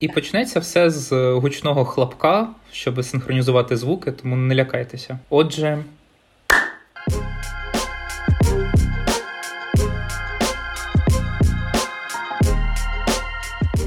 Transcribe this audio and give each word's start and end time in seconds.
І 0.00 0.08
почнеться 0.08 0.60
все 0.60 0.90
з 0.90 1.32
гучного 1.32 1.84
хлопка, 1.84 2.48
щоб 2.72 3.04
синхронізувати 3.04 3.76
звуки, 3.76 4.12
тому 4.12 4.36
не 4.36 4.54
лякайтеся. 4.54 5.18
Отже. 5.30 5.84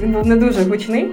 Він 0.00 0.12
був 0.12 0.26
не 0.26 0.36
дуже 0.36 0.64
гучний. 0.64 1.08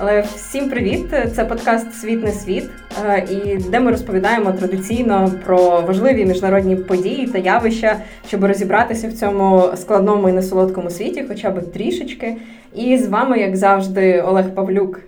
Але 0.00 0.20
всім 0.20 0.70
привіт! 0.70 1.06
Це 1.36 1.44
подкаст 1.44 1.94
Світ 1.94 2.24
не 2.24 2.32
світ, 2.32 2.70
е, 3.06 3.26
і 3.30 3.56
де 3.56 3.80
ми 3.80 3.90
розповідаємо 3.90 4.52
традиційно 4.52 5.32
про 5.44 5.80
важливі 5.80 6.26
міжнародні 6.26 6.76
події 6.76 7.26
та 7.26 7.38
явища, 7.38 7.96
щоб 8.28 8.44
розібратися 8.44 9.08
в 9.08 9.12
цьому 9.12 9.62
складному 9.76 10.28
і 10.28 10.32
несолодкому 10.32 10.90
світі, 10.90 11.24
хоча 11.28 11.50
б 11.50 11.72
трішечки. 11.72 12.36
І 12.74 12.98
з 12.98 13.08
вами, 13.08 13.38
як 13.38 13.56
завжди, 13.56 14.20
Олег 14.20 14.54
Павлюк 14.54 15.00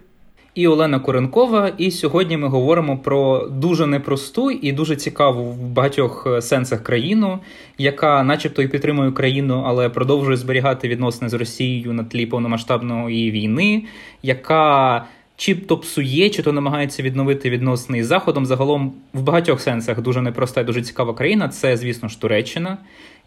і 0.54 0.68
Олена 0.68 1.00
Коренкова. 1.00 1.72
І 1.78 1.90
сьогодні 1.90 2.36
ми 2.36 2.48
говоримо 2.48 2.98
про 2.98 3.46
дуже 3.46 3.86
непросту 3.86 4.50
і 4.50 4.72
дуже 4.72 4.96
цікаву 4.96 5.44
в 5.44 5.68
багатьох 5.68 6.26
е, 6.26 6.42
сенсах 6.42 6.82
країну, 6.82 7.38
яка, 7.78 8.22
начебто, 8.22 8.62
і 8.62 8.68
підтримує 8.68 9.10
Україну, 9.10 9.64
але 9.66 9.88
продовжує 9.88 10.36
зберігати 10.36 10.88
відносини 10.88 11.28
з 11.28 11.34
Росією 11.34 11.92
на 11.92 12.04
тлі 12.04 12.26
повномасштабної 12.26 13.30
війни, 13.30 13.84
яка 14.22 15.04
чи 15.36 15.54
то 15.54 15.78
псує, 15.78 16.30
чи 16.30 16.42
то 16.42 16.52
намагається 16.52 17.02
відновити 17.02 17.50
відносини 17.50 17.98
із 17.98 18.06
заходом. 18.06 18.46
Загалом 18.46 18.92
в 19.12 19.22
багатьох 19.22 19.60
сенсах 19.60 20.00
дуже 20.00 20.22
непроста 20.22 20.60
і 20.60 20.64
дуже 20.64 20.82
цікава 20.82 21.14
країна. 21.14 21.48
Це, 21.48 21.76
звісно 21.76 22.08
ж, 22.08 22.20
Туреччина 22.20 22.78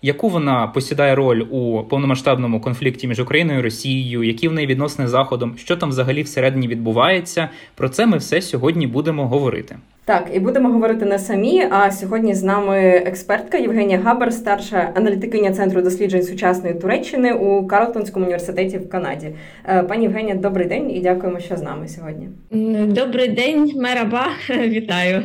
яку 0.04 0.30
вона 0.30 0.68
посідає 0.68 1.16
роль 1.16 1.44
у 1.52 1.84
повномасштабному 1.84 2.62
конфлікті 2.62 3.08
між 3.08 3.20
Україною 3.20 3.60
і 3.60 3.62
Росією, 3.62 4.24
які 4.24 4.48
в 4.48 4.54
неї 4.54 4.68
відносини 4.68 5.08
з 5.08 5.12
заходом, 5.12 5.54
що 5.58 5.78
там 5.78 5.90
взагалі 5.90 6.22
всередині 6.22 6.68
відбувається. 6.68 7.50
Про 7.76 7.90
це 7.90 8.06
ми 8.06 8.18
все 8.18 8.42
сьогодні 8.42 8.88
будемо 8.88 9.28
говорити. 9.28 9.76
Так, 10.06 10.30
і 10.34 10.40
будемо 10.40 10.70
говорити 10.70 11.06
не 11.06 11.20
самі. 11.20 11.68
А 11.72 11.92
сьогодні 11.92 12.34
з 12.34 12.44
нами 12.44 12.78
експертка 12.80 13.58
Євгенія 13.58 14.00
Габер, 14.00 14.34
старша 14.34 14.92
аналітикиня 14.96 15.52
центру 15.52 15.82
досліджень 15.82 16.24
сучасної 16.24 16.76
Туреччини 16.76 17.34
у 17.34 17.68
Карлтонському 17.68 18.26
університеті 18.26 18.78
в 18.78 18.90
Канаді. 18.90 19.30
Е, 19.66 19.84
пані 19.84 20.04
Євгенія, 20.04 20.36
добрий 20.36 20.68
день 20.68 20.92
і 20.92 21.00
дякуємо, 21.00 21.40
що 21.40 21.58
з 21.58 21.62
нами 21.62 21.88
сьогодні. 21.88 22.30
Добрий 22.88 23.28
день, 23.28 23.72
мераба, 23.76 24.28
вітаю. 24.50 25.24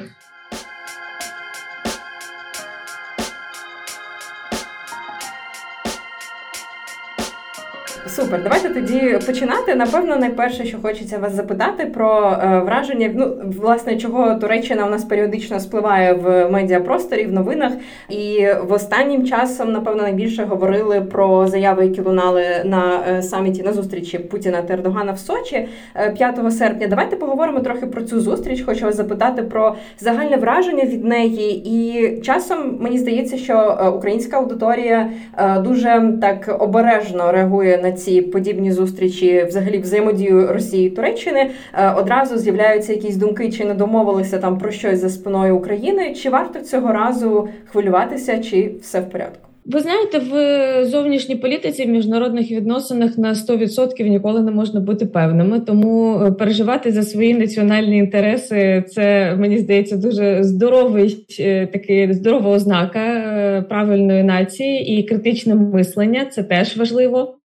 Супер, 8.19 8.43
давайте 8.43 8.69
тоді 8.69 9.19
починати. 9.27 9.75
Напевно, 9.75 10.17
найперше, 10.17 10.65
що 10.65 10.79
хочеться 10.83 11.19
вас 11.19 11.35
запитати 11.35 11.87
про 11.87 12.39
е, 12.43 12.59
враження. 12.59 13.11
Ну, 13.15 13.37
власне, 13.61 13.97
чого 13.97 14.35
Туреччина 14.35 14.87
у 14.87 14.91
нас 14.91 15.05
періодично 15.05 15.61
спливає 15.61 16.13
в 16.13 16.49
медіапросторі, 16.51 17.27
в 17.27 17.33
новинах. 17.33 17.73
І 18.09 18.47
в 18.63 18.73
останнім 18.73 19.27
часом, 19.27 19.73
напевно, 19.73 20.03
найбільше 20.03 20.45
говорили 20.45 21.01
про 21.01 21.47
заяви, 21.47 21.87
які 21.87 22.01
лунали 22.01 22.45
на 22.65 23.01
е, 23.11 23.23
саміті 23.23 23.63
на 23.63 23.73
зустрічі 23.73 24.19
Путіна 24.19 24.63
та 24.63 24.75
Ердогана 24.75 25.13
в 25.13 25.19
Сочі 25.19 25.69
5 26.17 26.39
е, 26.47 26.51
серпня. 26.51 26.87
Давайте 26.87 27.17
поговоримо 27.17 27.61
трохи 27.61 27.87
про 27.87 28.03
цю 28.03 28.21
зустріч. 28.21 28.63
Хочу 28.63 28.85
вас 28.85 28.97
запитати 28.97 29.43
про 29.43 29.75
загальне 29.99 30.37
враження 30.37 30.85
від 30.85 31.05
неї. 31.05 31.69
І 31.69 32.21
часом 32.21 32.79
мені 32.81 32.99
здається, 32.99 33.37
що 33.37 33.79
е, 33.81 33.89
українська 33.89 34.37
аудиторія 34.37 35.11
дуже 35.59 36.13
так 36.21 36.57
обережно 36.61 37.33
реагує 37.33 37.81
на 37.83 37.93
ці 37.93 38.08
ці 38.09 38.23
подібні 38.23 38.73
зустрічі, 38.73 39.45
взагалі 39.49 39.79
взаємодію 39.79 40.53
Росії 40.53 40.87
і 40.87 40.91
Туреччини, 40.91 41.51
е, 41.75 41.93
одразу 41.93 42.39
з'являються 42.39 42.93
якісь 42.93 43.17
думки, 43.17 43.51
чи 43.51 43.65
не 43.65 43.75
домовилися 43.75 44.39
там 44.39 44.59
про 44.59 44.71
щось 44.71 44.99
за 44.99 45.09
спиною 45.09 45.57
України. 45.57 46.15
Чи 46.15 46.31
варто 46.31 46.61
цього 46.61 46.93
разу 46.93 47.49
хвилюватися, 47.65 48.39
чи 48.39 48.71
все 48.81 49.01
в 49.01 49.11
порядку? 49.11 49.49
Ви 49.65 49.81
знаєте, 49.81 50.19
в 50.19 50.85
зовнішній 50.85 51.37
політиці 51.37 51.85
в 51.85 51.89
міжнародних 51.89 52.51
відносинах 52.51 53.19
на 53.19 53.35
100% 53.35 54.09
ніколи 54.09 54.43
не 54.43 54.51
можна 54.51 54.81
бути 54.81 55.07
певними. 55.07 55.61
Тому 55.61 56.21
е, 56.21 56.33
переживати 56.33 56.93
за 56.93 57.03
свої 57.03 57.35
національні 57.35 57.99
інтереси 57.99 58.85
це 58.89 59.37
мені 59.39 59.59
здається 59.59 59.97
дуже 59.97 60.43
здоровий 60.43 61.27
е, 61.41 61.67
такий 61.67 62.13
здорова 62.13 62.51
ознака 62.51 63.65
правильної 63.69 64.23
нації 64.23 64.99
і 64.99 65.03
критичне 65.03 65.55
мислення 65.55 66.25
це 66.25 66.43
теж 66.43 66.77
важливо. 66.77 67.38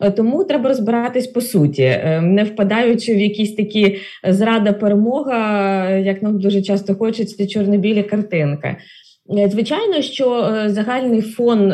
Е, 0.00 0.10
тому 0.10 0.44
треба 0.44 0.68
розбиратись 0.68 1.26
по 1.26 1.40
суті, 1.40 1.82
е, 1.82 2.20
не 2.20 2.44
впадаючи 2.44 3.14
в 3.14 3.20
якісь 3.20 3.54
такі 3.54 3.96
зрада 4.28 4.72
перемога, 4.72 5.90
як 5.90 6.22
нам 6.22 6.40
дуже 6.40 6.62
часто 6.62 6.94
хочеться 6.94 7.46
чорно-білі 7.46 8.02
картинки. 8.02 8.76
Е, 9.38 9.48
звичайно, 9.48 10.02
що 10.02 10.52
загальний 10.66 11.20
фон 11.20 11.72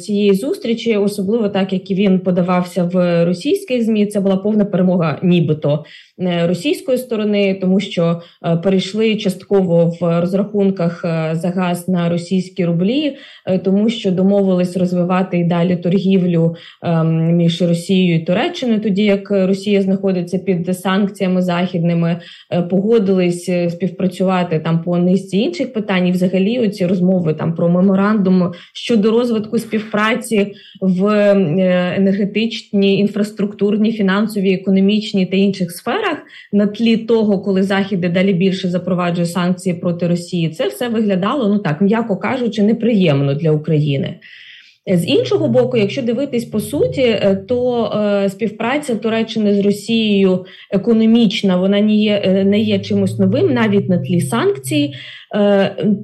цієї 0.00 0.34
зустрічі, 0.34 0.96
особливо 0.96 1.48
так 1.48 1.72
як 1.72 1.90
він 1.90 2.18
подавався 2.18 2.84
в 2.84 3.24
російських 3.24 3.84
змі, 3.84 4.06
це 4.06 4.20
була 4.20 4.36
повна 4.36 4.64
перемога, 4.64 5.18
нібито 5.22 5.84
Е, 5.84 6.09
російської 6.20 6.98
сторони, 6.98 7.58
тому 7.60 7.80
що 7.80 8.20
е, 8.44 8.56
перейшли 8.56 9.16
частково 9.16 9.96
в 10.00 10.20
розрахунках 10.20 11.04
е, 11.04 11.30
за 11.34 11.48
газ 11.48 11.88
на 11.88 12.08
російські 12.08 12.64
рублі, 12.64 13.16
тому 13.64 13.88
що 13.88 14.10
домовились 14.10 14.76
розвивати 14.76 15.38
і 15.38 15.44
далі 15.44 15.76
торгівлю 15.76 16.54
ем, 16.82 17.36
між 17.36 17.62
Росією 17.62 18.16
і 18.16 18.18
Туреччиною, 18.18 18.80
тоді 18.80 19.04
як 19.04 19.30
Росія 19.30 19.82
знаходиться 19.82 20.38
під 20.38 20.78
санкціями 20.78 21.42
західними, 21.42 22.16
погодились 22.70 23.50
співпрацювати 23.68 24.58
там 24.58 24.82
по 24.82 24.98
низці 24.98 25.36
інших 25.36 25.72
питань. 25.72 26.06
І 26.06 26.12
Взагалі, 26.12 26.58
оці 26.58 26.86
розмови 26.86 27.34
там 27.34 27.54
про 27.54 27.68
меморандум 27.68 28.52
щодо 28.74 29.10
розвитку 29.10 29.58
співпраці 29.58 30.52
в 30.80 31.06
енергетичній 31.96 32.98
інфраструктурній, 32.98 33.92
фінансовій, 33.92 34.54
економічній 34.54 35.26
та 35.26 35.36
інших 35.36 35.70
сферах 35.70 36.09
сферах 36.10 36.26
на 36.52 36.66
тлі 36.66 36.96
того, 36.96 37.38
коли 37.38 37.62
Захід 37.62 38.00
далі 38.00 38.32
більше 38.32 38.68
запроваджує 38.68 39.26
санкції 39.26 39.74
проти 39.74 40.08
Росії, 40.08 40.50
це 40.50 40.68
все 40.68 40.88
виглядало 40.88 41.48
ну 41.48 41.58
так, 41.58 41.80
м'яко 41.80 42.16
кажучи, 42.16 42.62
неприємно 42.62 43.34
для 43.34 43.50
України. 43.50 44.14
З 44.86 45.06
іншого 45.06 45.48
боку, 45.48 45.76
якщо 45.76 46.02
дивитись 46.02 46.44
по 46.44 46.60
суті, 46.60 47.02
е, 47.02 47.44
то 47.48 47.84
е, 47.84 48.30
співпраця 48.30 48.94
Туреччини 48.94 49.54
з 49.54 49.60
Росією 49.60 50.44
економічна, 50.70 51.56
вона 51.56 51.80
не 51.80 51.94
є 51.94 52.22
е, 52.24 52.44
не 52.44 52.60
є 52.60 52.78
чимось 52.78 53.18
новим, 53.18 53.54
навіть 53.54 53.88
на 53.88 53.98
тлі 53.98 54.20
санкцій. 54.20 54.92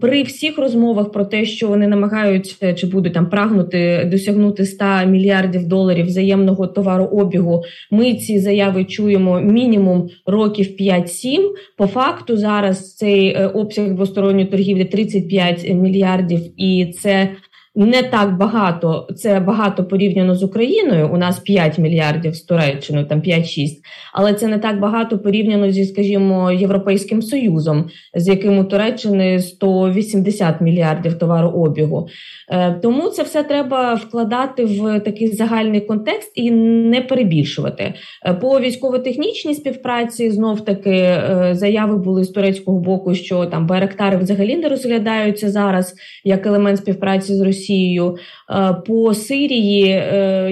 При 0.00 0.22
всіх 0.22 0.58
розмовах 0.58 1.12
про 1.12 1.24
те, 1.24 1.44
що 1.44 1.68
вони 1.68 1.88
намагаються 1.88 2.74
чи 2.74 2.86
будуть 2.86 3.14
там 3.14 3.30
прагнути 3.30 4.08
досягнути 4.10 4.64
100 4.64 4.84
мільярдів 5.06 5.68
доларів 5.68 6.06
взаємного 6.06 6.66
товарообігу, 6.66 7.62
ми 7.90 8.14
ці 8.14 8.38
заяви 8.38 8.84
чуємо 8.84 9.40
мінімум 9.40 10.08
років 10.26 10.66
5-7. 10.80 11.38
По 11.76 11.86
факту 11.86 12.36
зараз 12.36 12.94
цей 12.94 13.36
обсяг 13.44 13.94
двосторонньої 13.94 14.46
торгівлі 14.46 14.84
35 14.84 15.74
мільярдів, 15.74 16.40
і 16.56 16.94
це 17.02 17.28
не 17.76 18.02
так 18.02 18.36
багато. 18.36 19.08
Це 19.16 19.40
багато 19.40 19.84
порівняно 19.84 20.34
з 20.34 20.42
Україною. 20.42 21.10
У 21.12 21.16
нас 21.16 21.38
5 21.38 21.78
мільярдів 21.78 22.34
з 22.34 22.40
Туреччиною, 22.40 23.06
там 23.06 23.20
5-6, 23.20 23.68
але 24.12 24.34
це 24.34 24.46
не 24.46 24.58
так 24.58 24.80
багато 24.80 25.18
порівняно 25.18 25.70
зі, 25.70 25.84
скажімо, 25.84 26.52
Європейським 26.52 27.22
Союзом, 27.22 27.90
з 28.14 28.28
яким 28.28 28.58
у 28.58 28.64
Туреччини 28.64 29.40
180 29.40 30.60
мільярдів 30.60 31.18
товарообігу. 31.18 32.08
Е, 32.50 32.72
тому 32.72 33.08
це 33.08 33.22
все 33.22 33.42
треба 33.42 33.94
вкладати 33.94 34.64
в 34.64 35.00
такий 35.00 35.28
загальний 35.28 35.80
контекст 35.80 36.32
і 36.34 36.50
не 36.50 37.00
перебільшувати. 37.00 37.94
Е, 38.26 38.34
по 38.34 38.60
військово-технічній 38.60 39.54
співпраці 39.54 40.30
знов 40.30 40.64
таки 40.64 40.90
е, 40.90 41.50
заяви 41.52 41.96
були 41.96 42.24
з 42.24 42.28
турецького 42.28 42.78
боку, 42.78 43.14
що 43.14 43.46
там 43.46 43.66
Байрактари 43.66 44.16
взагалі 44.16 44.56
не 44.56 44.68
розглядаються 44.68 45.50
зараз 45.50 45.94
як 46.24 46.46
елемент 46.46 46.78
співпраці 46.78 47.34
з 47.34 47.40
Росією. 47.40 47.65
По 48.86 49.14
Сирії, 49.14 49.86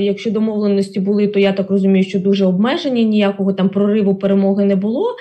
якщо 0.04 0.30
домовленості 0.30 1.00
були, 1.00 1.28
то 1.28 1.38
я 1.38 1.52
так 1.52 1.70
розумію, 1.70 2.04
що 2.04 2.18
дуже 2.18 2.46
обмежені 2.46 3.04
ніякого 3.04 3.52
там 3.52 3.68
прориву 3.68 4.14
перемоги 4.14 4.64
не 4.64 4.76
було. 4.76 5.16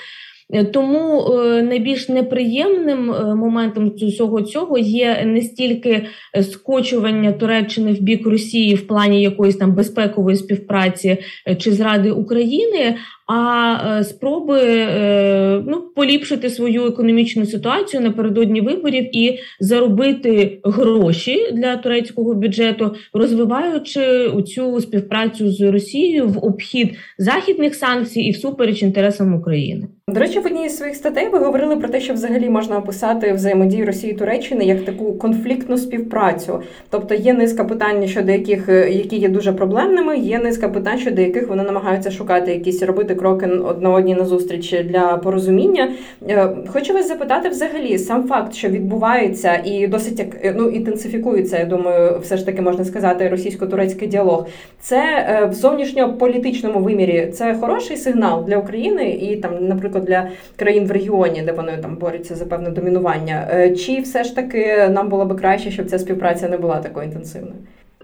Е, 0.54 0.63
тому 0.63 1.34
е, 1.34 1.62
найбільш 1.62 2.10
неприємним 2.10 3.12
е, 3.12 3.36
моментом 3.36 3.92
усього 4.01 4.42
цього 4.42 4.78
є 4.78 5.24
не 5.25 5.42
стільки 5.42 6.06
скочування 6.42 7.31
Туреччини 7.31 7.94
в 7.94 8.01
бік 8.01 8.28
Росії 8.28 8.75
в 8.75 8.88
плані 8.88 9.22
якоїсь 9.22 9.56
там 9.56 9.75
безпекової 9.75 10.38
співпраці 10.38 11.18
чи 11.57 11.72
зради 11.72 12.12
України, 12.12 12.96
а 13.28 13.75
е, 14.00 14.04
спроби 14.04 14.60
е, 14.62 15.64
ну, 15.68 15.81
поліпшити 15.96 16.50
свою 16.50 16.86
економічну 16.86 17.46
ситуацію 17.46 18.04
напередодні 18.04 18.62
виборів 18.62 19.16
і 19.16 19.40
заробити 19.60 20.60
гроші 20.64 21.52
для 21.54 21.78
турецького 21.78 22.34
бюджету, 22.34 22.96
розвиваючи 23.14 24.31
цю 24.48 24.81
співпрацю 24.81 25.52
з 25.52 25.62
Росією 25.62 26.28
в 26.28 26.46
обхід 26.46 26.96
західних 27.18 27.75
санкцій 27.75 28.22
і 28.22 28.31
всупереч 28.31 28.84
інтересам 28.84 29.36
України. 29.36 29.88
До 30.08 30.20
речі, 30.20 30.40
в 30.40 30.46
одній 30.46 30.70
з 30.70 30.78
своїх 30.78 30.96
статей 30.96 31.30
ви 31.30 31.40
говорили 31.40 31.75
про 31.75 31.90
те, 31.90 32.02
що 32.02 32.14
взагалі 32.14 32.50
можна 32.50 32.78
описати 32.78 33.34
взаємодію 33.34 33.86
Росії 33.86 34.14
і 34.14 34.16
Туреччини 34.16 34.66
як 34.66 34.86
таку 34.86 35.14
конфліктну 35.14 35.78
співпрацю. 35.78 36.62
Тобто 36.90 37.16
є 37.16 37.34
низка 37.34 37.64
питань, 37.64 38.08
щодо 38.08 38.31
яких 38.31 38.70
які 38.90 39.18
є 39.18 39.30
дуже 39.30 39.54
проблемними, 39.54 40.18
є 40.18 40.40
низка 40.40 40.70
питань, 40.70 41.00
щодо 41.00 41.22
яких 41.22 41.48
вони 41.48 41.64
намагаються 41.64 42.12
шукати 42.12 42.52
якісь 42.52 42.84
робити 42.84 43.12
кроки 43.15 43.48
одна 43.48 43.89
одній 43.89 44.15
на 44.15 44.25
зустріч 44.25 44.83
для 44.83 45.18
порозуміння. 45.18 45.92
Е, 46.30 46.50
хочу 46.68 46.94
вас 46.94 47.07
запитати, 47.07 47.50
взагалі, 47.50 47.98
сам 47.98 48.27
факт, 48.27 48.54
що 48.54 48.69
відбувається 48.69 49.62
і 49.65 49.88
досить 49.88 50.19
як 50.19 50.56
ну 50.56 50.69
інтенсифікується, 50.69 51.60
я 51.60 51.65
думаю, 51.65 52.19
все 52.19 52.38
ж 52.38 52.45
таки 52.45 52.62
можна 52.62 52.86
сказати, 52.86 53.30
російсько-турецький 53.30 54.07
діалог. 54.07 54.48
Це 54.80 55.25
е, 55.30 55.45
в 55.45 55.54
зовнішньополітичному 55.54 56.80
вимірі 56.80 57.27
це 57.33 57.56
хороший 57.56 57.98
сигнал 57.98 58.45
для 58.45 58.57
України 58.57 59.10
і 59.12 59.36
там, 59.36 59.68
наприклад 59.68 60.06
для 60.06 60.27
країн 60.56 60.86
в 60.88 60.92
регіоні, 60.92 61.42
де 61.42 61.51
вони 61.51 61.77
там 61.81 61.95
борються 61.95 62.36
за 62.36 62.45
певне 62.45 62.69
домінування. 62.69 63.48
Е, 63.51 63.75
чи 63.75 64.00
все 64.00 64.24
ж 64.24 64.36
таки 64.36 64.88
нам 64.89 65.10
було 65.10 65.25
би 65.25 65.36
краще, 65.36 65.71
щоб 65.71 65.89
ця 65.89 66.00
співпраця 66.00 66.50
не 66.50 66.57
була 66.57 66.80
такою 66.80 67.06
інтенсивною? 67.06 67.56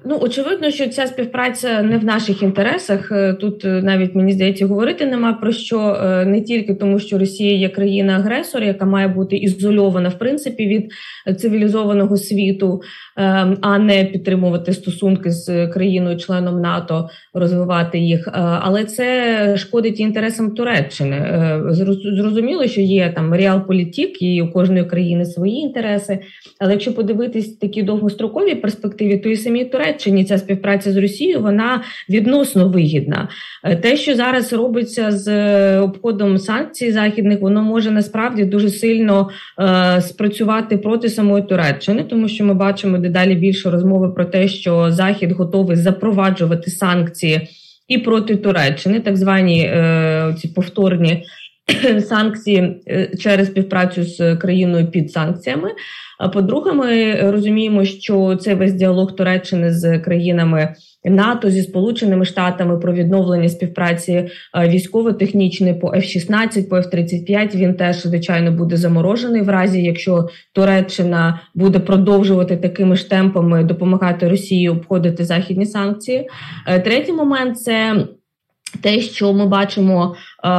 Ну, 0.05 0.17
очевидно, 0.21 0.71
що 0.71 0.87
ця 0.87 1.07
співпраця 1.07 1.81
не 1.81 1.97
в 1.97 2.03
наших 2.03 2.43
інтересах. 2.43 3.11
Е, 3.11 3.33
тут 3.33 3.65
е, 3.65 3.81
навіть 3.83 4.15
мені 4.15 4.31
здається 4.31 4.67
говорити 4.67 5.05
нема 5.05 5.33
про 5.33 5.51
що 5.51 5.97
не 6.25 6.41
тільки 6.41 6.75
тому, 6.75 6.99
що 6.99 7.17
Росія 7.17 7.55
є 7.55 7.69
країна-агресор, 7.69 8.63
яка 8.63 8.85
має 8.85 9.07
бути 9.07 9.37
ізольована 9.37 10.09
в 10.09 10.19
принципі 10.19 10.67
від 10.67 10.91
цивілізованого 11.39 12.17
світу, 12.17 12.81
ем, 13.17 13.57
а 13.61 13.79
не 13.79 14.05
підтримувати 14.05 14.73
стосунки 14.73 15.31
з 15.31 15.67
країною-членом 15.67 16.61
НАТО, 16.61 17.09
розвивати 17.33 17.99
їх. 17.99 18.27
Е, 18.27 18.31
але 18.35 18.85
це 18.85 19.57
шкодить 19.57 19.99
інтересам 19.99 20.51
Туреччини. 20.51 21.15
Е, 21.15 21.63
зрозуміло, 22.17 22.67
що 22.67 22.81
є 22.81 23.13
там 23.15 23.33
реалполітік, 23.33 24.21
і 24.21 24.41
у 24.41 24.51
кожної 24.51 24.85
країни 24.85 25.25
свої 25.25 25.55
інтереси. 25.55 26.19
Але 26.59 26.71
якщо 26.71 26.93
подивитись 26.93 27.57
такі 27.57 27.83
довгострокові 27.83 28.55
перспективі, 28.55 29.17
то 29.17 29.29
і 29.29 29.35
самій 29.35 29.65
Туреччині 29.89 30.25
ця 30.25 30.37
співпраця 30.37 30.91
з 30.91 30.97
Росією 30.97 31.41
вона 31.41 31.83
відносно 32.09 32.69
вигідна. 32.69 33.29
Е, 33.63 33.75
те, 33.75 33.97
що 33.97 34.15
зараз 34.15 34.53
робиться 34.53 35.11
з 35.11 35.79
обходом 35.79 36.37
санкцій 36.37 36.91
західних, 36.91 37.39
воно 37.41 37.61
може 37.61 37.91
насправді 37.91 38.45
дуже 38.45 38.69
сильно 38.69 39.29
е, 39.59 40.01
спрацювати 40.01 40.77
проти 40.77 41.09
самої 41.09 41.43
Туреччини, 41.43 42.03
тому 42.03 42.27
що 42.27 42.45
ми 42.45 42.53
бачимо 42.53 42.97
дедалі 42.97 43.35
більше 43.35 43.69
розмови 43.69 44.09
про 44.09 44.25
те, 44.25 44.47
що 44.47 44.91
Захід 44.91 45.31
готовий 45.31 45.77
запроваджувати 45.77 46.71
санкції 46.71 47.47
і 47.87 47.97
проти 47.97 48.35
Туреччини, 48.35 48.99
так 48.99 49.17
звані 49.17 49.61
е, 49.61 50.35
ці 50.39 50.47
повторні 50.47 51.23
санкції 51.99 52.81
е, 52.87 53.11
через 53.19 53.47
співпрацю 53.47 54.03
з 54.03 54.35
країною 54.35 54.91
під 54.91 55.11
санкціями. 55.11 55.69
А 56.19 56.29
по-друге, 56.29 56.73
ми 56.73 57.15
розуміємо, 57.31 57.85
що 57.85 58.35
це 58.35 58.55
весь 58.55 58.73
діалог 58.73 59.15
Туреччини 59.15 59.73
з 59.73 59.99
країнами. 59.99 60.75
НАТО 61.05 61.49
зі 61.49 61.61
Сполученими 61.61 62.25
Штатами 62.25 62.77
про 62.77 62.93
відновлення 62.93 63.49
співпраці 63.49 64.13
е, 64.13 64.29
військово-технічної 64.69 65.73
по 65.73 65.87
F-16, 65.87 66.69
по 66.69 66.75
F-35, 66.75 67.55
Він 67.55 67.73
теж 67.73 68.01
звичайно 68.01 68.51
буде 68.51 68.77
заморожений 68.77 69.41
в 69.41 69.49
разі, 69.49 69.83
якщо 69.83 70.27
Туреччина 70.53 71.39
буде 71.55 71.79
продовжувати 71.79 72.57
такими 72.57 72.95
ж 72.95 73.09
темпами 73.09 73.63
допомагати 73.63 74.29
Росії 74.29 74.69
обходити 74.69 75.25
західні 75.25 75.65
санкції. 75.65 76.29
Е, 76.67 76.79
третій 76.79 77.13
момент 77.13 77.59
це. 77.59 78.05
Те, 78.81 79.01
що 79.01 79.33
ми 79.33 79.45
бачимо 79.45 80.15
е, 80.45 80.49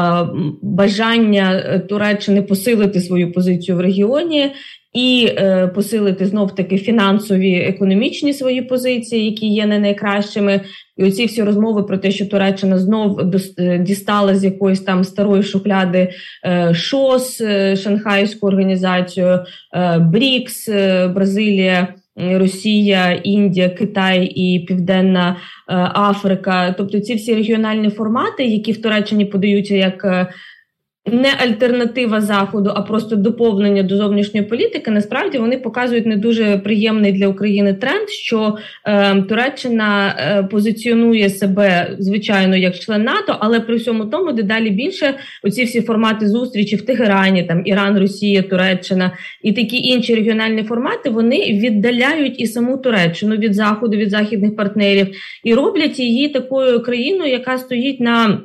бажання 0.63 1.79
Туреччини 1.89 2.43
посилити 2.43 3.01
свою 3.01 3.33
позицію 3.33 3.77
в 3.77 3.81
регіоні, 3.81 4.53
і 4.93 5.29
е, 5.31 5.67
посилити 5.67 6.27
знов 6.27 6.55
таки 6.55 6.79
фінансові 6.79 7.55
економічні 7.55 8.35
свої 8.35 8.63
позиції, 8.63 9.25
які 9.25 9.47
є 9.47 9.67
не 9.67 9.79
найкращими. 9.79 10.61
І 10.97 11.05
оці 11.05 11.27
всі 11.27 11.43
розмови 11.43 11.83
про 11.83 11.99
те, 11.99 12.11
що 12.11 12.27
Туреччина 12.27 12.79
знов 12.79 13.21
е, 13.59 13.79
дістала 13.79 14.35
з 14.35 14.45
якоїсь 14.45 14.81
там 14.81 15.05
старої 15.05 15.43
шухляди 15.43 16.13
е, 16.47 16.75
ШОС, 16.75 17.41
е, 17.41 17.77
Шанхайську 17.77 18.47
організацію, 18.47 19.41
е, 19.75 19.99
БРІКС, 19.99 20.69
е, 20.69 21.09
Бразилія. 21.09 21.95
Росія, 22.17 23.13
Індія, 23.13 23.69
Китай 23.69 24.25
і 24.25 24.65
Південна 24.69 25.37
Африка, 25.95 26.75
тобто 26.79 27.01
ці 27.01 27.15
всі 27.15 27.35
регіональні 27.35 27.91
формати, 27.91 28.45
які 28.45 28.73
в 28.73 28.83
Туреччині 28.83 29.25
подаються 29.25 29.75
як 29.75 30.29
не 31.07 31.29
альтернатива 31.39 32.21
заходу, 32.21 32.73
а 32.75 32.83
просто 32.83 33.17
доповнення 33.17 33.83
до 33.83 33.97
зовнішньої 33.97 34.47
політики. 34.47 34.91
Насправді 34.91 35.39
вони 35.39 35.59
показують 35.59 36.07
не 36.07 36.17
дуже 36.17 36.59
приємний 36.59 37.13
для 37.13 37.29
України 37.29 37.75
тренд, 37.75 38.09
що 38.09 38.57
е, 38.87 39.23
Туреччина 39.23 40.17
е, 40.19 40.43
позиціонує 40.43 41.31
себе 41.31 41.97
звичайно 41.99 42.57
як 42.57 42.79
член 42.79 43.03
НАТО, 43.03 43.37
але 43.41 43.61
при 43.61 43.77
всьому 43.77 44.05
тому 44.05 44.33
дедалі 44.33 44.71
більше 44.71 45.15
оці 45.43 45.65
всі 45.65 45.81
формати 45.81 46.29
зустрічі 46.29 46.77
в 46.77 46.83
Тегерані, 46.83 47.45
там 47.45 47.63
Іран, 47.65 47.99
Росія, 47.99 48.43
Туреччина 48.43 49.13
і 49.43 49.53
такі 49.53 49.77
інші 49.77 50.15
регіональні 50.15 50.63
формати 50.63 51.11
вони 51.11 51.37
віддаляють 51.37 52.41
і 52.41 52.47
саму 52.47 52.77
Туреччину 52.77 53.37
від 53.37 53.55
заходу, 53.55 53.97
від 53.97 54.11
західних 54.11 54.57
партнерів 54.57 55.09
і 55.45 55.55
роблять 55.55 55.99
її 55.99 56.29
такою 56.29 56.83
країною, 56.83 57.31
яка 57.31 57.59
стоїть 57.59 58.01
на 58.01 58.41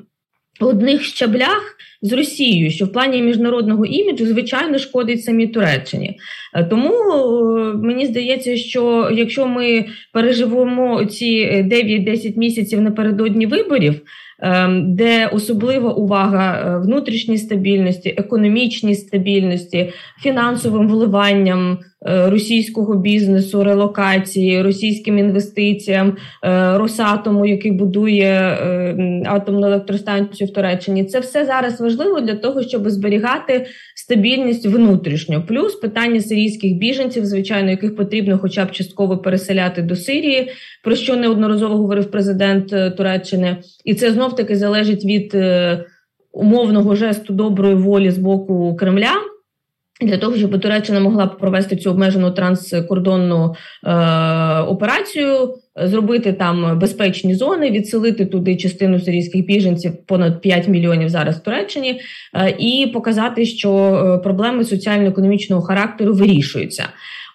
одних 0.59 1.03
щаблях 1.03 1.77
з 2.01 2.13
Росією, 2.13 2.71
що 2.71 2.85
в 2.85 2.91
плані 2.91 3.21
міжнародного 3.21 3.85
іміджу 3.85 4.25
звичайно 4.25 4.79
шкодить 4.79 5.23
самій 5.23 5.47
Туреччині. 5.47 6.19
Е, 6.53 6.63
тому 6.63 6.93
е, 6.93 7.73
мені 7.73 8.05
здається, 8.05 8.57
що 8.57 9.09
якщо 9.13 9.47
ми 9.47 9.85
переживемо 10.13 11.05
ці 11.05 11.45
9-10 11.47 12.37
місяців 12.37 12.81
напередодні 12.81 13.45
виборів. 13.45 14.01
Ем, 14.39 14.95
де 14.95 15.27
особлива 15.27 15.93
увага 15.93 16.59
е, 16.59 16.77
внутрішній 16.79 17.37
стабільності, 17.37 18.15
економічній 18.17 18.95
стабільності, 18.95 19.93
фінансовим 20.21 20.87
вливанням 20.87 21.71
е, 21.71 21.77
російського 22.01 22.95
бізнесу, 22.95 23.63
релокації, 23.63 24.61
російським 24.61 25.17
інвестиціям, 25.17 26.17
е, 26.43 26.77
Росатому, 26.77 27.45
який 27.45 27.71
будує 27.71 28.29
атомну 29.25 29.67
електростанцію 29.67 30.47
в 30.47 30.53
Туреччині, 30.53 31.05
це 31.05 31.19
все 31.19 31.45
зараз 31.45 31.81
важливо 31.81 32.21
для 32.21 32.35
того, 32.35 32.63
щоб 32.63 32.89
зберігати 32.89 33.65
стабільність 33.95 34.65
внутрішньо. 34.65 35.43
Плюс 35.47 35.75
питання 35.75 36.21
сирійських 36.21 36.73
біженців, 36.73 37.25
звичайно, 37.25 37.69
яких 37.69 37.95
потрібно, 37.95 38.37
хоча 38.37 38.65
б 38.65 38.71
частково 38.71 39.17
переселяти 39.17 39.81
до 39.81 39.95
Сирії, 39.95 40.51
про 40.83 40.95
що 40.95 41.15
неодноразово 41.15 41.75
говорив 41.75 42.11
президент 42.11 42.97
Туреччини, 42.97 43.57
і 43.85 43.93
це 43.93 44.11
знов 44.11 44.35
таки 44.35 44.55
залежить 44.55 45.05
від 45.05 45.35
е, 45.35 45.85
умовного 46.33 46.95
жесту 46.95 47.33
доброї 47.33 47.75
волі 47.75 48.11
з 48.11 48.17
боку 48.17 48.75
Кремля. 48.79 49.34
Для 50.01 50.17
того 50.17 50.37
щоб 50.37 50.61
Туреччина 50.61 50.99
могла 50.99 51.27
провести 51.27 51.75
цю 51.75 51.89
обмежену 51.89 52.31
транскордонну 52.31 53.55
е, 53.83 53.91
операцію, 54.59 55.55
зробити 55.75 56.33
там 56.33 56.79
безпечні 56.79 57.35
зони, 57.35 57.71
відселити 57.71 58.25
туди 58.25 58.55
частину 58.55 58.99
сирійських 58.99 59.45
біженців, 59.45 59.91
понад 60.05 60.41
5 60.41 60.67
мільйонів 60.67 61.09
зараз 61.09 61.37
в 61.37 61.43
Туреччині, 61.43 62.01
е, 62.33 62.55
і 62.59 62.87
показати, 62.93 63.45
що 63.45 63.71
е, 63.75 64.23
проблеми 64.23 64.63
соціально-економічного 64.63 65.61
характеру 65.61 66.13
вирішуються. 66.13 66.83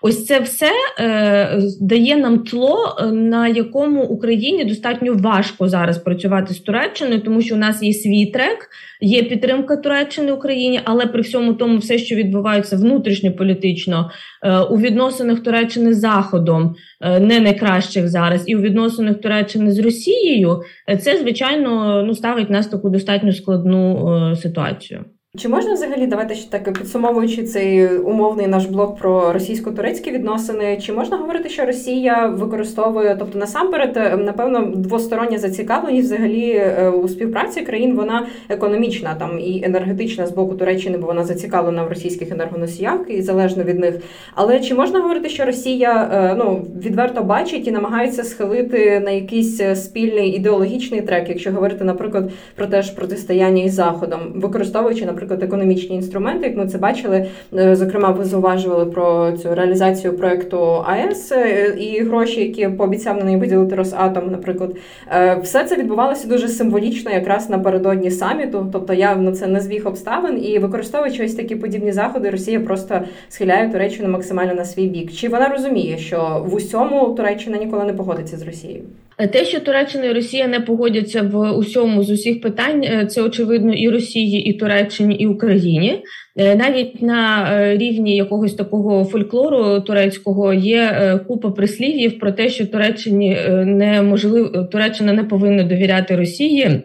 Ось 0.02 0.26
це 0.26 0.40
все 0.40 0.70
е, 0.98 1.60
дає 1.80 2.16
нам 2.16 2.38
тло, 2.38 2.96
е, 2.98 3.06
на 3.06 3.48
якому 3.48 4.02
Україні 4.02 4.64
достатньо 4.64 5.14
важко 5.14 5.68
зараз 5.68 5.98
працювати 5.98 6.54
з 6.54 6.60
Туреччиною, 6.60 7.20
тому 7.20 7.40
що 7.40 7.54
у 7.54 7.58
нас 7.58 7.82
є 7.82 7.92
свій 7.92 8.26
трек, 8.26 8.68
є 9.00 9.22
підтримка 9.22 9.76
Туреччини 9.76 10.32
Україні, 10.32 10.80
але 10.84 11.06
при 11.06 11.22
всьому 11.22 11.54
тому, 11.54 11.78
все, 11.78 11.98
що 11.98 12.16
відбувається 12.16 12.76
внутрішньополітично 12.76 14.10
е, 14.42 14.58
у 14.58 14.78
відносинах 14.78 15.40
Туреччини 15.40 15.94
з 15.94 16.00
Заходом, 16.00 16.74
е, 17.00 17.20
не 17.20 17.40
найкращих 17.40 18.08
зараз, 18.08 18.44
і 18.46 18.56
у 18.56 18.60
відносинах 18.60 19.20
Туреччини 19.20 19.72
з 19.72 19.78
Росією, 19.78 20.60
е, 20.88 20.96
це 20.96 21.18
звичайно 21.18 22.02
ну 22.06 22.14
ставить 22.14 22.50
нас 22.50 22.66
таку 22.66 22.90
достатньо 22.90 23.32
складну 23.32 24.14
е, 24.32 24.36
ситуацію. 24.36 25.04
Чи 25.38 25.48
можна 25.48 25.72
взагалі 25.72 26.06
давати 26.06 26.34
ще 26.34 26.50
так 26.50 26.72
підсумовуючи 26.72 27.42
цей 27.42 27.96
умовний 27.98 28.46
наш 28.46 28.66
блок 28.66 28.98
про 28.98 29.32
російсько-турецькі 29.32 30.10
відносини? 30.10 30.78
Чи 30.82 30.92
можна 30.92 31.16
говорити, 31.16 31.48
що 31.48 31.64
Росія 31.64 32.26
використовує, 32.26 33.16
тобто 33.18 33.38
насамперед, 33.38 33.96
е, 33.96 34.16
напевно, 34.16 34.72
двостороння 34.76 35.38
зацікавленість 35.38 36.06
взагалі 36.06 36.50
е, 36.50 36.88
у 36.88 37.08
співпраці 37.08 37.60
країн 37.60 37.96
вона 37.96 38.26
економічна 38.48 39.14
там 39.14 39.38
і 39.38 39.62
енергетична 39.64 40.26
з 40.26 40.30
боку 40.32 40.54
Туреччини, 40.54 40.98
бо 40.98 41.06
вона 41.06 41.24
зацікавлена 41.24 41.84
в 41.84 41.88
російських 41.88 42.32
енергоносіях 42.32 43.00
і 43.08 43.22
залежно 43.22 43.64
від 43.64 43.78
них. 43.78 43.94
Але 44.34 44.60
чи 44.60 44.74
можна 44.74 45.00
говорити, 45.00 45.28
що 45.28 45.44
Росія 45.44 46.10
е, 46.12 46.34
ну 46.38 46.66
відверто 46.84 47.22
бачить 47.22 47.68
і 47.68 47.70
намагається 47.70 48.24
схилити 48.24 49.00
на 49.00 49.10
якийсь 49.10 49.60
спільний 49.74 50.30
ідеологічний 50.30 51.00
трек, 51.00 51.28
якщо 51.28 51.52
говорити, 51.52 51.84
наприклад, 51.84 52.30
про 52.54 52.66
теж 52.66 52.90
протистояння 52.90 53.62
із 53.62 53.74
заходом, 53.74 54.20
використовуючи 54.34 55.06
наприклад, 55.06 55.19
наприклад, 55.20 55.42
економічні 55.42 55.96
інструменти, 55.96 56.46
як 56.46 56.56
ми 56.56 56.66
це 56.66 56.78
бачили. 56.78 57.26
Е, 57.58 57.76
зокрема, 57.76 58.10
ви 58.10 58.24
зауважували 58.24 58.86
про 58.86 59.32
цю 59.32 59.54
реалізацію 59.54 60.16
проекту 60.16 60.84
АЕС 60.86 61.32
е, 61.32 61.74
і 61.78 62.02
гроші, 62.02 62.40
які 62.40 62.68
пообіцяв 62.68 63.16
на 63.16 63.24
неї 63.24 63.36
виділити 63.36 63.74
Росатом. 63.74 64.30
Наприклад, 64.30 64.76
е, 65.12 65.38
все 65.42 65.64
це 65.64 65.76
відбувалося 65.76 66.28
дуже 66.28 66.48
символічно, 66.48 67.10
якраз 67.10 67.50
напередодні 67.50 68.10
саміту. 68.10 68.66
Тобто, 68.72 68.94
явно 68.94 69.32
це 69.32 69.46
не 69.46 69.60
збіг 69.60 69.86
обставин, 69.86 70.44
і 70.44 70.58
використовуючи 70.58 71.24
ось 71.24 71.34
такі 71.34 71.56
подібні 71.56 71.92
заходи, 71.92 72.30
Росія 72.30 72.60
просто 72.60 73.00
схиляє 73.28 73.68
Туреччину 73.68 74.08
максимально 74.08 74.54
на 74.54 74.64
свій 74.64 74.86
бік. 74.86 75.12
Чи 75.12 75.28
вона 75.28 75.48
розуміє, 75.48 75.98
що 75.98 76.46
в 76.46 76.54
усьому 76.54 77.14
Туреччина 77.14 77.58
ніколи 77.58 77.84
не 77.84 77.92
погодиться 77.92 78.36
з 78.36 78.42
Росією? 78.42 78.82
Те, 79.26 79.44
що 79.44 79.60
Туреччина 79.60 80.04
і 80.04 80.12
Росія 80.12 80.46
не 80.46 80.60
погодяться 80.60 81.22
в 81.22 81.52
усьому 81.52 82.02
з 82.02 82.10
усіх 82.10 82.40
питань, 82.40 82.84
е, 82.84 83.06
це 83.06 83.22
очевидно 83.22 83.72
і 83.72 83.88
Росії, 83.88 84.42
і 84.42 84.52
Туреччині, 84.52 85.14
і 85.14 85.26
Україні. 85.26 86.02
Е, 86.36 86.56
навіть 86.56 87.02
на 87.02 87.52
е, 87.52 87.76
рівні 87.76 88.16
якогось 88.16 88.54
такого 88.54 89.04
фольклору 89.04 89.80
турецького 89.80 90.52
є 90.52 91.20
купа 91.28 91.50
прислів'їв 91.50 92.18
про 92.18 92.32
те, 92.32 92.48
що 92.48 92.66
Туреччині 92.66 93.38
неможливо 93.64 94.64
Туреччина 94.64 95.12
не 95.12 95.24
повинна 95.24 95.62
довіряти 95.62 96.16
Росії. 96.16 96.82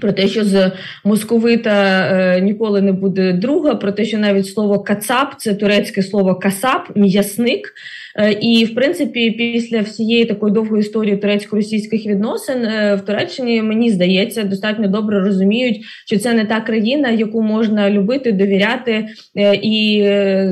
Про 0.00 0.12
те, 0.12 0.28
що 0.28 0.44
з 0.44 0.72
московита 1.04 2.00
е, 2.00 2.40
ніколи 2.40 2.80
не 2.80 2.92
буде 2.92 3.32
друга, 3.32 3.74
про 3.74 3.92
те, 3.92 4.04
що 4.04 4.18
навіть 4.18 4.46
слово 4.46 4.78
кацап 4.78 5.34
це 5.38 5.54
турецьке 5.54 6.02
слово 6.02 6.34
касап, 6.34 6.96
м'ясник. 6.96 7.74
Е, 8.18 8.32
і 8.32 8.64
в 8.64 8.74
принципі, 8.74 9.30
після 9.30 9.80
всієї 9.80 10.24
такої 10.24 10.54
довгої 10.54 10.80
історії 10.80 11.16
турецько-російських 11.16 12.06
відносин 12.06 12.64
е, 12.64 12.94
в 12.94 13.00
Туреччині 13.00 13.62
мені 13.62 13.90
здається 13.90 14.44
достатньо 14.44 14.88
добре 14.88 15.20
розуміють, 15.20 15.84
що 16.06 16.18
це 16.18 16.34
не 16.34 16.44
та 16.44 16.60
країна, 16.60 17.10
яку 17.10 17.42
можна 17.42 17.90
любити, 17.90 18.32
довіряти 18.32 19.06
е, 19.36 19.54
і 19.54 20.04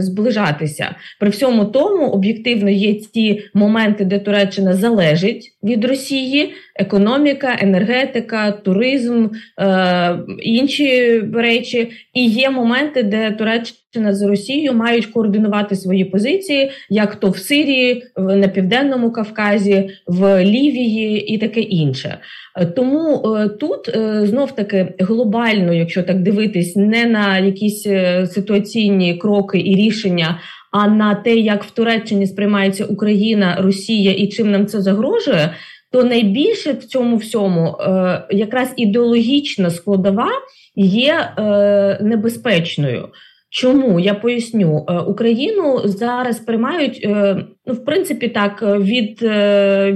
зближатися. 0.02 0.94
При 1.20 1.30
всьому 1.30 1.64
тому 1.64 2.10
об'єктивно 2.10 2.70
є 2.70 2.94
ті 2.94 3.42
моменти, 3.54 4.04
де 4.04 4.18
Туреччина 4.18 4.74
залежить 4.74 5.56
від 5.62 5.84
Росії 5.84 6.52
економіка, 6.78 7.56
енергетика, 7.60 8.52
туризм, 8.52 9.26
е, 9.60 10.18
інші 10.42 11.20
речі. 11.34 11.90
І 12.14 12.26
є 12.26 12.50
моменти, 12.50 13.02
де 13.02 13.30
Туреччина 13.30 14.14
з 14.14 14.22
Росією 14.22 14.72
мають 14.72 15.06
координувати 15.06 15.76
свої 15.76 16.04
позиції, 16.04 16.70
як 16.90 17.16
то 17.16 17.30
в 17.30 17.38
Сирії, 17.38 18.02
на 18.16 18.48
південному 18.48 19.10
Кавказі, 19.10 19.90
в 20.06 20.44
Лівії 20.44 21.34
і 21.34 21.38
таке 21.38 21.60
інше. 21.60 22.18
Тому 22.76 23.34
е, 23.36 23.48
тут 23.48 23.88
е, 23.88 24.26
знов 24.26 24.52
таки 24.52 24.94
глобально, 24.98 25.72
якщо 25.72 26.02
так 26.02 26.22
дивитись, 26.22 26.76
не 26.76 27.04
на 27.04 27.38
якісь 27.38 27.86
е, 27.86 28.26
ситуаційні 28.26 29.14
кроки 29.14 29.58
і 29.58 29.74
рішення. 29.74 30.40
А 30.72 30.88
на 30.88 31.14
те, 31.14 31.36
як 31.36 31.64
в 31.64 31.70
Туреччині 31.70 32.26
сприймається 32.26 32.84
Україна, 32.84 33.56
Росія 33.60 34.12
і 34.12 34.28
чим 34.28 34.50
нам 34.50 34.66
це 34.66 34.80
загрожує, 34.80 35.50
то 35.90 36.04
найбільше 36.04 36.72
в 36.72 36.84
цьому 36.84 37.16
всьому 37.16 37.76
е, 37.80 38.26
якраз 38.30 38.72
ідеологічна 38.76 39.70
складова 39.70 40.28
є 40.76 41.28
е, 41.38 41.98
небезпечною. 42.02 43.08
Чому? 43.50 44.00
Я 44.00 44.14
поясню, 44.14 44.86
е, 44.88 44.98
Україну 44.98 45.80
зараз 45.84 46.38
приймають 46.38 47.06
ну, 47.66 47.74
в 47.74 47.84
принципі, 47.84 48.28
так 48.28 48.62
від 48.62 49.22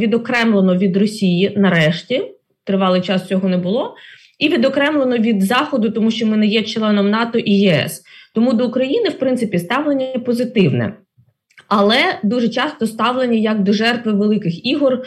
відокремлено 0.03 0.77
від 0.77 0.97
Росії 0.97 1.53
нарешті. 1.57 2.23
Тривалий 2.65 3.01
час 3.01 3.27
цього 3.27 3.49
не 3.49 3.57
було, 3.57 3.95
і 4.39 4.49
відокремлено 4.49 5.17
від 5.17 5.43
Заходу, 5.43 5.91
тому 5.91 6.11
що 6.11 6.27
ми 6.27 6.37
не 6.37 6.47
є 6.47 6.63
членом 6.63 7.11
НАТО 7.11 7.39
і 7.39 7.53
ЄС. 7.53 8.03
Тому 8.35 8.53
до 8.53 8.67
України 8.67 9.09
в 9.09 9.19
принципі 9.19 9.59
ставлення 9.59 10.07
позитивне 10.07 10.95
але 11.71 11.99
дуже 12.23 12.49
часто 12.49 12.87
ставлені 12.87 13.43
як 13.43 13.62
до 13.62 13.73
жертви 13.73 14.12
великих 14.12 14.67
ігор 14.67 14.93
е, 14.95 15.03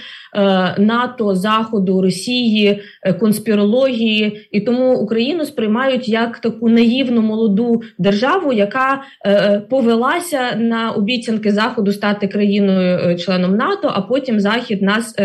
НАТО, 0.78 1.36
Заходу, 1.36 2.02
Росії, 2.02 2.82
е, 3.02 3.14
конспірології, 3.14 4.48
і 4.52 4.62
тому 4.62 4.96
Україну 4.96 5.46
сприймають 5.46 6.10
як 6.10 6.40
таку 6.40 6.70
наївну 6.70 7.22
молоду 7.22 7.82
державу, 7.98 8.54
яка 8.54 9.04
е, 9.26 9.60
повелася 9.70 10.56
на 10.58 10.92
обіцянки 10.92 11.52
Заходу 11.52 11.92
стати 11.92 12.28
країною-членом 12.28 13.56
НАТО, 13.56 13.92
а 13.94 14.02
потім 14.02 14.40
Захід 14.40 14.82
нас 14.82 15.16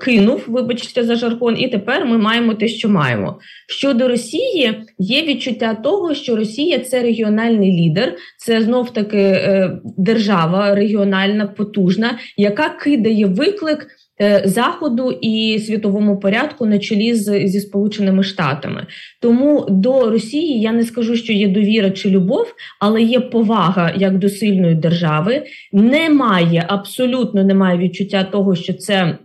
кинув, 0.00 0.44
вибачте 0.46 1.04
за 1.04 1.14
жаргон, 1.14 1.56
і 1.58 1.68
тепер 1.68 2.04
ми 2.04 2.18
маємо 2.18 2.54
те, 2.54 2.68
що 2.68 2.88
маємо. 2.88 3.38
Щодо 3.68 4.08
Росії, 4.08 4.74
є 4.98 5.22
відчуття 5.22 5.74
того, 5.74 6.14
що 6.14 6.36
Росія 6.36 6.78
це 6.78 7.02
регіональний 7.02 7.72
лідер, 7.72 8.14
це 8.38 8.62
знов 8.62 8.92
таки 8.92 9.18
е, 9.18 9.78
держава 9.98 10.74
регіональна, 10.74 11.46
потужна, 11.46 12.18
яка 12.36 12.68
кидає 12.68 13.26
виклик. 13.26 13.86
Е, 14.20 14.42
Заходу 14.44 15.10
і 15.20 15.58
світовому 15.58 16.20
порядку 16.20 16.66
на 16.66 16.78
чолі 16.78 17.14
з, 17.14 17.48
зі 17.48 17.60
Сполученими 17.60 18.22
Штатами 18.22 18.86
тому 19.20 19.66
до 19.68 20.10
Росії 20.10 20.60
я 20.60 20.72
не 20.72 20.84
скажу, 20.84 21.16
що 21.16 21.32
є 21.32 21.48
довіра 21.48 21.90
чи 21.90 22.10
любов, 22.10 22.54
але 22.80 23.02
є 23.02 23.20
повага 23.20 23.92
як 23.96 24.18
до 24.18 24.28
сильної 24.28 24.74
держави. 24.74 25.42
Немає 25.72 26.64
абсолютно 26.68 27.44
немає 27.44 27.78
відчуття 27.78 28.24
того, 28.24 28.54
що 28.54 28.72
це 28.72 29.18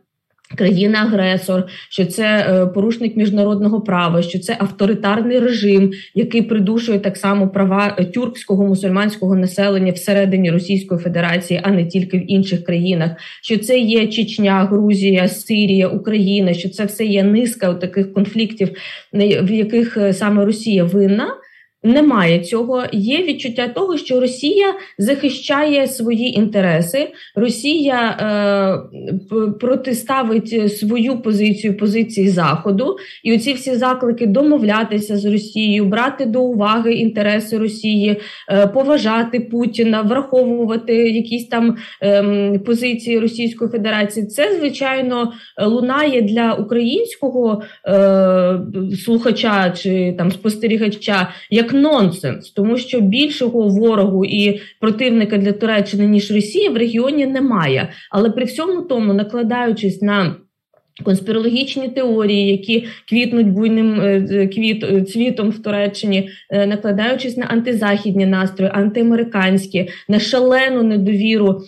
Країна-агресор, 0.56 1.64
що 1.90 2.06
це 2.06 2.24
е, 2.26 2.66
порушник 2.66 3.18
міжнародного 3.18 3.82
права, 3.82 4.22
що 4.22 4.40
це 4.40 4.56
авторитарний 4.60 5.40
режим, 5.40 5.92
який 6.16 6.42
придушує 6.42 7.00
так 7.00 7.18
само 7.18 7.50
права 7.50 7.96
е, 8.00 8.06
тюркського 8.06 8.68
мусульманського 8.68 9.36
населення 9.36 9.92
всередині 9.92 10.52
Російської 10.52 11.02
Федерації, 11.02 11.62
а 11.64 11.72
не 11.72 11.86
тільки 11.86 12.18
в 12.18 12.32
інших 12.32 12.64
країнах. 12.64 13.12
Що 13.42 13.58
це 13.58 13.80
є 13.80 14.08
Чечня, 14.08 14.68
Грузія, 14.72 15.28
Сирія, 15.28 15.88
Україна, 15.88 16.54
що 16.54 16.70
це 16.70 16.86
все 16.86 17.06
є 17.06 17.24
низка 17.24 17.74
таких 17.74 18.14
конфліктів, 18.14 18.70
в 19.14 19.52
яких 19.52 19.98
е, 19.98 20.14
саме 20.14 20.46
Росія 20.46 20.84
винна. 20.84 21.28
Немає 21.84 22.40
цього. 22.40 22.84
Є 22.92 23.24
відчуття 23.24 23.68
того, 23.68 23.98
що 23.98 24.20
Росія 24.20 24.74
захищає 24.98 25.88
свої 25.88 26.38
інтереси, 26.38 27.08
Росія 27.36 28.10
е, 28.10 29.48
протиставить 29.60 30.78
свою 30.78 31.22
позицію 31.22 31.78
позиції 31.78 32.30
Заходу, 32.30 32.98
і 33.24 33.36
оці 33.36 33.54
всі 33.54 33.76
заклики 33.76 34.26
домовлятися 34.28 35.18
з 35.18 35.26
Росією, 35.26 35.86
брати 35.86 36.26
до 36.26 36.42
уваги 36.42 36.94
інтереси 36.94 37.58
Росії, 37.58 38.22
е, 38.50 38.68
поважати 38.68 39.40
Путіна, 39.40 40.02
враховувати 40.02 40.94
якісь 41.10 41.48
там 41.48 41.78
е, 42.04 42.60
позиції 42.66 43.20
Російської 43.20 43.72
Федерації. 43.72 44.26
Це 44.26 44.56
звичайно 44.60 45.34
лунає 45.62 46.22
для 46.22 46.54
українського 46.54 47.62
е, 47.88 48.60
слухача 49.06 49.70
чи 49.70 50.16
там 50.18 50.32
спостерігача. 50.32 51.28
як 51.50 51.71
нонсенс, 51.74 52.50
тому 52.52 52.78
що 52.78 53.02
більшого 53.02 53.68
ворогу 53.68 54.26
і 54.26 54.62
противника 54.80 55.38
для 55.38 55.52
Туреччини 55.52 56.06
ніж 56.06 56.32
Росія 56.32 56.70
в 56.70 56.78
регіоні 56.78 57.26
немає. 57.26 57.90
Але 58.12 58.30
при 58.30 58.46
всьому 58.46 58.82
тому, 58.82 59.14
накладаючись 59.14 60.02
на 60.02 60.36
Конспірологічні 61.04 61.90
теорії, 61.90 62.52
які 62.52 62.88
квітнуть 63.10 63.48
буйним 63.48 64.02
е, 64.02 64.48
квіт, 64.48 64.84
е, 64.84 65.02
цвітом 65.02 65.50
в 65.50 65.64
Туреччині, 65.64 66.30
е, 66.50 66.68
накладаючись 66.68 67.38
на 67.38 67.46
антизахідні 67.46 68.26
настрої, 68.26 68.72
антиамериканські, 68.76 69.90
на 70.10 70.20
шалену 70.20 70.84
недовіру 70.84 71.62
Е, 71.62 71.66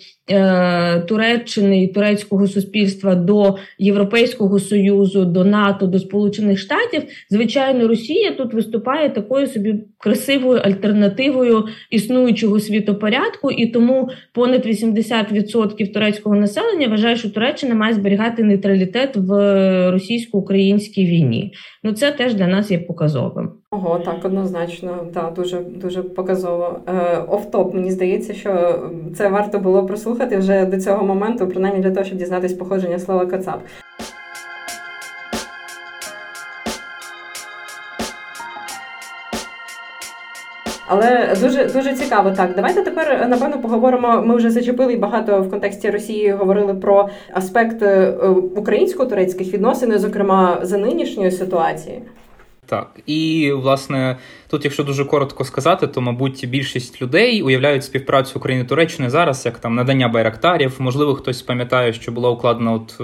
Туреччини 1.08 1.82
і 1.82 1.88
турецького 1.88 2.46
суспільства 2.46 3.14
до 3.14 3.56
Європейського 3.78 4.58
союзу, 4.58 5.24
до 5.24 5.44
НАТО, 5.44 5.86
до 5.86 5.98
Сполучених 5.98 6.58
Штатів, 6.58 7.02
звичайно, 7.30 7.88
Росія 7.88 8.30
тут 8.30 8.54
виступає 8.54 9.10
такою 9.10 9.46
собі 9.46 9.74
красивою 9.98 10.60
альтернативою 10.60 11.64
існуючого 11.90 12.60
світопорядку, 12.60 13.50
і 13.50 13.66
тому 13.66 14.08
понад 14.32 14.66
80% 14.66 15.92
турецького 15.92 16.36
населення 16.36 16.88
вважає, 16.88 17.16
що 17.16 17.30
Туреччина 17.30 17.74
має 17.74 17.94
зберігати 17.94 18.44
нейтралітет 18.44 19.16
в 19.16 19.30
російсько-українській 19.90 21.04
війні. 21.04 21.52
Ну 21.82 21.92
це 21.92 22.12
теж 22.12 22.34
для 22.34 22.46
нас 22.46 22.70
є 22.70 22.78
показовим. 22.78 23.50
Ого, 23.74 23.98
так 23.98 24.24
однозначно, 24.24 25.06
да, 25.14 25.30
дуже 25.30 25.60
дуже 25.60 26.02
показово. 26.02 26.80
Е, 26.88 27.24
офтоп, 27.28 27.74
мені 27.74 27.90
здається, 27.90 28.34
що 28.34 28.82
це 29.16 29.28
варто 29.28 29.58
було 29.58 29.86
прослухати 29.86 30.36
вже 30.36 30.64
до 30.64 30.80
цього 30.80 31.04
моменту, 31.04 31.48
принаймні 31.48 31.82
для 31.82 31.90
того, 31.90 32.04
щоб 32.04 32.18
дізнатись 32.18 32.52
походження 32.52 32.98
слова 32.98 33.26
Кацап. 33.26 33.60
Але 40.86 41.36
дуже 41.40 41.64
дуже 41.64 41.94
цікаво. 41.94 42.30
Так, 42.30 42.50
давайте 42.56 42.82
тепер 42.82 43.26
напевно 43.28 43.58
поговоримо. 43.58 44.22
Ми 44.22 44.36
вже 44.36 44.50
зачепили 44.50 44.96
багато 44.96 45.42
в 45.42 45.50
контексті 45.50 45.90
Росії. 45.90 46.32
Говорили 46.32 46.74
про 46.74 47.08
аспект 47.32 47.82
е, 47.82 48.10
українсько-турецьких 48.56 49.54
відносин, 49.54 49.98
зокрема 49.98 50.58
за 50.62 50.78
нинішньої 50.78 51.30
ситуації. 51.30 52.02
Так, 52.74 53.00
і 53.06 53.52
власне 53.52 54.16
тут, 54.48 54.64
якщо 54.64 54.84
дуже 54.84 55.04
коротко 55.04 55.44
сказати, 55.44 55.86
то 55.86 56.00
мабуть 56.00 56.44
більшість 56.48 57.02
людей 57.02 57.42
уявляють 57.42 57.84
співпрацю 57.84 58.38
України 58.38 58.64
Туреччини 58.64 59.10
зараз, 59.10 59.46
як 59.46 59.58
там 59.58 59.74
надання 59.74 60.08
байрактарів. 60.08 60.76
Можливо, 60.78 61.14
хтось 61.14 61.42
пам'ятає, 61.42 61.92
що 61.92 62.12
була 62.12 62.30
укладена, 62.30 62.72
от 62.72 62.96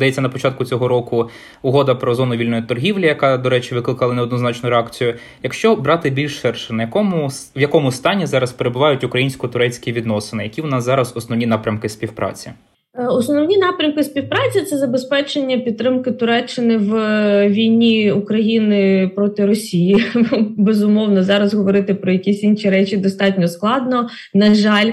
е, 0.00 0.20
на 0.20 0.28
початку 0.28 0.64
цього 0.64 0.88
року 0.88 1.30
угода 1.62 1.94
про 1.94 2.14
зону 2.14 2.36
вільної 2.36 2.62
торгівлі, 2.62 3.06
яка, 3.06 3.36
до 3.36 3.50
речі, 3.50 3.74
викликала 3.74 4.14
неоднозначну 4.14 4.70
реакцію. 4.70 5.14
Якщо 5.42 5.76
брати 5.76 6.10
більш 6.10 6.40
ширше, 6.40 6.72
на 6.72 6.82
якому 6.82 7.28
в 7.56 7.60
якому 7.60 7.92
стані 7.92 8.26
зараз 8.26 8.52
перебувають 8.52 9.04
українсько-турецькі 9.04 9.92
відносини, 9.92 10.44
які 10.44 10.62
в 10.62 10.66
нас 10.66 10.84
зараз 10.84 11.12
основні 11.16 11.46
напрямки 11.46 11.88
співпраці? 11.88 12.52
Е, 12.98 13.06
основні 13.06 13.58
напрямки 13.58 14.02
співпраці 14.02 14.62
це 14.62 14.78
забезпечення 14.78 15.58
підтримки 15.58 16.12
Туреччини 16.12 16.76
в 16.76 16.94
е, 16.94 17.48
війні 17.48 18.12
України 18.12 19.10
проти 19.14 19.46
Росії. 19.46 20.04
Безумовно, 20.56 21.22
зараз 21.22 21.54
говорити 21.54 21.94
про 21.94 22.12
якісь 22.12 22.42
інші 22.42 22.70
речі 22.70 22.96
достатньо 22.96 23.48
складно. 23.48 24.08
На 24.34 24.54
жаль, 24.54 24.92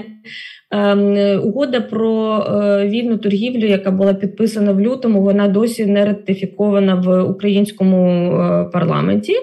ем, 0.70 1.40
угода 1.44 1.80
про 1.80 2.38
е, 2.38 2.88
вільну 2.88 3.18
торгівлю, 3.18 3.66
яка 3.66 3.90
була 3.90 4.14
підписана 4.14 4.72
в 4.72 4.80
лютому, 4.80 5.22
вона 5.22 5.48
досі 5.48 5.86
не 5.86 6.04
ратифікована 6.04 6.94
в 6.94 7.22
українському 7.22 8.30
парламенті. 8.72 9.34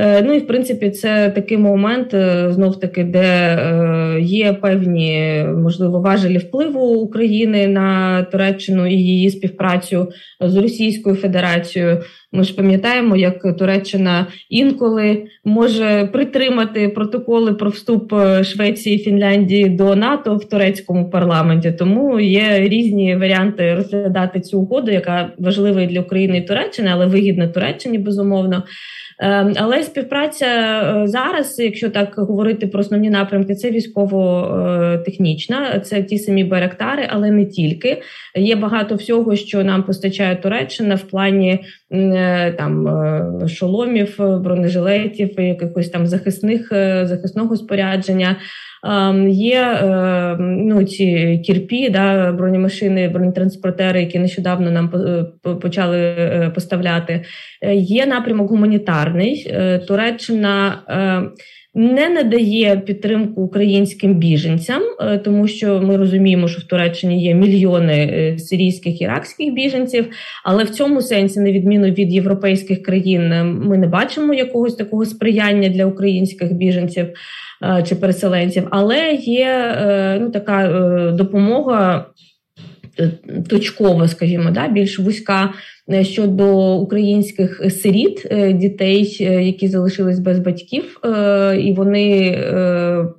Е, 0.00 0.22
ну 0.22 0.34
і 0.34 0.38
в 0.38 0.46
принципі, 0.46 0.90
це 0.90 1.30
такий 1.30 1.58
момент 1.58 2.14
е, 2.14 2.52
знов 2.52 2.80
таки, 2.80 3.04
де 3.04 3.20
е, 3.20 4.20
є 4.20 4.52
певні 4.52 5.44
можливо 5.56 6.00
важелі 6.00 6.38
впливу 6.38 6.80
України 6.80 7.68
на 7.68 8.22
Туреччину 8.22 8.86
і 8.86 8.94
її 8.94 9.30
співпрацю 9.30 10.08
з 10.40 10.56
Російською 10.56 11.16
Федерацією. 11.16 12.02
Ми 12.32 12.44
ж 12.44 12.56
пам'ятаємо, 12.56 13.16
як 13.16 13.58
Туреччина 13.58 14.26
інколи 14.50 15.22
може 15.44 16.08
притримати 16.12 16.88
протоколи 16.88 17.54
про 17.54 17.70
вступ 17.70 18.14
Швеції 18.42 18.96
і 18.96 18.98
Фінляндії 18.98 19.68
до 19.68 19.96
НАТО 19.96 20.36
в 20.36 20.48
турецькому 20.48 21.10
парламенті. 21.10 21.72
Тому 21.72 22.20
є 22.20 22.60
різні 22.60 23.16
варіанти 23.16 23.74
розглядати 23.74 24.40
цю 24.40 24.60
угоду, 24.60 24.90
яка 24.90 25.30
важлива 25.38 25.82
і 25.82 25.86
для 25.86 26.00
України 26.00 26.38
і 26.38 26.42
Туреччини, 26.42 26.90
але 26.92 27.06
вигідна 27.06 27.48
Туреччині 27.48 27.98
безумовно. 27.98 28.62
Ем, 29.18 29.52
але 29.56 29.82
співпраця 29.88 30.46
е, 30.46 31.06
зараз, 31.06 31.58
якщо 31.58 31.90
так 31.90 32.14
говорити 32.16 32.66
про 32.66 32.80
основні 32.80 33.10
напрямки, 33.10 33.54
це 33.54 33.70
військово-технічна, 33.70 35.80
це 35.80 36.02
ті 36.02 36.18
самі 36.18 36.44
Беректари, 36.44 37.08
але 37.08 37.30
не 37.30 37.46
тільки. 37.46 38.02
Є 38.36 38.56
багато 38.56 38.94
всього, 38.94 39.36
що 39.36 39.64
нам 39.64 39.82
постачає 39.82 40.36
Туреччина 40.36 40.94
в 40.94 41.02
плані 41.02 41.64
е, 41.92 42.52
там 42.52 42.88
е, 42.88 43.48
шоломів, 43.48 44.14
бронежилетів, 44.18 45.40
якихось 45.40 45.88
там 45.88 46.06
захисних 46.06 46.68
захисного 47.02 47.56
спорядження. 47.56 48.36
Ем, 48.84 49.28
є 49.28 49.78
ем, 49.82 50.68
ну, 50.68 50.84
ці 50.84 51.38
кірпі, 51.46 51.90
да, 51.90 52.32
бронемашини, 52.32 53.08
бронетранспортери, 53.08 54.00
які 54.00 54.18
нещодавно 54.18 54.70
нам 54.70 54.92
е, 54.94 55.24
почали 55.54 55.98
е, 55.98 56.50
поставляти. 56.54 57.24
Е, 57.62 57.74
є 57.74 58.06
напрямок 58.06 58.50
гуманітарний. 58.50 59.54
Туреччина. 59.88 60.82
Не 61.74 62.08
надає 62.08 62.76
підтримку 62.76 63.42
українським 63.42 64.14
біженцям, 64.14 64.82
тому 65.24 65.48
що 65.48 65.80
ми 65.82 65.96
розуміємо, 65.96 66.48
що 66.48 66.60
в 66.60 66.64
Туреччині 66.64 67.24
є 67.24 67.34
мільйони 67.34 68.36
сирійських 68.38 69.00
іракських 69.00 69.52
біженців, 69.52 70.06
але 70.44 70.64
в 70.64 70.70
цьому 70.70 71.02
сенсі, 71.02 71.40
на 71.40 71.52
відміну 71.52 71.86
від 71.86 72.12
європейських 72.12 72.82
країн, 72.82 73.28
ми 73.44 73.78
не 73.78 73.86
бачимо 73.86 74.34
якогось 74.34 74.74
такого 74.74 75.04
сприяння 75.04 75.68
для 75.68 75.86
українських 75.86 76.52
біженців. 76.52 77.06
Е, 77.62 77.82
чи 77.82 77.96
переселенців, 77.96 78.68
але 78.70 79.12
є 79.12 79.46
е, 79.46 80.18
ну, 80.20 80.30
така 80.30 80.64
е, 80.64 81.12
допомога. 81.12 82.06
Точкова, 83.48 84.08
скажімо, 84.08 84.50
да, 84.50 84.68
більш 84.68 84.98
вузька 84.98 85.52
щодо 86.02 86.76
українських 86.76 87.62
сиріт, 87.70 88.26
дітей, 88.54 89.16
які 89.46 89.68
залишились 89.68 90.18
без 90.18 90.38
батьків, 90.38 91.00
і 91.58 91.72
вони 91.72 92.38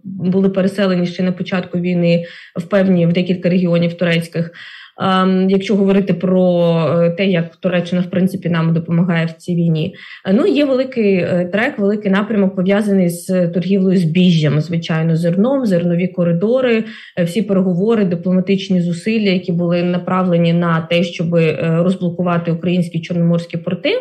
були 0.03 0.49
переселені 0.49 1.05
ще 1.05 1.23
на 1.23 1.31
початку 1.31 1.79
війни 1.79 2.25
в 2.55 2.63
певні 2.63 3.07
в 3.07 3.13
декілька 3.13 3.49
регіонів 3.49 3.93
турецьких. 3.93 4.51
Ем, 4.99 5.49
якщо 5.49 5.75
говорити 5.75 6.13
про 6.13 6.63
е, 7.01 7.09
те, 7.09 7.25
як 7.25 7.55
Туреччина 7.55 8.01
в 8.01 8.09
принципі 8.09 8.49
нам 8.49 8.73
допомагає 8.73 9.25
в 9.25 9.31
цій 9.31 9.55
війні. 9.55 9.95
Е, 10.25 10.33
ну 10.33 10.47
є 10.47 10.65
великий 10.65 11.15
е, 11.15 11.49
трек, 11.53 11.79
великий 11.79 12.11
напрямок 12.11 12.55
пов'язаний 12.55 13.09
з 13.09 13.47
торгівлею 13.47 13.99
збіжжям, 13.99 14.61
звичайно, 14.61 15.15
зерном, 15.15 15.65
зернові 15.65 16.07
коридори, 16.07 16.83
всі 17.23 17.41
переговори, 17.41 18.05
дипломатичні 18.05 18.81
зусилля, 18.81 19.29
які 19.29 19.51
були 19.51 19.83
направлені 19.83 20.53
на 20.53 20.81
те, 20.81 21.03
щоб 21.03 21.35
розблокувати 21.61 22.51
українські 22.51 23.01
чорноморські 23.01 23.57
порти. 23.57 23.91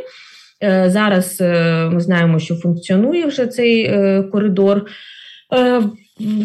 Зараз 0.87 1.41
ми 1.93 2.01
знаємо, 2.01 2.39
що 2.39 2.55
функціонує 2.55 3.27
вже 3.27 3.47
цей 3.47 3.91
коридор. 4.23 4.87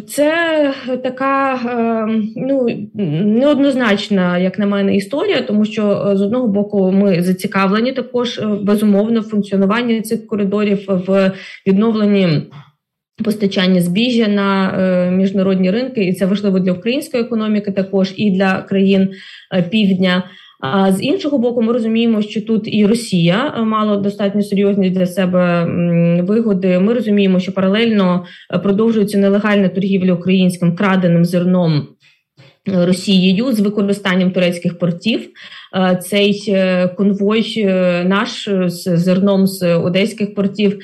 Це 0.07 0.73
така 1.03 1.59
ну 2.35 2.67
неоднозначна, 2.93 4.37
як 4.37 4.59
на 4.59 4.65
мене, 4.65 4.95
історія, 4.95 5.41
тому 5.41 5.65
що 5.65 6.07
е, 6.11 6.17
з 6.17 6.21
одного 6.21 6.47
боку 6.47 6.91
ми 6.91 7.23
зацікавлені 7.23 7.91
також 7.91 8.39
е, 8.39 8.45
безумовно 8.45 9.19
в 9.19 9.23
функціонуванні 9.23 10.01
цих 10.01 10.27
коридорів 10.27 10.85
в 10.87 11.31
відновленні 11.67 12.41
постачання 13.23 13.81
збіжжя 13.81 14.27
на 14.27 14.69
е, 14.79 15.11
міжнародні 15.11 15.71
ринки, 15.71 16.03
і 16.03 16.13
це 16.13 16.25
важливо 16.25 16.59
для 16.59 16.71
української 16.71 17.23
економіки, 17.23 17.71
також 17.71 18.13
і 18.17 18.31
для 18.31 18.61
країн 18.61 19.09
півдня. 19.69 20.23
А 20.65 20.91
з 20.91 21.03
іншого 21.03 21.37
боку, 21.37 21.61
ми 21.61 21.73
розуміємо, 21.73 22.21
що 22.21 22.41
тут 22.41 22.63
і 22.65 22.85
Росія 22.85 23.63
мала 23.63 23.97
достатньо 23.97 24.41
серйозні 24.41 24.89
для 24.89 25.05
себе 25.05 25.65
вигоди. 26.23 26.79
Ми 26.79 26.93
розуміємо, 26.93 27.39
що 27.39 27.51
паралельно 27.51 28.25
е, 28.53 28.59
продовжується 28.59 29.17
нелегальна 29.17 29.69
торгівля 29.69 30.13
українським 30.13 30.75
краденим 30.75 31.25
зерном. 31.25 31.87
Росією 32.65 33.53
з 33.53 33.59
використанням 33.59 34.31
турецьких 34.31 34.79
портів 34.79 35.29
Е, 35.75 35.95
цей 35.95 36.43
е, 36.47 36.87
конвой 36.87 37.53
е, 37.57 38.03
наш 38.03 38.49
з 38.65 38.97
зерном 38.97 39.47
з 39.47 39.75
одеських 39.75 40.35
портів 40.35 40.79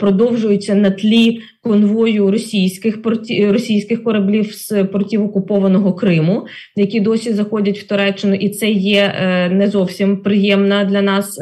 продовжується 0.00 0.74
на 0.74 0.90
тлі 0.90 1.40
конвою 1.62 2.30
російських 2.30 3.02
портів 3.02 3.52
російських 3.52 4.04
кораблів 4.04 4.54
з 4.54 4.84
портів 4.84 5.24
окупованого 5.24 5.92
Криму, 5.92 6.46
які 6.76 7.00
досі 7.00 7.32
заходять 7.32 7.78
в 7.78 7.86
Туреччину, 7.86 8.34
і 8.34 8.48
це 8.48 8.70
є 8.70 9.14
не 9.52 9.68
зовсім 9.68 10.16
приємна 10.16 10.84
для 10.84 11.02
нас 11.02 11.38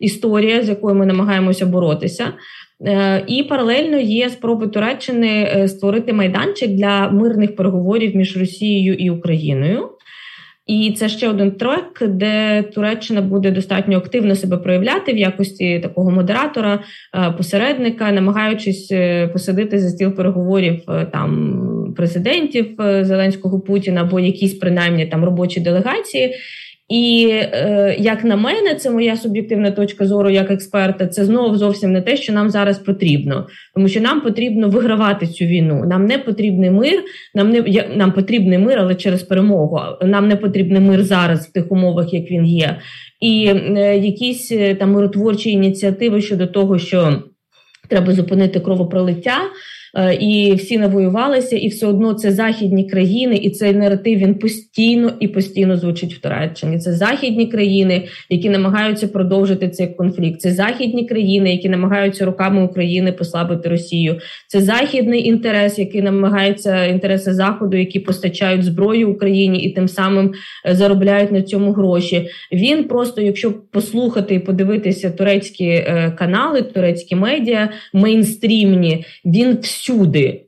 історія, 0.00 0.62
з 0.62 0.68
якою 0.68 0.94
ми 0.94 1.06
намагаємося 1.06 1.66
боротися. 1.66 2.32
І 3.26 3.42
паралельно 3.42 3.98
є 3.98 4.30
спроби 4.30 4.66
Туреччини 4.66 5.64
створити 5.68 6.12
майданчик 6.12 6.70
для 6.70 7.08
мирних 7.10 7.56
переговорів 7.56 8.16
між 8.16 8.36
Росією 8.36 8.94
і 8.94 9.10
Україною. 9.10 9.88
І 10.66 10.94
це 10.98 11.08
ще 11.08 11.28
один 11.28 11.50
трек, 11.50 12.02
де 12.08 12.62
Туреччина 12.62 13.20
буде 13.20 13.50
достатньо 13.50 13.96
активно 13.96 14.36
себе 14.36 14.56
проявляти 14.56 15.12
в 15.12 15.16
якості 15.16 15.80
такого 15.80 16.10
модератора, 16.10 16.80
е, 17.14 17.30
посередника, 17.30 18.12
намагаючись 18.12 18.88
е, 18.92 19.28
посадити 19.28 19.78
за 19.78 19.88
стіл 19.88 20.14
переговорів 20.14 20.82
е, 20.88 21.06
там 21.12 21.92
президентів 21.96 22.74
Зеленського 23.00 23.60
Путіна 23.60 24.00
або 24.00 24.20
якісь 24.20 24.54
принаймні 24.54 25.06
там 25.06 25.24
робочі 25.24 25.60
делегації. 25.60 26.34
І 26.88 27.28
е, 27.32 27.96
як 27.98 28.24
на 28.24 28.36
мене, 28.36 28.74
це 28.74 28.90
моя 28.90 29.16
суб'єктивна 29.16 29.70
точка 29.70 30.06
зору 30.06 30.30
як 30.30 30.50
експерта. 30.50 31.06
Це 31.06 31.24
знову 31.24 31.56
зовсім 31.56 31.92
не 31.92 32.00
те, 32.00 32.16
що 32.16 32.32
нам 32.32 32.50
зараз 32.50 32.78
потрібно, 32.78 33.46
тому 33.74 33.88
що 33.88 34.00
нам 34.00 34.20
потрібно 34.20 34.68
вигравати 34.68 35.26
цю 35.26 35.44
війну. 35.44 35.84
Нам 35.86 36.06
не 36.06 36.18
потрібний 36.18 36.70
мир. 36.70 37.02
Нам 37.34 37.50
не 37.50 37.86
нам 37.96 38.12
потрібний 38.12 38.58
мир, 38.58 38.78
але 38.78 38.94
через 38.94 39.22
перемогу. 39.22 39.80
Нам 40.02 40.28
не 40.28 40.36
потрібний 40.36 40.80
мир 40.80 41.04
зараз 41.04 41.46
в 41.46 41.52
тих 41.52 41.72
умовах, 41.72 42.14
як 42.14 42.30
він 42.30 42.44
є, 42.44 42.78
і 43.20 43.52
е, 43.76 43.98
якісь 43.98 44.52
е, 44.52 44.74
там 44.74 44.92
миротворчі 44.92 45.50
ініціативи 45.50 46.20
щодо 46.20 46.46
того, 46.46 46.78
що 46.78 47.22
Треба 47.88 48.12
зупинити 48.12 48.60
кровопролиття. 48.60 49.36
Е, 49.98 50.14
і 50.14 50.54
всі 50.54 50.78
навоювалися, 50.78 51.56
і 51.56 51.68
все 51.68 51.86
одно 51.86 52.14
це 52.14 52.32
західні 52.32 52.84
країни, 52.84 53.36
і 53.36 53.50
цей 53.50 53.74
наратив 53.74 54.18
він 54.18 54.34
постійно 54.34 55.12
і 55.20 55.28
постійно 55.28 55.76
звучить 55.76 56.14
в 56.14 56.20
Туреччині. 56.20 56.78
Це 56.78 56.92
західні 56.92 57.46
країни, 57.46 58.04
які 58.30 58.50
намагаються 58.50 59.08
продовжити 59.08 59.68
цей 59.68 59.86
конфлікт. 59.86 60.40
Це 60.40 60.52
західні 60.52 61.06
країни, 61.06 61.52
які 61.52 61.68
намагаються 61.68 62.24
руками 62.24 62.64
України 62.64 63.12
послабити 63.12 63.68
Росію. 63.68 64.16
Це 64.48 64.60
західний 64.60 65.28
інтерес, 65.28 65.78
який 65.78 66.02
намагається 66.02 66.84
інтереси 66.84 67.34
заходу, 67.34 67.76
які 67.76 68.00
постачають 68.00 68.64
зброю 68.64 69.10
Україні 69.10 69.58
і 69.58 69.70
тим 69.70 69.88
самим 69.88 70.32
е, 70.66 70.74
заробляють 70.74 71.32
на 71.32 71.42
цьому 71.42 71.72
гроші. 71.72 72.28
Він 72.52 72.84
просто, 72.84 73.20
якщо 73.20 73.52
послухати 73.52 74.34
і 74.34 74.38
подивитися 74.38 75.10
турецькі 75.10 75.66
е, 75.66 76.14
канали, 76.18 76.62
турецькі 76.62 77.16
медіа 77.16 77.68
мейнстрімні, 77.92 79.04
він 79.24 79.58
всюди. 79.86 80.42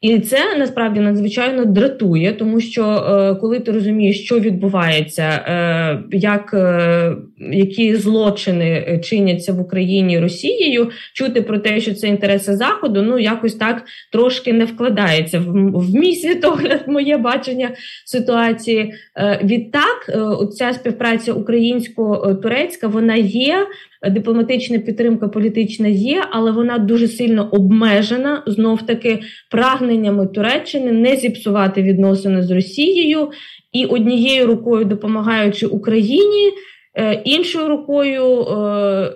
І 0.00 0.18
це 0.18 0.56
насправді 0.58 1.00
надзвичайно 1.00 1.64
дратує, 1.64 2.32
тому 2.32 2.60
що 2.60 2.84
е, 2.84 3.34
коли 3.40 3.60
ти 3.60 3.72
розумієш, 3.72 4.24
що 4.24 4.40
відбувається, 4.40 5.22
е, 5.22 6.16
як 6.16 6.54
е, 6.54 7.16
які 7.52 7.96
злочини 7.96 9.00
чиняться 9.04 9.52
в 9.52 9.60
Україні 9.60 10.18
Росією, 10.20 10.90
чути 11.14 11.42
про 11.42 11.58
те, 11.58 11.80
що 11.80 11.94
це 11.94 12.08
інтереси 12.08 12.56
заходу, 12.56 13.02
ну 13.02 13.18
якось 13.18 13.54
так 13.54 13.84
трошки 14.12 14.52
не 14.52 14.64
вкладається 14.64 15.38
в, 15.38 15.44
в 15.72 15.94
мій 15.94 16.14
світогляд, 16.14 16.84
моє 16.86 17.16
бачення 17.16 17.70
ситуації. 18.04 18.92
Е, 19.16 19.40
відтак, 19.44 20.08
е, 20.08 20.46
ця 20.46 20.72
співпраця 20.72 21.32
українсько-турецька 21.32 22.86
вона 22.86 23.14
є 23.14 23.66
дипломатична 24.06 24.78
підтримка 24.78 25.28
політична 25.28 25.88
є, 25.88 26.24
але 26.30 26.52
вона 26.52 26.78
дуже 26.78 27.08
сильно 27.08 27.48
обмежена 27.52 28.42
знов 28.46 28.86
таки 28.86 29.20
прагненнями 29.50 30.26
Туреччини 30.26 30.92
не 30.92 31.16
зіпсувати 31.16 31.82
відносини 31.82 32.42
з 32.42 32.50
Росією 32.50 33.30
і 33.72 33.86
однією 33.86 34.46
рукою 34.46 34.84
допомагаючи 34.84 35.66
Україні, 35.66 36.52
е, 36.94 37.22
іншою 37.24 37.68
рукою 37.68 38.42
е, 38.42 39.12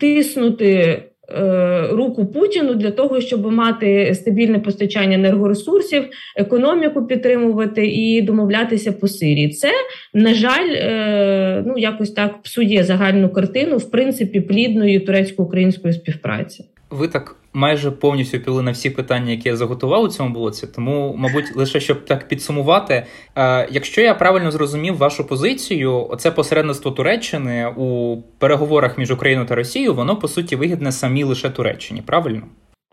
тиснути. 0.00 1.02
Е, 1.30 1.88
руку 1.92 2.26
Путіну 2.26 2.74
для 2.74 2.90
того, 2.90 3.20
щоб 3.20 3.52
мати 3.52 4.14
стабільне 4.14 4.58
постачання 4.58 5.14
енергоресурсів, 5.14 6.04
економіку 6.36 7.06
підтримувати 7.06 7.86
і 7.86 8.22
домовлятися 8.22 8.92
по 8.92 9.08
Сирії. 9.08 9.48
Це 9.48 9.70
на 10.14 10.34
жаль, 10.34 10.68
е, 10.70 11.64
ну 11.66 11.78
якось 11.78 12.10
так 12.10 12.42
псує 12.42 12.84
загальну 12.84 13.28
картину 13.28 13.76
в 13.76 13.90
принципі 13.90 14.40
плідної 14.40 15.00
турецько-української 15.00 15.94
співпраці. 15.94 16.64
Ви 16.90 17.08
так 17.08 17.36
майже 17.56 17.90
повністю 17.90 18.40
піли 18.40 18.62
на 18.62 18.70
всі 18.70 18.90
питання, 18.90 19.30
які 19.30 19.48
я 19.48 19.56
заготував 19.56 20.02
у 20.02 20.08
цьому 20.08 20.34
блоці. 20.34 20.66
Тому, 20.66 21.14
мабуть, 21.18 21.56
лише 21.56 21.80
щоб 21.80 22.04
так 22.04 22.28
підсумувати, 22.28 23.06
е, 23.36 23.68
якщо 23.70 24.00
я 24.00 24.14
правильно 24.14 24.50
зрозумів 24.50 24.96
вашу 24.96 25.26
позицію, 25.26 26.06
оце 26.10 26.30
посередництво 26.30 26.90
Туреччини 26.90 27.66
у 27.76 28.16
переговорах 28.38 28.98
між 28.98 29.10
Україною 29.10 29.48
та 29.48 29.54
Росією, 29.54 29.94
воно 29.94 30.16
по 30.16 30.28
суті 30.28 30.56
вигідне 30.56 30.92
самі 30.92 31.24
лише 31.24 31.50
Туреччині, 31.50 32.02
правильно? 32.02 32.42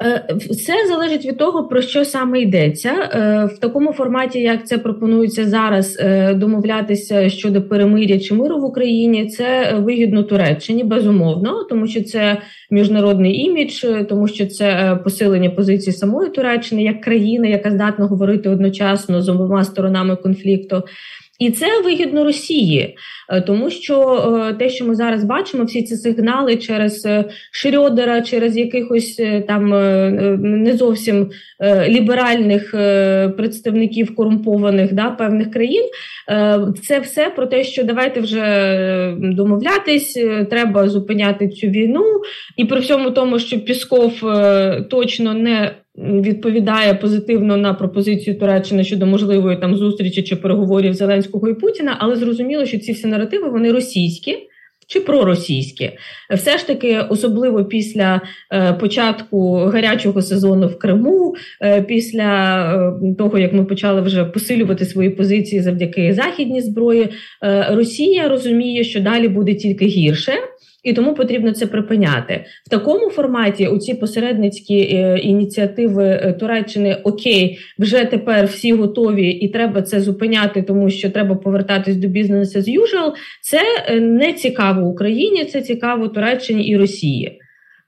Е, 0.04 0.26
все 0.50 0.74
залежить 0.88 1.26
від 1.26 1.38
того, 1.38 1.64
про 1.64 1.82
що 1.82 2.06
саме 2.06 2.42
йдеться 2.42 2.90
е, 2.90 3.46
в 3.56 3.60
такому 3.60 3.94
форматі, 3.94 4.40
як 4.40 4.68
це 4.68 4.78
пропонується 4.78 5.46
зараз, 5.46 5.98
е, 6.00 6.34
домовлятися 6.34 7.30
щодо 7.30 7.62
перемиря 7.62 8.20
чи 8.20 8.34
миру 8.34 8.60
в 8.60 8.64
Україні. 8.64 9.28
Це 9.28 9.74
вигідно 9.80 10.24
Туреччині, 10.24 10.84
безумовно, 10.84 11.64
тому 11.64 11.88
що 11.88 12.04
це 12.04 12.38
міжнародний 12.72 13.40
імідж, 13.40 13.86
тому 14.10 14.28
що 14.28 14.46
це 14.46 15.00
посилення 15.04 15.50
позиції 15.50 15.94
самої 15.94 16.30
Туреччини 16.30 16.84
як 16.84 17.02
країни, 17.02 17.50
яка 17.50 17.72
здатна 17.72 18.06
говорити 18.06 18.50
одночасно 18.50 19.22
з 19.22 19.30
обома 19.30 19.64
сторонами 19.64 20.16
конфлікту. 20.16 20.84
І 21.40 21.52
це 21.52 21.82
вигідно 21.82 22.24
Росії, 22.24 22.98
е, 23.30 23.42
тому 23.42 23.70
що 23.70 24.14
е, 24.50 24.54
те, 24.54 24.70
що 24.70 24.86
ми 24.86 24.96
зараз 24.96 25.24
бачимо, 25.24 25.64
всі 25.64 25.84
ці 25.84 25.96
сигнали 25.96 26.56
через 26.56 27.06
е, 27.06 27.26
Шрьодера, 27.52 28.22
через 28.22 28.58
якихось 28.58 29.22
там 29.48 29.70
не 30.62 30.78
зовсім 30.78 31.30
ліберальних 31.88 32.72
представників 33.38 34.16
корумпованих 34.16 34.94
да, 34.94 35.10
певних 35.10 35.52
країн, 35.52 35.84
це 36.84 37.00
все 37.00 37.30
про 37.30 37.46
те, 37.46 37.64
що 37.64 37.84
давайте 37.84 38.20
вже 38.20 39.16
домовлятись, 39.18 40.14
треба 40.50 40.90
зупиняти 40.90 41.50
цю 41.50 41.68
війну, 41.68 42.04
і 42.58 42.66
при 42.66 42.80
всьому 42.80 43.12
тому, 43.12 43.40
що 43.40 43.60
Пісков 43.60 44.14
точно 44.90 45.34
не 45.34 45.72
відповідає 45.98 46.94
позитивно 46.94 47.58
на 47.58 47.74
пропозицію 47.74 48.40
Туреччини 48.40 48.84
щодо 48.84 49.06
можливої 49.06 49.58
там 49.58 49.76
зустрічі 49.76 50.24
чи 50.24 50.36
переговорів 50.36 50.94
Зеленського 50.94 51.50
і 51.50 51.54
Путіна, 51.54 51.98
але 52.00 52.16
зрозуміло, 52.16 52.66
що 52.66 52.80
ці 52.80 52.92
всі 52.92 53.08
наративи 53.08 53.50
вони 53.50 53.72
російські. 53.72 54.38
Чи 54.88 55.00
проросійські. 55.00 55.92
все 56.34 56.58
ж 56.58 56.68
таки, 56.68 57.00
особливо 57.10 57.66
після 57.66 58.22
е, 58.54 58.74
початку 58.74 59.56
гарячого 59.56 60.22
сезону 60.22 60.68
в 60.68 60.80
Криму, 60.80 61.36
е, 61.62 61.82
після 61.82 62.64
е, 63.04 63.16
того 63.18 63.38
як 63.40 63.54
ми 63.54 63.66
почали 63.66 64.02
вже 64.02 64.26
посилювати 64.26 64.86
свої 64.86 65.10
позиції 65.10 65.62
завдяки 65.62 66.14
західній 66.14 66.62
зброї, 66.62 67.10
е, 67.44 67.68
Росія 67.72 68.28
розуміє, 68.28 68.84
що 68.84 69.02
далі 69.02 69.28
буде 69.28 69.54
тільки 69.54 69.86
гірше 69.86 70.32
і 70.84 70.94
тому 70.94 71.14
потрібно 71.14 71.52
це 71.52 71.68
припиняти 71.68 72.46
в 72.66 72.70
такому 72.70 73.10
форматі. 73.10 73.68
У 73.68 73.78
ці 73.78 73.94
посередницькі 73.94 74.80
е, 74.80 75.18
ініціативи 75.18 76.04
е, 76.04 76.34
Туреччини 76.40 76.98
Окей, 77.04 77.60
вже 77.80 78.06
тепер 78.06 78.46
всі 78.46 78.74
готові, 78.74 79.30
і 79.30 79.48
треба 79.48 79.82
це 79.82 80.02
зупиняти, 80.02 80.62
тому 80.62 80.90
що 80.90 81.10
треба 81.10 81.36
повертатись 81.36 81.96
до 81.96 82.08
бізнесу 82.08 82.60
as 82.60 82.66
usual. 82.66 83.12
Це 83.42 83.62
е, 83.88 84.00
не 84.00 84.34
цікаво 84.34 84.88
Україні, 84.88 85.46
це 85.46 85.62
цікаво 85.62 86.08
Туреччині 86.08 86.68
і 86.68 86.78
Росії. 86.78 87.40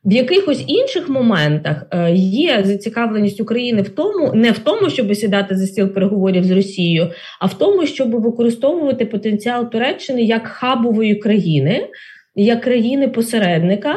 В 0.06 0.14
якихось 0.14 0.64
інших 0.68 1.10
моментах 1.10 1.86
є 2.14 2.64
зацікавленість 2.64 3.42
України 3.42 3.82
в 3.82 3.90
тому, 3.90 4.32
не 4.34 4.52
в 4.52 4.60
тому, 4.60 4.90
щоб 4.90 5.16
сідати 5.16 5.56
за 5.56 5.66
стіл 5.66 5.88
переговорів 5.88 6.44
з 6.44 6.52
Росією, 6.52 7.08
а 7.40 7.46
в 7.46 7.58
тому, 7.58 7.86
щоб 7.86 8.12
використовувати 8.12 9.06
потенціал 9.06 9.72
Туреччини 9.72 10.24
як 10.24 10.48
хабової 10.48 11.16
країни, 11.16 11.88
як 12.36 12.62
країни-посередника 12.62 13.96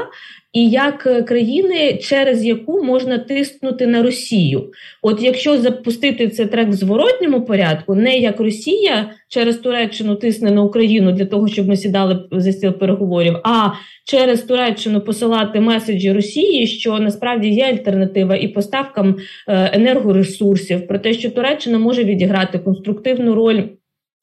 і 0.53 0.71
як 0.71 1.07
е, 1.07 1.23
країни, 1.23 1.99
через 2.03 2.45
яку 2.45 2.85
можна 2.85 3.19
тиснути 3.19 3.87
на 3.87 4.03
Росію. 4.03 4.71
От 5.03 5.23
якщо 5.23 5.59
запустити 5.59 6.29
цей 6.29 6.47
трек 6.47 6.69
в 6.69 6.73
зворотньому 6.73 7.45
порядку, 7.45 7.95
не 7.95 8.19
як 8.19 8.41
Росія 8.41 9.11
через 9.29 9.57
Туреччину 9.57 10.15
тисне 10.15 10.51
на 10.51 10.63
Україну 10.63 11.13
для 11.13 11.25
того, 11.25 11.49
щоб 11.49 11.69
ми 11.69 11.77
сідали 11.77 12.29
за 12.33 12.53
стіл 12.53 12.73
переговорів, 12.73 13.37
а 13.45 13.71
через 14.05 14.43
Туреччину 14.43 15.01
посилати 15.01 15.61
меседжі 15.61 16.13
Росії, 16.13 16.67
що 16.67 16.99
насправді 16.99 17.49
є 17.49 17.65
альтернатива 17.65 18.37
і 18.37 18.49
поставкам 18.49 19.17
е, 19.49 19.71
енергоресурсів, 19.73 20.87
про 20.87 20.99
те, 20.99 21.13
що 21.13 21.31
Туреччина 21.31 21.79
може 21.79 22.05
відіграти 22.05 22.59
конструктивну 22.59 23.35
роль. 23.35 23.63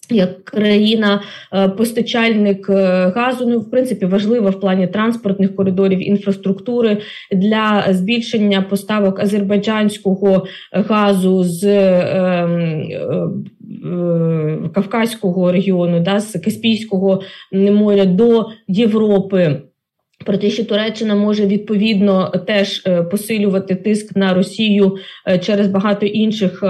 Як 0.10 0.46
країна 0.46 1.22
е, 1.54 1.70
постачальник 1.70 2.70
е, 2.70 2.74
газу, 3.15 3.46
ну 3.48 3.60
в 3.60 3.72
принципі 3.72 4.06
важлива 4.06 4.50
в 4.50 4.60
плані 4.60 4.88
транспортних 4.88 5.56
коридорів 5.56 6.08
інфраструктури 6.08 6.98
для 7.32 7.86
збільшення 7.89 8.62
поставок 8.62 9.20
азербайджанського 9.20 10.46
газу 10.72 11.44
з 11.44 11.63
е, 11.63 11.70
е, 12.94 13.30
Кавказького 14.74 15.52
регіону, 15.52 16.00
да, 16.00 16.20
з 16.20 16.39
Каспійського 16.39 17.22
моря 17.52 18.06
до 18.06 18.46
Європи. 18.68 19.62
Про 20.26 20.38
те, 20.38 20.50
що 20.50 20.66
Туреччина 20.66 21.16
може 21.16 21.46
відповідно 21.46 22.34
теж 22.48 22.84
е, 22.88 23.04
посилювати 23.04 23.76
тиск 23.76 24.16
на 24.16 24.34
Росію 24.34 24.98
е, 25.28 25.40
через 25.40 25.68
багато 25.68 26.06
інших 26.06 26.64
е, 26.64 26.68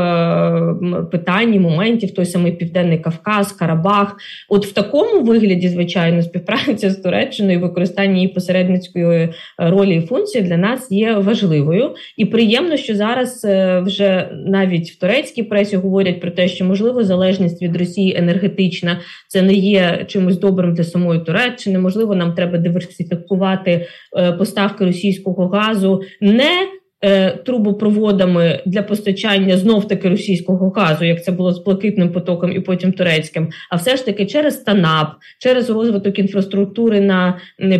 питань, 1.11 1.53
і 1.53 1.59
моментів, 1.59 2.13
той 2.13 2.25
самий 2.25 2.51
Південний 2.51 2.99
Кавказ, 2.99 3.51
Карабах. 3.51 4.15
От 4.49 4.65
в 4.65 4.73
такому 4.73 5.23
вигляді, 5.23 5.69
звичайно, 5.69 6.21
співпраця 6.21 6.89
з 6.89 6.95
Туреччиною, 6.95 7.59
використання 7.59 8.15
її 8.15 8.27
посередницької 8.27 9.29
ролі 9.57 9.95
і 9.95 10.01
функції 10.01 10.43
для 10.43 10.57
нас 10.57 10.91
є 10.91 11.13
важливою. 11.13 11.95
І 12.17 12.25
приємно, 12.25 12.77
що 12.77 12.95
зараз 12.95 13.47
вже 13.85 14.29
навіть 14.45 14.91
в 14.91 14.99
турецькій 14.99 15.43
пресі 15.43 15.75
говорять 15.75 16.21
про 16.21 16.31
те, 16.31 16.47
що 16.47 16.65
можливо 16.65 17.03
залежність 17.03 17.61
від 17.61 17.75
Росії 17.75 18.15
енергетична 18.17 18.99
це 19.27 19.41
не 19.41 19.53
є 19.53 20.05
чимось 20.07 20.39
добрим 20.39 20.73
для 20.73 20.83
самої 20.83 21.19
Туреччини. 21.19 21.79
Можливо, 21.79 22.15
нам 22.15 22.33
треба 22.33 22.57
диверсифікувати 22.57 23.44
е, 24.17 24.31
поставки 24.31 24.85
російського 24.85 25.47
газу 25.47 26.01
не 26.21 26.67
трубопроводами 27.45 28.59
для 28.65 28.81
постачання 28.81 29.57
знов 29.57 29.87
таки 29.87 30.09
російського 30.09 30.69
газу, 30.69 31.05
як 31.05 31.23
це 31.23 31.31
було 31.31 31.51
з 31.51 31.63
блакитним 31.63 32.11
потоком 32.11 32.51
і 32.51 32.59
потім 32.59 32.91
турецьким, 32.91 33.49
а 33.71 33.75
все 33.75 33.95
ж 33.95 34.05
таки 34.05 34.25
через 34.25 34.57
ТАНАП, 34.57 35.07
через 35.39 35.69
розвиток 35.69 36.19
інфраструктури 36.19 37.01
на 37.01 37.39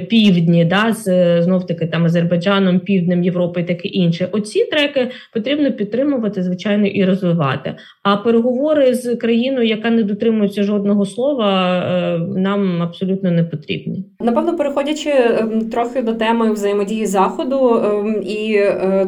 півдні, 0.10 0.66
да, 0.66 0.94
з 0.94 1.42
знов 1.42 1.68
таки 1.68 1.86
там 1.88 2.06
Азербайджаном, 2.06 2.80
Півднем 2.80 3.24
Європи 3.24 3.62
і 3.62 3.64
таке 3.64 3.88
інше. 3.88 4.28
Оці 4.32 4.66
треки 4.66 5.12
потрібно 5.34 5.72
підтримувати, 5.72 6.44
звичайно, 6.44 6.88
і 6.88 7.06
розвивати. 7.06 7.76
А 8.04 8.18
переговори 8.18 8.96
з 8.96 9.16
країною, 9.16 9.68
яка 9.68 9.90
не 9.90 10.04
дотримується 10.04 10.64
жодного 10.64 11.06
слова, 11.06 11.78
е, 11.78 12.18
нам 12.40 12.82
абсолютно 12.82 13.32
не 13.32 13.44
потрібні. 13.44 14.06
Напевно, 14.20 14.58
переходячи 14.58 15.10
ем, 15.10 15.70
трохи 15.70 16.02
до 16.02 16.14
теми 16.14 16.52
взаємодії 16.52 17.06
заходу 17.06 17.76
ем, 17.76 18.22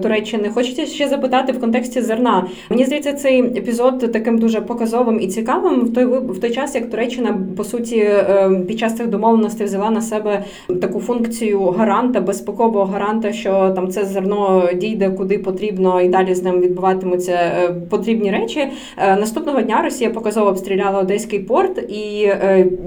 і 0.07 0.09
е, 0.09 0.17
Туреччини, 0.17 0.49
хочеться 0.49 0.85
ще 0.85 1.07
запитати 1.07 1.51
в 1.51 1.59
контексті 1.59 2.01
зерна. 2.01 2.47
Мені 2.69 2.85
здається, 2.85 3.13
цей 3.13 3.39
епізод 3.39 4.11
таким 4.11 4.37
дуже 4.37 4.61
показовим 4.61 5.21
і 5.21 5.27
цікавим 5.27 5.81
в 5.81 5.93
той 5.93 6.05
в 6.05 6.39
той 6.39 6.51
час, 6.51 6.75
як 6.75 6.89
Туреччина 6.89 7.37
по 7.57 7.63
суті 7.63 8.07
ем, 8.29 8.63
під 8.63 8.79
час 8.79 8.97
цих 8.97 9.07
домовленостей 9.07 9.65
взяла 9.65 9.89
на 9.89 10.01
себе 10.01 10.43
таку 10.81 10.99
функцію 10.99 11.61
гаранта, 11.65 12.21
безпекового 12.21 12.85
гаранта, 12.85 13.33
що 13.33 13.71
там 13.75 13.89
це 13.89 14.05
зерно 14.05 14.69
дійде 14.75 15.09
куди 15.09 15.37
потрібно, 15.37 16.01
і 16.01 16.09
далі 16.09 16.35
з 16.35 16.43
ним 16.43 16.61
відбуватимуться 16.61 17.31
е, 17.31 17.73
потрібні 17.89 18.31
речі. 18.31 18.67
Е, 18.97 19.15
наступного 19.15 19.61
дня 19.61 19.81
Росія 19.83 20.09
показово 20.09 20.49
обстріляла 20.49 20.99
Одеський 20.99 21.39
порт, 21.39 21.77
і 21.89 22.31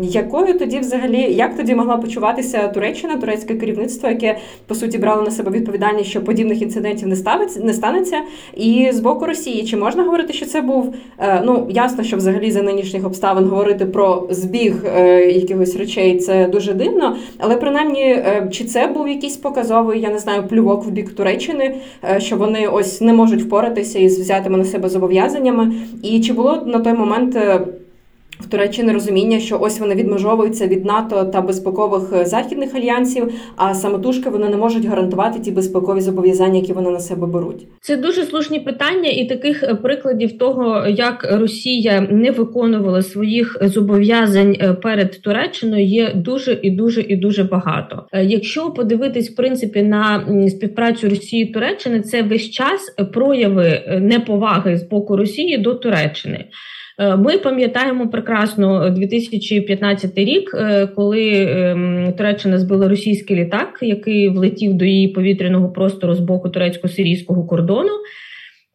якою 0.02 0.58
тоді 0.58 0.78
взагалі 0.78 1.20
як 1.32 1.56
тоді 1.56 1.74
могла 1.74 1.96
почуватися 1.96 2.68
Туреччина, 2.68 3.16
турецьке 3.16 3.54
керівництво, 3.54 4.08
яке 4.08 4.38
по 4.66 4.74
суті 4.74 4.98
брало 4.98 5.22
на 5.22 5.30
себе 5.30 5.50
відповідальність, 5.50 6.10
що 6.10 6.24
подібних 6.24 6.62
інцидентів 6.62 7.08
не 7.10 7.16
ставиться, 7.16 7.60
не 7.60 7.74
станеться. 7.74 8.16
І 8.56 8.88
з 8.92 9.00
боку 9.00 9.26
Росії 9.26 9.64
чи 9.64 9.76
можна 9.76 10.02
говорити, 10.02 10.32
що 10.32 10.46
це 10.46 10.60
був 10.60 10.94
е, 11.18 11.42
ну 11.44 11.66
ясно, 11.70 12.04
що 12.04 12.16
взагалі 12.16 12.50
за 12.50 12.62
нинішніх 12.62 13.06
обставин 13.06 13.44
говорити 13.44 13.86
про 13.86 14.26
збіг 14.30 14.84
е, 14.84 15.24
якихось 15.26 15.76
речей 15.76 16.18
це 16.18 16.46
дуже 16.46 16.74
дивно. 16.74 17.16
Але 17.38 17.56
принаймні, 17.56 18.02
е, 18.02 18.48
чи 18.52 18.64
це 18.64 18.86
був 18.86 19.08
якийсь 19.08 19.36
показовий, 19.36 20.00
я 20.00 20.10
не 20.10 20.18
знаю, 20.18 20.42
плювок 20.48 20.84
в 20.84 20.90
бік 20.90 21.12
Туреччини, 21.12 21.74
що 22.18 22.36
вони 22.36 22.66
ось 22.66 23.00
не 23.00 23.12
можуть 23.12 23.42
впоратися 23.42 23.98
із 23.98 24.20
взятими 24.20 24.58
на 24.58 24.64
себе 24.64 24.88
зобов'язаннями, 24.88 25.72
і 26.02 26.20
чи 26.20 26.32
було 26.32 26.62
на 26.66 26.78
той 26.78 26.92
момент 26.92 27.38
в 28.40 28.46
Туреччині 28.46 28.92
розуміння, 28.92 29.40
що 29.40 29.58
ось 29.60 29.80
вони 29.80 29.94
відмежовуються 29.94 30.66
від 30.66 30.84
НАТО 30.84 31.24
та 31.24 31.40
безпекових 31.40 32.12
е, 32.12 32.24
західних 32.24 32.74
альянсів, 32.74 33.32
а 33.56 33.74
самотужки 33.74 34.30
вони 34.30 34.48
не 34.48 34.56
можуть 34.56 34.84
гарантувати 34.84 35.40
ті 35.40 35.50
безпекові 35.50 36.00
зобов'язання, 36.00 36.58
які 36.58 36.72
вони 36.72 36.90
на 36.90 37.00
себе 37.00 37.26
беруть. 37.26 37.66
Це 37.80 37.96
дуже 37.96 38.24
слушні 38.24 38.60
питання, 38.60 39.10
і 39.10 39.24
таких 39.24 39.62
е, 39.62 39.74
прикладів 39.74 40.38
того, 40.38 40.86
як 40.86 41.28
Росія 41.30 42.00
не 42.10 42.30
виконувала 42.30 43.02
своїх 43.02 43.58
зобов'язань 43.62 44.56
е, 44.60 44.72
перед 44.72 45.22
Туреччиною, 45.22 45.84
є 45.84 46.12
дуже 46.14 46.58
і 46.62 46.70
дуже 46.70 47.00
і 47.00 47.16
дуже 47.16 47.44
багато. 47.44 48.06
Якщо 48.12 48.70
подивитись 48.70 49.30
в 49.30 49.36
принципі 49.36 49.82
на 49.82 50.26
співпрацю 50.48 51.08
Росії 51.08 51.44
і 51.44 51.52
Туреччини, 51.52 52.00
це 52.00 52.22
весь 52.22 52.50
час 52.50 52.94
прояви 53.12 53.82
неповаги 54.00 54.76
з 54.76 54.88
боку 54.88 55.16
Росії 55.16 55.58
до 55.58 55.74
Туреччини. 55.74 56.44
Е, 57.00 57.16
ми 57.16 57.38
пам'ятаємо 57.38 58.08
прекрасно 58.08 58.90
2015 58.90 60.18
рік, 60.18 60.54
е, 60.54 60.86
коли 60.86 61.46
ем, 61.50 62.14
Туреччина 62.16 62.58
збила 62.58 62.88
російський 62.88 63.36
літак, 63.36 63.78
який 63.82 64.28
влетів 64.28 64.74
до 64.74 64.84
її 64.84 65.08
повітряного 65.08 65.68
простору 65.68 66.14
з 66.14 66.20
боку 66.20 66.48
турецько-сирійського 66.48 67.44
кордону. 67.44 67.90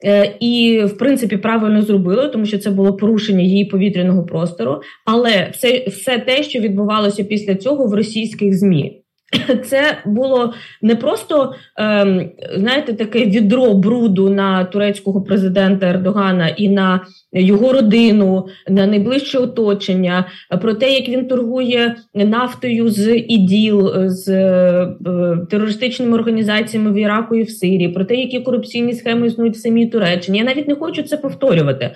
Е, 0.06 0.36
і, 0.40 0.82
в 0.86 0.98
принципі, 0.98 1.38
правильно 1.38 1.82
зробили, 1.82 2.28
тому 2.28 2.46
що 2.46 2.58
це 2.58 2.72
було 2.72 2.96
порушення 2.98 3.44
її 3.44 3.66
повітряного 3.66 4.26
простору. 4.26 4.82
Але 5.06 5.50
все, 5.54 5.86
все 5.88 6.18
те, 6.18 6.44
що 6.44 6.60
відбувалося 6.60 7.24
після 7.24 7.56
цього 7.56 7.88
в 7.88 7.94
російських 7.94 8.58
змі. 8.58 9.05
Це 9.66 9.98
було 10.06 10.54
не 10.82 10.96
просто 10.96 11.54
ем, 11.78 12.30
знаєте, 12.56 12.94
таке 12.94 13.26
відро 13.26 13.74
бруду 13.74 14.30
на 14.30 14.64
турецького 14.64 15.22
президента 15.22 15.88
Ердогана 15.88 16.48
і 16.48 16.70
на 16.70 17.00
його 17.34 17.74
родину, 17.74 18.48
на 18.70 18.88
найближче 18.88 19.38
оточення, 19.38 20.26
про 20.62 20.74
те, 20.74 20.94
як 20.94 21.10
він 21.10 21.28
торгує 21.28 21.96
нафтою 22.14 22.90
з 22.90 23.18
іділ, 23.18 23.92
з 24.10 24.30
е, 24.30 24.88
терористичними 25.50 26.14
організаціями 26.14 26.92
в 26.92 26.96
Іраку 26.96 27.36
і 27.36 27.44
в 27.44 27.50
Сирії, 27.50 27.90
про 27.90 28.06
те, 28.06 28.16
які 28.16 28.40
корупційні 28.40 28.94
схеми 28.94 29.28
існують 29.28 29.56
в 29.56 29.60
самій 29.60 29.86
Туреччині. 29.86 30.38
Я 30.38 30.44
навіть 30.44 30.68
не 30.68 30.76
хочу 30.76 31.04
це 31.04 31.18
повторювати. 31.18 31.92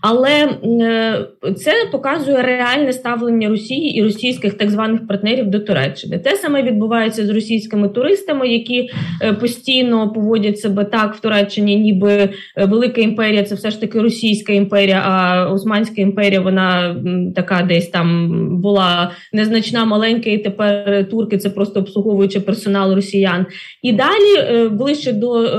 Але 0.00 0.58
е, 0.64 1.26
це 1.56 1.72
показує 1.92 2.42
реальне 2.42 2.92
ставлення 2.92 3.48
Росії 3.48 3.98
і 3.98 4.02
російських 4.02 4.54
так 4.54 4.70
званих 4.70 5.06
партнерів 5.06 5.46
до 5.46 5.60
Туреччини. 5.60 6.18
Те 6.18 6.36
саме 6.36 6.62
відбувається 6.62 7.26
з 7.26 7.30
російськими 7.30 7.88
туристами, 7.88 8.48
які 8.48 8.90
е, 9.22 9.32
постійно 9.32 10.12
поводять 10.12 10.58
себе 10.58 10.84
так 10.84 11.14
в 11.14 11.20
Туреччині, 11.20 11.76
ніби 11.76 12.12
е, 12.12 12.30
Велика 12.56 13.00
імперія 13.00 13.42
це 13.42 13.54
все 13.54 13.70
ж 13.70 13.80
таки 13.80 14.00
Російська 14.00 14.52
імперія, 14.52 15.02
а 15.06 15.46
Османська 15.52 16.02
імперія 16.02 16.40
вона 16.40 16.96
така 17.36 17.62
десь 17.62 17.88
там 17.88 18.30
була 18.60 19.10
незначна, 19.32 19.84
маленька, 19.84 20.30
і 20.30 20.38
тепер 20.38 21.08
турки 21.08 21.38
це 21.38 21.50
просто 21.50 21.80
обслуговуючи 21.80 22.40
персонал 22.40 22.94
росіян. 22.94 23.46
І 23.82 23.92
далі 23.92 24.68
ближче 24.68 25.12
до 25.12 25.50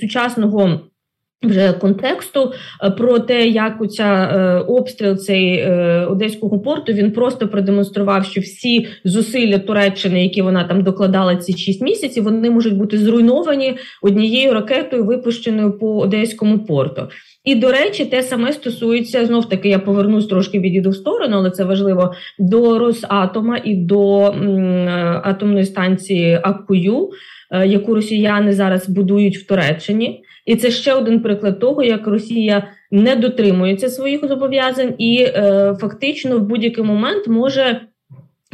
сучасного. 0.00 0.80
Вже 1.42 1.72
контексту 1.72 2.52
е, 2.84 2.90
про 2.90 3.18
те, 3.18 3.46
як 3.46 3.80
оця 3.80 4.04
е, 4.04 4.58
обстріл 4.58 5.16
цей 5.16 5.54
е, 5.54 6.06
одеського 6.10 6.60
порту 6.60 6.92
він 6.92 7.10
просто 7.10 7.48
продемонстрував, 7.48 8.24
що 8.24 8.40
всі 8.40 8.86
зусилля 9.04 9.58
Туреччини, 9.58 10.22
які 10.22 10.42
вона 10.42 10.64
там 10.64 10.82
докладала 10.82 11.36
ці 11.36 11.56
6 11.58 11.82
місяців, 11.82 12.24
вони 12.24 12.50
можуть 12.50 12.76
бути 12.76 12.98
зруйновані 12.98 13.76
однією 14.02 14.54
ракетою, 14.54 15.04
випущеною 15.04 15.78
по 15.78 15.98
одеському 15.98 16.58
порту. 16.58 17.08
І 17.44 17.54
до 17.54 17.72
речі, 17.72 18.04
те 18.04 18.22
саме 18.22 18.52
стосується 18.52 19.26
знов 19.26 19.48
таки. 19.48 19.68
Я 19.68 19.78
повернусь 19.78 20.26
трошки 20.26 20.60
відійду 20.60 20.90
в 20.90 20.96
сторону, 20.96 21.36
але 21.36 21.50
це 21.50 21.64
важливо 21.64 22.14
до 22.38 22.78
Росатома 22.78 23.60
і 23.64 23.74
до 23.74 24.26
м, 24.26 24.88
атомної 25.24 25.64
станції 25.64 26.40
Аккую, 26.42 27.10
яку 27.66 27.94
росіяни 27.94 28.52
зараз 28.52 28.88
будують 28.88 29.38
в 29.38 29.46
Туреччині. 29.46 30.24
І 30.48 30.56
це 30.56 30.70
ще 30.70 30.94
один 30.94 31.20
приклад 31.20 31.60
того, 31.60 31.82
як 31.82 32.06
Росія 32.06 32.68
не 32.90 33.16
дотримується 33.16 33.88
своїх 33.88 34.28
зобов'язань 34.28 34.94
і 34.98 35.22
е, 35.22 35.76
фактично 35.80 36.38
в 36.38 36.42
будь-який 36.42 36.84
момент 36.84 37.28
може 37.28 37.80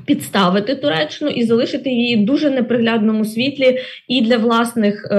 підставити 0.06 0.74
Туреччину 0.74 1.30
і 1.30 1.44
залишити 1.44 1.90
її 1.90 2.16
в 2.16 2.24
дуже 2.24 2.50
неприглядному 2.50 3.24
світлі 3.24 3.78
і 4.08 4.20
для 4.20 4.36
власних 4.36 5.08
е, 5.10 5.16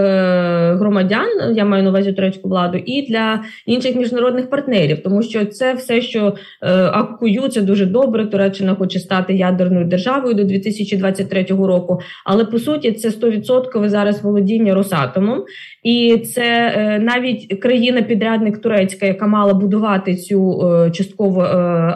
громадян, 0.79 1.27
я 1.55 1.65
маю 1.65 1.83
на 1.83 1.89
увазі 1.89 2.13
турецьку 2.13 2.49
владу, 2.49 2.77
і 2.85 3.01
для 3.01 3.43
інших 3.65 3.95
міжнародних 3.95 4.49
партнерів, 4.49 5.03
тому 5.03 5.23
що 5.23 5.45
це 5.45 5.73
все, 5.73 6.01
що 6.01 6.35
е, 6.61 6.73
акую, 6.85 7.47
це 7.47 7.61
дуже 7.61 7.85
добре. 7.85 8.25
Туреччина 8.25 8.75
хоче 8.75 8.99
стати 8.99 9.33
ядерною 9.33 9.85
державою 9.85 10.33
до 10.33 10.43
2023 10.43 11.43
року. 11.43 11.99
Але 12.25 12.45
по 12.45 12.59
суті, 12.59 12.91
це 12.91 13.09
100% 13.09 13.89
зараз 13.89 14.23
володіння 14.23 14.73
Росатомом, 14.73 15.43
і 15.83 16.17
це 16.17 16.73
е, 16.75 16.99
навіть 16.99 17.59
країна-підрядник 17.59 18.57
Турецька, 18.57 19.05
яка 19.05 19.27
мала 19.27 19.53
будувати 19.53 20.15
цю 20.15 20.69
е, 20.69 20.91
частково 20.91 21.43
е, 21.43 21.47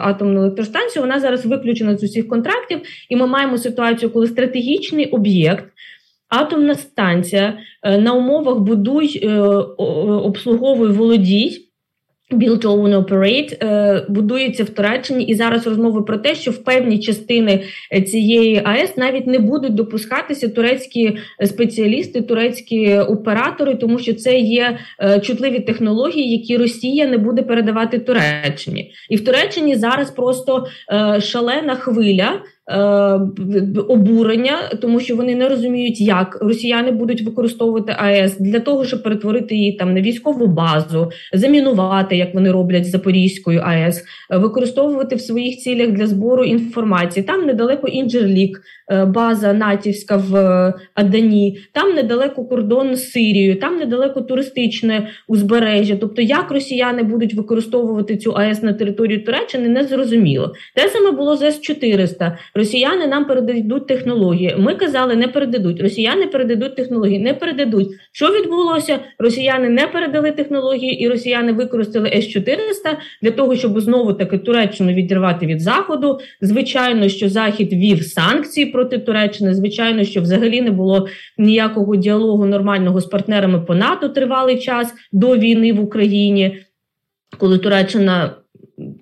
атомну 0.02 0.40
електростанцію. 0.40 1.02
Вона 1.02 1.20
зараз 1.20 1.46
виключена 1.46 1.96
з 1.96 2.02
усіх 2.02 2.28
контрактів. 2.28 2.79
І 3.08 3.16
ми 3.16 3.26
маємо 3.26 3.58
ситуацію, 3.58 4.10
коли 4.10 4.26
стратегічний 4.26 5.06
об'єкт, 5.06 5.64
атомна 6.30 6.74
станція 6.74 7.58
е, 7.82 7.98
на 7.98 8.12
умовах 8.12 8.58
будуй, 8.58 9.20
е, 9.22 9.38
обслуговуй 10.22 10.92
володій. 10.92 11.66
Build 12.30 12.62
own 12.62 13.06
operate 13.06 13.64
е, 13.64 14.06
будується 14.08 14.64
в 14.64 14.68
Туреччині, 14.68 15.24
і 15.24 15.34
зараз 15.34 15.66
розмови 15.66 16.02
про 16.02 16.18
те, 16.18 16.34
що 16.34 16.50
в 16.50 16.64
певні 16.64 16.98
частини 16.98 17.64
цієї 18.06 18.62
АЕС 18.64 18.96
навіть 18.96 19.26
не 19.26 19.38
будуть 19.38 19.74
допускатися 19.74 20.48
турецькі 20.48 21.16
спеціалісти, 21.46 22.22
турецькі 22.22 22.98
оператори, 22.98 23.74
тому 23.74 23.98
що 23.98 24.14
це 24.14 24.38
є 24.38 24.78
чутливі 25.22 25.60
технології, 25.60 26.30
які 26.30 26.56
Росія 26.56 27.06
не 27.06 27.18
буде 27.18 27.42
передавати 27.42 27.98
Туреччині, 27.98 28.92
і 29.08 29.16
в 29.16 29.24
Туреччині 29.24 29.76
зараз 29.76 30.10
просто 30.10 30.66
шалена 31.20 31.74
хвиля. 31.74 32.40
Е, 32.70 33.20
обурення, 33.88 34.56
тому 34.80 35.00
що 35.00 35.16
вони 35.16 35.34
не 35.34 35.48
розуміють, 35.48 36.00
як 36.00 36.38
росіяни 36.40 36.90
будуть 36.90 37.22
використовувати 37.22 37.96
АЕС 37.98 38.36
для 38.38 38.60
того, 38.60 38.84
щоб 38.84 39.02
перетворити 39.02 39.54
її 39.54 39.72
там 39.72 39.94
на 39.94 40.00
військову 40.00 40.46
базу, 40.46 41.10
замінувати, 41.32 42.16
як 42.16 42.34
вони 42.34 42.52
роблять 42.52 42.90
Запорізькою 42.90 43.60
АЕС, 43.64 44.04
використовувати 44.30 45.16
в 45.16 45.20
своїх 45.20 45.56
цілях 45.56 45.90
для 45.90 46.06
збору 46.06 46.44
інформації. 46.44 47.24
Там 47.24 47.46
недалеко 47.46 47.88
Інджерлік 47.88 48.62
база 49.06 49.52
натівська 49.52 50.16
в 50.16 50.34
Адані, 50.94 51.58
там 51.72 51.94
недалеко 51.94 52.44
кордон 52.44 52.96
з 52.96 53.10
Сирією, 53.10 53.56
там 53.56 53.76
недалеко 53.76 54.20
туристичне 54.20 55.08
узбережжя. 55.28 55.96
Тобто, 56.00 56.22
як 56.22 56.50
росіяни 56.50 57.02
будуть 57.02 57.34
використовувати 57.34 58.16
цю 58.16 58.32
АЕС 58.32 58.62
на 58.62 58.72
території 58.72 59.18
Туреччини, 59.18 59.68
не 59.68 59.84
зрозуміло. 59.84 60.52
Те 60.76 60.88
саме 60.88 61.10
було 61.10 61.36
з 61.36 61.42
С-400. 61.42 62.36
Росіяни 62.54 63.06
нам 63.06 63.24
передадуть 63.24 63.86
технології. 63.86 64.54
Ми 64.58 64.74
казали, 64.74 65.16
не 65.16 65.28
передадуть. 65.28 65.80
Росіяни 65.80 66.26
передадуть 66.26 66.76
технології, 66.76 67.18
не 67.18 67.34
передадуть. 67.34 67.88
Що 68.12 68.26
відбулося? 68.26 68.98
Росіяни 69.18 69.68
не 69.68 69.86
передали 69.86 70.30
технології, 70.30 71.02
і 71.02 71.08
росіяни 71.08 71.52
використали 71.52 72.08
С-400 72.14 72.96
для 73.22 73.30
того, 73.30 73.56
щоб 73.56 73.80
знову 73.80 74.12
таки 74.12 74.38
Туреччину 74.38 74.92
відірвати 74.92 75.46
від 75.46 75.60
заходу. 75.60 76.18
Звичайно, 76.40 77.08
що 77.08 77.28
Захід 77.28 77.72
вів 77.72 78.02
санкції 78.02 78.66
проти 78.80 78.98
Туреччини. 78.98 79.54
Звичайно, 79.54 80.04
що 80.04 80.20
взагалі 80.20 80.62
не 80.62 80.70
було 80.70 81.08
ніякого 81.38 81.96
діалогу 81.96 82.46
нормального 82.46 83.00
з 83.00 83.06
партнерами 83.06 83.60
по 83.60 83.74
НАТО 83.74 84.08
тривалий 84.08 84.58
час 84.58 84.94
до 85.12 85.36
війни 85.36 85.72
в 85.72 85.80
Україні, 85.80 86.58
коли 87.38 87.58
Туреччина 87.58 88.34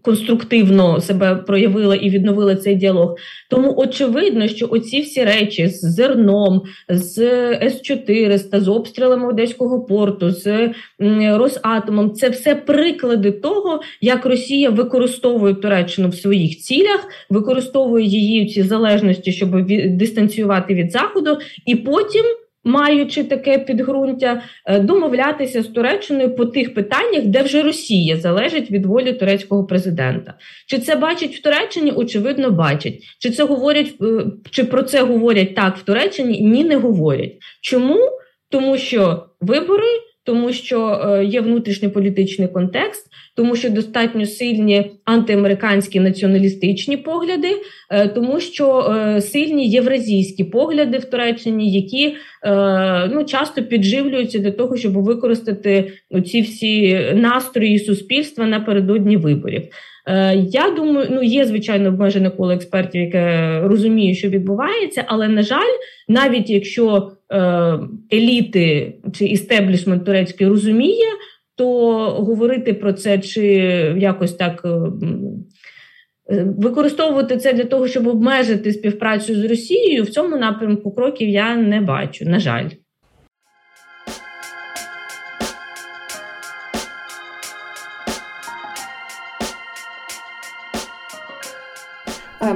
конструктивно 0.02 1.00
себе 1.00 1.34
проявила 1.34 1.94
і 1.94 2.10
відновила 2.10 2.56
цей 2.56 2.74
діалог. 2.74 3.16
Тому 3.50 3.74
очевидно, 3.76 4.48
що 4.48 4.68
оці 4.70 5.00
всі 5.00 5.24
речі 5.24 5.66
з 5.66 5.80
зерном, 5.80 6.62
з 6.88 7.18
С-400, 7.62 8.60
з 8.60 8.68
обстрілами 8.68 9.28
Одеського 9.28 9.80
порту, 9.80 10.30
з 10.30 10.70
Росатомом 11.36 12.12
це 12.12 12.28
все 12.28 12.54
приклади 12.54 13.30
того, 13.30 13.80
як 14.00 14.26
Росія 14.26 14.70
використовує 14.70 15.54
Туреччину 15.54 16.08
в 16.08 16.14
своїх 16.14 16.58
цілях, 16.58 17.08
використовує 17.30 18.06
її 18.06 18.46
ці 18.46 18.62
залежності, 18.62 19.32
щоб 19.32 19.66
дистанціювати 19.96 20.74
від 20.74 20.92
заходу, 20.92 21.38
і 21.66 21.76
потім 21.76 22.24
маючи 22.64 23.24
таке 23.24 23.58
підґрунтя, 23.58 24.42
е, 24.66 24.78
домовлятися 24.78 25.62
з 25.62 25.66
Туреччиною 25.66 26.36
по 26.36 26.46
тих 26.46 26.74
питаннях, 26.74 27.24
де 27.24 27.42
вже 27.42 27.62
Росія 27.62 28.16
залежить 28.16 28.70
від 28.70 28.86
волі 28.86 29.12
турецького 29.12 29.64
президента. 29.64 30.34
Чи 30.66 30.78
це 30.78 30.96
бачить 30.96 31.36
в 31.36 31.42
Туреччині? 31.42 31.92
Очевидно, 31.92 32.50
бачать. 32.50 33.02
Чи 33.18 33.30
це 33.30 33.44
говорять 33.44 33.94
е, 34.02 34.24
чи 34.50 34.64
про 34.64 34.82
це 34.82 35.02
говорять 35.02 35.54
так 35.54 35.76
в 35.76 35.82
Туреччині? 35.82 36.40
Ні, 36.40 36.64
не 36.64 36.76
говорять. 36.76 37.32
Чому? 37.60 37.98
Тому 38.50 38.78
що 38.78 39.26
вибори 39.40 40.07
тому 40.28 40.52
що 40.52 41.00
е, 41.04 41.24
є 41.24 41.40
внутрішньополітичний 41.40 42.48
контекст, 42.48 43.06
тому 43.36 43.56
що 43.56 43.70
достатньо 43.70 44.26
сильні 44.26 44.90
антиамериканські 45.04 46.00
націоналістичні 46.00 46.96
погляди, 46.96 47.48
е, 47.90 48.08
тому 48.08 48.40
що 48.40 48.80
е, 48.80 49.20
сильні 49.20 49.68
євразійські 49.68 50.44
погляди 50.44 50.98
в 50.98 51.04
Туреччині, 51.04 51.72
які 51.72 52.16
ну 53.10 53.24
часто 53.24 53.62
підживлюються 53.62 54.38
для 54.38 54.50
того, 54.50 54.76
щоб 54.76 54.92
використати 54.92 55.92
ці 56.26 56.40
всі 56.40 57.00
настрої 57.14 57.78
суспільства 57.78 58.46
напередодні 58.46 59.16
виборів. 59.16 59.62
Я 60.48 60.70
думаю, 60.76 61.08
ну 61.10 61.22
є 61.22 61.46
звичайно 61.46 61.88
обмежене 61.88 62.30
коло 62.30 62.52
експертів, 62.52 63.00
яке 63.00 63.60
розуміє, 63.60 64.14
що 64.14 64.28
відбувається, 64.28 65.04
але 65.06 65.28
на 65.28 65.42
жаль, 65.42 65.74
навіть 66.08 66.50
якщо 66.50 67.12
Е, 67.32 67.78
еліти 68.12 68.94
чи 69.12 69.26
істеблішмент 69.26 70.04
турецький 70.04 70.46
розуміє, 70.46 71.06
то 71.56 71.96
говорити 72.10 72.74
про 72.74 72.92
це 72.92 73.18
чи 73.18 73.44
якось 73.98 74.34
так. 74.34 74.62
Е, 74.64 74.68
е, 76.34 76.44
використовувати 76.58 77.36
це 77.36 77.52
для 77.52 77.64
того, 77.64 77.88
щоб 77.88 78.06
обмежити 78.06 78.72
співпрацю 78.72 79.34
з 79.34 79.44
Росією 79.44 80.02
в 80.02 80.08
цьому 80.08 80.36
напрямку 80.36 80.90
кроків 80.90 81.28
я 81.28 81.56
не 81.56 81.80
бачу. 81.80 82.24
На 82.24 82.40
жаль. 82.40 82.68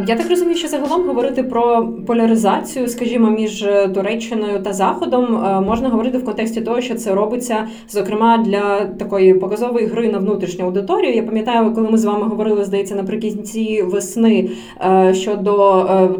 Я 0.06 0.16
так 0.16 0.30
розумію, 0.30 0.56
що 0.56 0.68
загалом 0.68 1.06
говорити 1.06 1.42
про 1.42 1.88
поляризацію, 2.06 2.88
скажімо, 2.88 3.30
між 3.30 3.62
е, 3.62 3.88
Туреччиною 3.88 4.62
та 4.62 4.72
Заходом 4.72 5.44
е, 5.44 5.60
можна 5.60 5.88
говорити 5.88 6.18
в 6.18 6.24
контексті 6.24 6.60
того, 6.60 6.80
що 6.80 6.94
це 6.94 7.14
робиться, 7.14 7.68
зокрема 7.88 8.38
для 8.38 8.84
такої 8.84 9.34
показової 9.34 9.86
гри 9.86 10.08
на 10.08 10.18
внутрішню 10.18 10.64
аудиторію. 10.64 11.14
Я 11.14 11.22
пам'ятаю, 11.22 11.74
коли 11.74 11.90
ми 11.90 11.98
з 11.98 12.04
вами 12.04 12.26
говорили, 12.26 12.64
здається, 12.64 12.94
наприкінці 12.94 13.82
весни 13.82 14.50
е, 14.84 15.14
щодо 15.14 15.52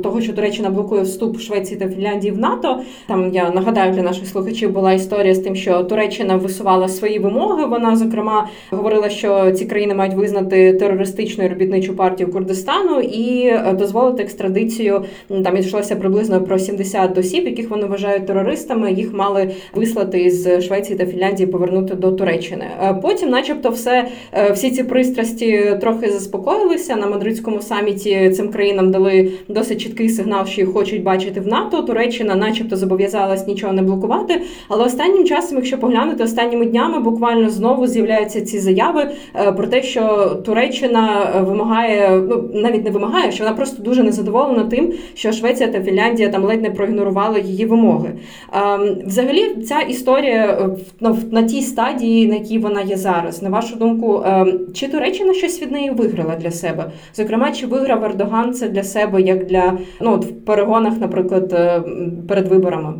того, 0.02 0.20
що 0.20 0.32
Туреччина 0.32 0.70
блокує 0.70 1.02
вступ 1.02 1.40
Швеції 1.40 1.80
та 1.80 1.88
Фінляндії 1.88 2.32
в 2.32 2.38
НАТО. 2.38 2.80
Там 3.06 3.30
я 3.34 3.50
нагадаю 3.50 3.92
для 3.92 4.02
наших 4.02 4.28
слухачів 4.28 4.72
була 4.72 4.92
історія 4.92 5.34
з 5.34 5.38
тим, 5.38 5.56
що 5.56 5.84
Туреччина 5.84 6.36
висувала 6.36 6.88
свої 6.88 7.18
вимоги. 7.18 7.66
Вона 7.66 7.96
зокрема 7.96 8.48
говорила, 8.70 9.08
що 9.08 9.52
ці 9.52 9.64
країни 9.64 9.94
мають 9.94 10.14
визнати 10.14 10.72
терористичну 10.72 11.48
робітничу 11.48 11.96
партію 11.96 12.32
Курдистану 12.32 13.00
і. 13.00 13.52
Е, 13.72 13.76
дозволити 13.76 14.22
екстрадицію. 14.22 15.04
Там 15.44 15.56
йшлося 15.56 15.96
приблизно 15.96 16.40
про 16.40 16.58
70 16.58 17.18
осіб, 17.18 17.46
яких 17.46 17.70
вони 17.70 17.84
вважають 17.86 18.26
терористами. 18.26 18.92
Їх 18.92 19.12
мали 19.12 19.50
вислати 19.74 20.30
з 20.30 20.60
Швеції 20.60 20.98
та 20.98 21.06
Фінляндії, 21.06 21.46
повернути 21.46 21.94
до 21.94 22.12
Туреччини. 22.12 22.64
Е, 22.82 22.94
потім, 23.02 23.30
начебто, 23.30 23.70
все 23.70 24.08
е, 24.32 24.52
всі 24.52 24.70
ці 24.70 24.84
пристрасті 24.84 25.76
трохи 25.80 26.10
заспокоїлися 26.10 26.96
на 26.96 27.06
мадридському 27.06 27.60
саміті. 27.60 28.30
Цим 28.30 28.48
країнам 28.48 28.90
дали 28.90 29.32
досить 29.48 29.80
чіткий 29.80 30.08
сигнал, 30.08 30.46
що 30.46 30.60
їх 30.60 30.72
хочуть 30.72 31.02
бачити 31.02 31.40
в 31.40 31.46
НАТО. 31.46 31.82
Туреччина, 31.82 32.34
начебто, 32.34 32.76
зобов'язалась 32.76 33.46
нічого 33.46 33.72
не 33.72 33.82
блокувати. 33.82 34.42
Але 34.68 34.84
останнім 34.84 35.24
часом, 35.24 35.56
якщо 35.56 35.78
поглянути 35.78 36.24
останніми 36.24 36.66
днями, 36.66 37.00
буквально 37.00 37.50
знову 37.50 37.86
з'являються 37.86 38.40
ці 38.40 38.58
заяви 38.58 39.10
про 39.56 39.66
те, 39.66 39.82
що 39.82 40.28
Туреччина 40.44 41.32
вимагає, 41.46 42.22
ну 42.28 42.50
навіть 42.54 42.84
не 42.84 42.90
вимагає, 42.90 43.32
що 43.32 43.44
вона 43.44 43.56
просто 43.62 43.82
дуже 43.82 44.02
незадоволена 44.02 44.64
тим, 44.64 44.92
що 45.14 45.32
Швеція 45.32 45.68
та 45.68 45.82
Фінляндія 45.82 46.28
там 46.28 46.44
ледь 46.44 46.62
не 46.62 46.70
проігнорували 46.70 47.40
її 47.40 47.66
вимоги. 47.66 48.10
Ем, 48.52 48.98
взагалі, 49.06 49.54
ця 49.54 49.80
історія 49.80 50.70
ну, 51.00 51.18
на 51.30 51.42
тій 51.42 51.62
стадії, 51.62 52.26
на 52.26 52.34
якій 52.34 52.58
вона 52.58 52.80
є 52.80 52.96
зараз, 52.96 53.42
на 53.42 53.50
вашу 53.50 53.76
думку, 53.76 54.22
ем, 54.26 54.60
чи 54.74 54.88
Туреччина 54.88 55.34
щось 55.34 55.62
від 55.62 55.72
неї 55.72 55.90
виграла 55.90 56.36
для 56.36 56.50
себе? 56.50 56.90
Зокрема, 57.14 57.52
чи 57.52 57.66
виграв 57.66 58.04
Ердоган 58.04 58.54
це 58.54 58.68
для 58.68 58.82
себе 58.82 59.22
як 59.22 59.46
для 59.46 59.78
ну 60.00 60.12
от 60.12 60.24
в 60.24 60.44
перегонах, 60.44 61.00
наприклад, 61.00 61.52
е, 61.52 61.82
перед 62.28 62.48
виборами? 62.48 62.92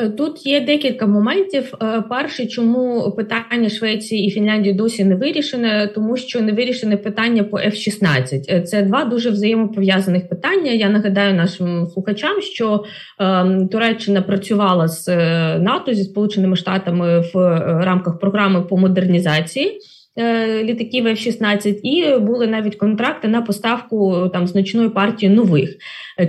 Е, 0.00 0.08
тут 0.08 0.46
є 0.46 0.60
декілька 0.60 1.06
моментів. 1.06 1.74
Е, 1.82 2.02
перше, 2.08 2.46
чому 2.46 3.12
питання 3.16 3.68
Швеції 3.68 4.26
і 4.26 4.30
Фінляндії 4.30 4.74
досі 4.74 5.04
не 5.04 5.14
вирішене, 5.14 5.90
тому 5.94 6.16
що 6.16 6.40
не 6.40 6.52
вирішене 6.52 6.96
питання 6.96 7.44
по 7.44 7.56
F-16. 7.56 8.44
Е, 8.48 8.62
це 8.62 8.82
два 8.82 9.04
дуже 9.04 9.30
взаємопов'язаних 9.30 10.28
питання. 10.28 10.70
Я 10.70 10.88
нагадаю 10.88 11.34
нашим 11.34 11.86
слухачам, 11.86 12.40
що 12.40 12.84
е, 13.20 13.66
Туреччина 13.72 14.22
працювала 14.22 14.88
з 14.88 15.08
НАТО 15.58 15.94
зі 15.94 16.04
Сполученими 16.04 16.56
Штатами 16.56 17.24
в 17.34 17.36
рамках 17.84 18.18
програми 18.18 18.62
по 18.62 18.76
модернізації. 18.76 19.80
Літаків 20.62 21.06
F-16 21.06 21.80
і 21.82 22.18
були 22.18 22.46
навіть 22.46 22.76
контракти 22.76 23.28
на 23.28 23.42
поставку 23.42 24.28
там 24.32 24.46
значної 24.46 24.88
партії 24.88 25.32
нових 25.32 25.76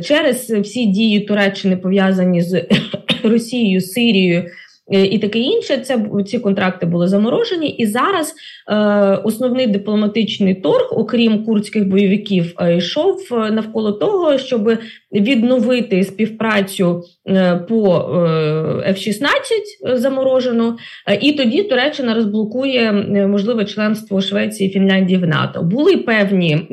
через 0.03 0.51
всі 0.51 0.85
дії 0.85 1.19
Туреччини 1.19 1.77
пов'язані 1.77 2.41
з 2.41 2.65
Росією, 3.23 3.81
Сирією. 3.81 4.49
Е, 4.93 5.05
і 5.05 5.19
таке 5.19 5.39
інше, 5.39 5.77
це 5.77 6.05
ці 6.27 6.39
контракти 6.39 6.85
були 6.85 7.07
заморожені, 7.07 7.69
і 7.69 7.85
зараз 7.85 8.33
е, 8.67 8.75
основний 9.23 9.67
дипломатичний 9.67 10.55
торг, 10.55 10.87
окрім 10.91 11.45
курдських 11.45 11.87
бойовиків, 11.87 12.53
е, 12.59 12.77
йшов 12.77 13.27
е, 13.31 13.51
навколо 13.51 13.91
того, 13.91 14.37
щоб 14.37 14.77
відновити 15.13 16.03
співпрацю 16.03 17.03
по 17.69 17.95
е, 17.95 18.91
F-16 18.91 19.27
заморожену, 19.95 20.77
і 21.21 21.31
тоді 21.31 21.63
Туреччина 21.63 22.13
розблокує 22.13 22.91
можливе 23.27 23.65
членство 23.65 24.21
Швеції 24.21 24.69
і 24.69 24.73
Фінляндії 24.73 25.19
в 25.19 25.27
НАТО. 25.27 25.63
Були 25.63 25.97
певні 25.97 26.67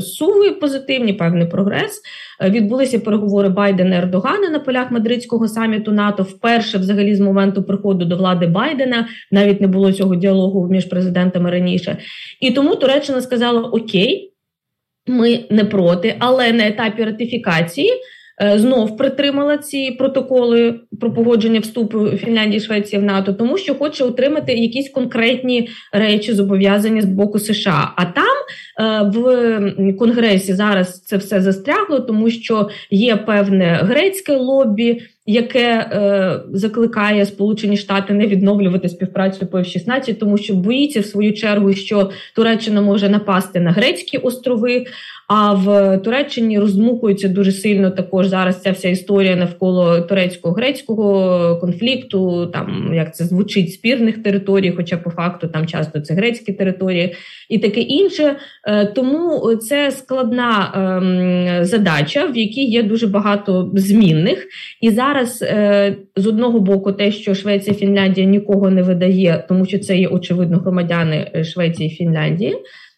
суви 0.00 0.50
позитивні, 0.50 1.12
певний 1.12 1.46
прогрес. 1.46 2.02
Відбулися 2.42 2.98
переговори 2.98 3.48
Байдена 3.48 3.96
і 3.96 3.98
Ердогана 3.98 4.50
на 4.50 4.58
полях 4.58 4.90
мадридського 4.90 5.48
саміту 5.48 5.92
НАТО. 5.92 6.22
Вперше, 6.22 6.78
взагалі, 6.78 7.14
з 7.14 7.20
моменту 7.20 7.63
приходу 7.64 8.04
до 8.04 8.16
влади 8.16 8.46
Байдена 8.46 9.08
навіть 9.30 9.60
не 9.60 9.66
було 9.66 9.92
цього 9.92 10.14
діалогу 10.16 10.68
між 10.70 10.84
президентами 10.84 11.50
раніше. 11.50 11.96
І 12.40 12.50
тому 12.50 12.76
Туреччина 12.76 13.20
сказала: 13.20 13.60
Окей, 13.60 14.32
ми 15.06 15.44
не 15.50 15.64
проти, 15.64 16.16
але 16.18 16.52
на 16.52 16.66
етапі 16.66 17.04
ратифікації. 17.04 17.90
Е, 18.42 18.58
знов 18.58 18.96
притримала 18.96 19.58
ці 19.58 19.90
протоколи 19.90 20.80
про 21.00 21.14
погодження 21.14 21.60
вступу 21.60 22.06
Фінляндії 22.06 22.56
і 22.56 22.60
Швеції 22.60 23.02
в 23.02 23.04
НАТО, 23.04 23.32
тому 23.32 23.58
що 23.58 23.74
хоче 23.74 24.04
отримати 24.04 24.52
якісь 24.52 24.88
конкретні 24.88 25.68
речі 25.92 26.32
зобов'язання 26.32 27.02
з 27.02 27.04
боку 27.04 27.38
США. 27.38 27.92
А 27.96 28.04
там 28.04 28.36
е, 28.80 29.10
в 29.18 29.96
Конгресі 29.98 30.54
зараз 30.54 31.02
це 31.02 31.16
все 31.16 31.40
застрягло, 31.40 32.00
тому 32.00 32.30
що 32.30 32.68
є 32.90 33.16
певне 33.16 33.80
грецьке 33.82 34.36
лобі 34.36 35.02
яке 35.26 35.60
е, 35.60 36.40
закликає 36.52 37.26
Сполучені 37.26 37.76
Штати 37.76 38.14
не 38.14 38.26
відновлювати 38.26 38.88
співпрацю 38.88 39.46
по 39.46 39.58
F-16, 39.58 40.14
тому 40.14 40.38
що 40.38 40.54
боїться 40.54 41.00
в 41.00 41.04
свою 41.04 41.32
чергу, 41.32 41.72
що 41.72 42.10
Туреччина 42.34 42.80
може 42.80 43.08
напасти 43.08 43.60
на 43.60 43.70
грецькі 43.70 44.18
острови. 44.18 44.86
А 45.28 45.52
в 45.52 45.98
Туреччині 45.98 46.58
роздмухується 46.58 47.28
дуже 47.28 47.52
сильно 47.52 47.90
також 47.90 48.26
зараз 48.26 48.62
ця 48.62 48.70
вся 48.70 48.88
історія 48.88 49.36
навколо 49.36 50.00
турецько-грецького 50.00 51.60
конфлікту, 51.60 52.46
там 52.46 52.90
як 52.94 53.14
це 53.16 53.24
звучить 53.24 53.72
спірних 53.72 54.22
територій, 54.22 54.72
хоча 54.76 54.96
по 54.96 55.10
факту 55.10 55.48
там 55.48 55.66
часто 55.66 56.00
це 56.00 56.14
грецькі 56.14 56.52
території 56.52 57.14
і 57.48 57.58
таке 57.58 57.80
інше. 57.80 58.36
Е, 58.64 58.86
тому 58.86 59.56
це 59.56 59.90
складна 59.90 60.72
ем, 60.74 61.64
задача, 61.64 62.26
в 62.26 62.36
якій 62.36 62.64
є 62.64 62.82
дуже 62.82 63.06
багато 63.06 63.70
змінних. 63.74 64.46
І 64.80 64.90
зараз 64.90 65.13
е, 65.42 65.96
з 66.16 66.26
одного 66.26 66.60
боку, 66.60 66.92
те, 66.92 67.12
що 67.12 67.34
Швеція 67.34 67.76
Фінляндія 67.76 68.26
нікого 68.26 68.70
не 68.70 68.82
видає, 68.82 69.44
тому 69.48 69.66
що 69.66 69.78
це 69.78 69.98
є 69.98 70.08
очевидно 70.08 70.58
громадяни 70.58 71.44
Швеції 71.44 71.88
і 71.88 71.94
Фінляндії. 71.94 72.56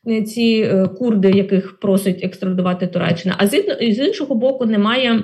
Е, 0.08 0.22
ці 0.22 0.70
курди, 0.98 1.30
яких 1.30 1.80
просить 1.80 2.24
екстрадувати 2.24 2.86
Туреччина, 2.86 3.34
а 3.38 3.46
з 3.46 3.98
іншого 3.98 4.34
боку, 4.34 4.66
немає 4.66 5.22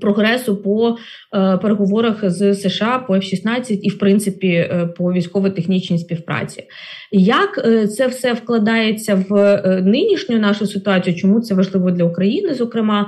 прогресу 0.00 0.56
по 0.56 0.96
е, 1.34 1.56
переговорах 1.56 2.30
з 2.30 2.54
США 2.54 3.04
по 3.06 3.14
F-16 3.14 3.78
і, 3.82 3.90
в 3.90 3.98
принципі, 3.98 4.48
е, 4.48 4.88
по 4.96 5.12
військово-технічній 5.12 5.98
співпраці. 5.98 6.64
Як 7.12 7.62
е, 7.64 7.86
це 7.86 8.06
все 8.06 8.32
вкладається 8.32 9.24
в 9.28 9.34
е, 9.36 9.82
нинішню 9.82 10.38
нашу 10.38 10.66
ситуацію? 10.66 11.16
Чому 11.16 11.40
це 11.40 11.54
важливо 11.54 11.90
для 11.90 12.04
України? 12.04 12.54
Зокрема, 12.54 13.02
е, 13.02 13.06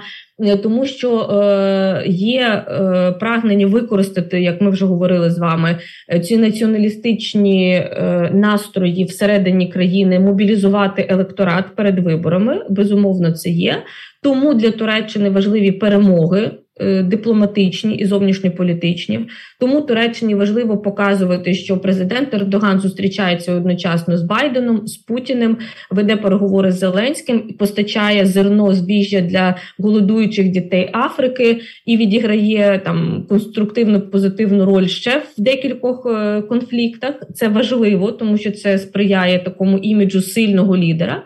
тому 0.63 0.87
що 0.87 1.21
е, 1.21 2.05
є 2.07 2.41
е, 2.41 3.13
прагнення 3.21 3.67
використати, 3.67 4.43
як 4.43 4.61
ми 4.61 4.71
вже 4.71 4.85
говорили 4.87 5.31
з 5.31 5.39
вами, 5.39 5.77
ці 6.23 6.37
націоналістичні 6.37 7.73
е, 7.73 8.31
настрої 8.35 9.05
всередині 9.05 9.69
країни, 9.69 10.21
мобілізувати 10.21 11.07
електорат 11.09 11.65
перед 11.77 11.99
виборами. 11.99 12.65
Безумовно, 12.71 13.33
це 13.33 13.51
є. 13.51 13.83
Тому 14.23 14.55
для 14.55 14.71
Туреччини 14.71 15.31
важливі 15.31 15.73
перемоги. 15.73 16.51
Е, 16.83 17.03
дипломатичні 17.03 17.95
і 17.95 18.07
зовнішньополітичні. 18.07 19.21
Тому 19.59 19.81
Туреччині 19.81 20.35
важливо 20.35 20.79
показувати, 20.79 21.55
що 21.55 21.79
президент 21.79 22.35
Ердоган 22.35 22.81
зустрічається 22.81 23.53
одночасно 23.53 24.17
з 24.17 24.23
Байденом, 24.23 24.87
з 24.87 24.97
Путіним, 24.97 25.57
веде 25.91 26.17
переговори 26.17 26.73
з 26.73 26.79
Зеленським 26.79 27.43
і 27.49 27.53
постачає 27.53 28.27
зерно 28.27 28.75
збіжжя 28.75 29.21
для 29.21 29.57
голодуючих 29.79 30.49
дітей 30.49 30.91
Африки 30.93 31.61
і 31.87 31.97
відіграє 31.97 32.81
там 32.85 33.27
конструктивну 33.29 34.01
позитивну 34.01 34.65
роль 34.65 34.87
ще 34.87 35.19
в 35.19 35.43
декількох 35.43 36.07
е, 36.07 36.43
конфліктах. 36.43 37.15
Це 37.35 37.49
важливо, 37.49 38.13
тому 38.13 38.37
що 38.37 38.51
це 38.51 38.79
сприяє 38.79 39.39
такому 39.39 39.79
іміджу 39.79 40.21
сильного 40.21 40.77
лідера. 40.77 41.23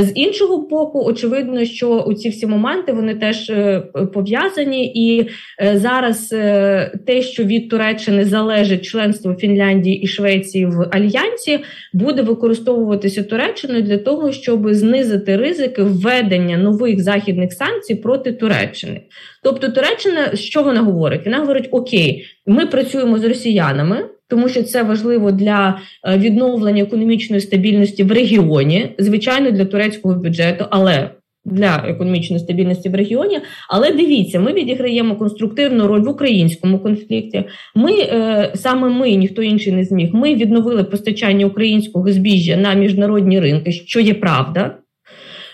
З 0.00 0.12
іншого 0.14 0.58
боку, 0.58 1.04
очевидно, 1.04 1.64
що 1.64 2.00
у 2.00 2.14
ці 2.14 2.28
всі 2.28 2.46
моменти 2.46 2.92
вони 2.92 3.14
теж 3.14 3.50
е, 3.50 3.80
пов'язані, 4.14 4.86
і 4.86 5.28
е, 5.62 5.78
зараз 5.78 6.32
е, 6.32 6.98
те, 7.06 7.22
що 7.22 7.44
від 7.44 7.68
Туреччини 7.68 8.24
залежить 8.24 8.84
членство 8.84 9.34
Фінляндії 9.34 10.00
і 10.00 10.06
Швеції 10.06 10.66
в 10.66 10.88
альянсі, 10.92 11.58
буде 11.92 12.22
використовуватися 12.22 13.22
Туреччиною 13.22 13.82
для 13.82 13.98
того, 13.98 14.32
щоб 14.32 14.74
знизити 14.74 15.36
ризики 15.36 15.82
введення 15.82 16.56
нових 16.56 17.02
західних 17.02 17.52
санкцій 17.52 17.94
проти 17.94 18.32
Туреччини. 18.32 19.00
Тобто, 19.42 19.68
Туреччина 19.68 20.36
що 20.36 20.62
вона 20.62 20.80
говорить? 20.80 21.24
Вона 21.24 21.38
говорить: 21.38 21.68
Окей, 21.70 22.24
ми 22.46 22.66
працюємо 22.66 23.18
з 23.18 23.24
росіянами 23.24 24.04
тому 24.32 24.48
що 24.48 24.62
це 24.62 24.82
важливо 24.82 25.32
для 25.32 25.78
е, 26.08 26.18
відновлення 26.18 26.82
економічної 26.82 27.40
стабільності 27.40 28.04
в 28.04 28.12
регіоні, 28.12 28.94
звичайно, 28.98 29.50
для 29.50 29.64
турецького 29.64 30.14
бюджету, 30.14 30.64
але 30.70 31.10
для 31.44 31.84
економічної 31.88 32.40
стабільності 32.40 32.88
в 32.88 32.94
регіоні. 32.94 33.40
Але 33.68 33.92
дивіться, 33.92 34.40
ми 34.40 34.52
відіграємо 34.52 35.16
конструктивну 35.16 35.86
роль 35.86 36.00
в 36.00 36.08
українському 36.08 36.78
конфлікті. 36.78 37.44
Ми 37.74 37.92
е, 37.92 38.52
саме 38.54 38.88
ми, 38.88 39.14
ніхто 39.14 39.42
інший 39.42 39.72
не 39.72 39.84
зміг. 39.84 40.10
Ми 40.14 40.34
відновили 40.34 40.84
постачання 40.84 41.46
українського 41.46 42.12
збіжжя 42.12 42.56
на 42.56 42.74
міжнародні 42.74 43.40
ринки, 43.40 43.72
що 43.72 44.00
є 44.00 44.14
правда. 44.14 44.76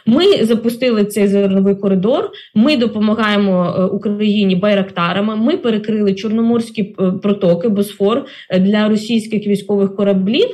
Ми 0.09 0.45
запустили 0.45 1.05
цей 1.05 1.29
зерновий 1.29 1.75
коридор. 1.75 2.31
Ми 2.55 2.77
допомагаємо 2.77 3.75
е, 3.79 3.85
Україні 3.85 4.57
байрактарами. 4.57 5.37
Ми 5.37 5.57
перекрили 5.57 6.15
чорноморські 6.15 6.83
е, 6.83 7.13
протоки 7.23 7.69
Босфор 7.69 8.27
е, 8.51 8.59
для 8.59 8.89
російських 8.89 9.47
військових 9.47 9.97
кораблів. 9.97 10.49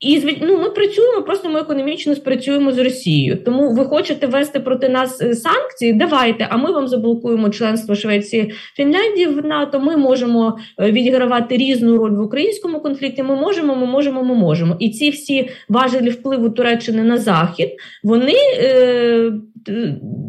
І 0.00 0.38
ну, 0.42 0.58
ми 0.58 0.70
працюємо, 0.70 1.22
просто 1.22 1.48
ми 1.48 1.60
економічно 1.60 2.14
спрацюємо 2.14 2.72
з 2.72 2.78
Росією. 2.78 3.44
Тому 3.44 3.74
ви 3.74 3.84
хочете 3.84 4.26
вести 4.26 4.60
проти 4.60 4.88
нас 4.88 5.22
е, 5.22 5.34
санкції? 5.34 5.92
Давайте, 5.92 6.46
а 6.50 6.56
ми 6.56 6.72
вам 6.72 6.88
заблокуємо 6.88 7.50
членство 7.50 7.94
Швеції 7.94 8.52
Фінляндії 8.76 9.26
в 9.26 9.46
НАТО. 9.46 9.80
Ми 9.80 9.96
можемо 9.96 10.58
е, 10.78 10.92
відігравати 10.92 11.56
різну 11.56 11.98
роль 11.98 12.10
в 12.10 12.20
українському 12.20 12.80
конфлікті. 12.80 13.22
Ми 13.22 13.36
можемо, 13.36 13.76
ми 13.76 13.86
можемо, 13.86 14.24
ми 14.24 14.34
можемо. 14.34 14.76
І 14.78 14.90
ці 14.90 15.10
всі 15.10 15.48
важелі 15.68 16.10
впливу 16.10 16.50
Туреччини 16.50 17.02
на 17.02 17.18
захід 17.18 17.68
вони 18.04 18.36
е, 18.58 19.32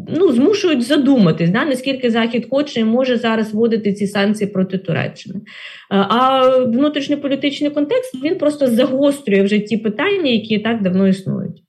ну, 0.08 0.32
змушують 0.32 0.82
задуматись, 0.82 1.50
да, 1.50 1.64
наскільки 1.64 2.10
Захід 2.10 2.46
хоче 2.50 2.80
і 2.80 2.84
може 2.84 3.16
зараз 3.16 3.54
вводити 3.54 3.92
ці 3.92 4.06
санкції 4.06 4.50
проти 4.50 4.78
Туреччини. 4.78 5.40
А 5.90 6.48
внутрішньополітичний 6.58 7.70
контекст 7.70 8.24
він 8.24 8.38
просто 8.38 8.66
загострює 8.66 9.42
вже 9.42 9.58
ті 9.58 9.76
питання, 9.76 10.30
які 10.30 10.58
так 10.58 10.82
давно 10.82 11.08
існують. 11.08 11.61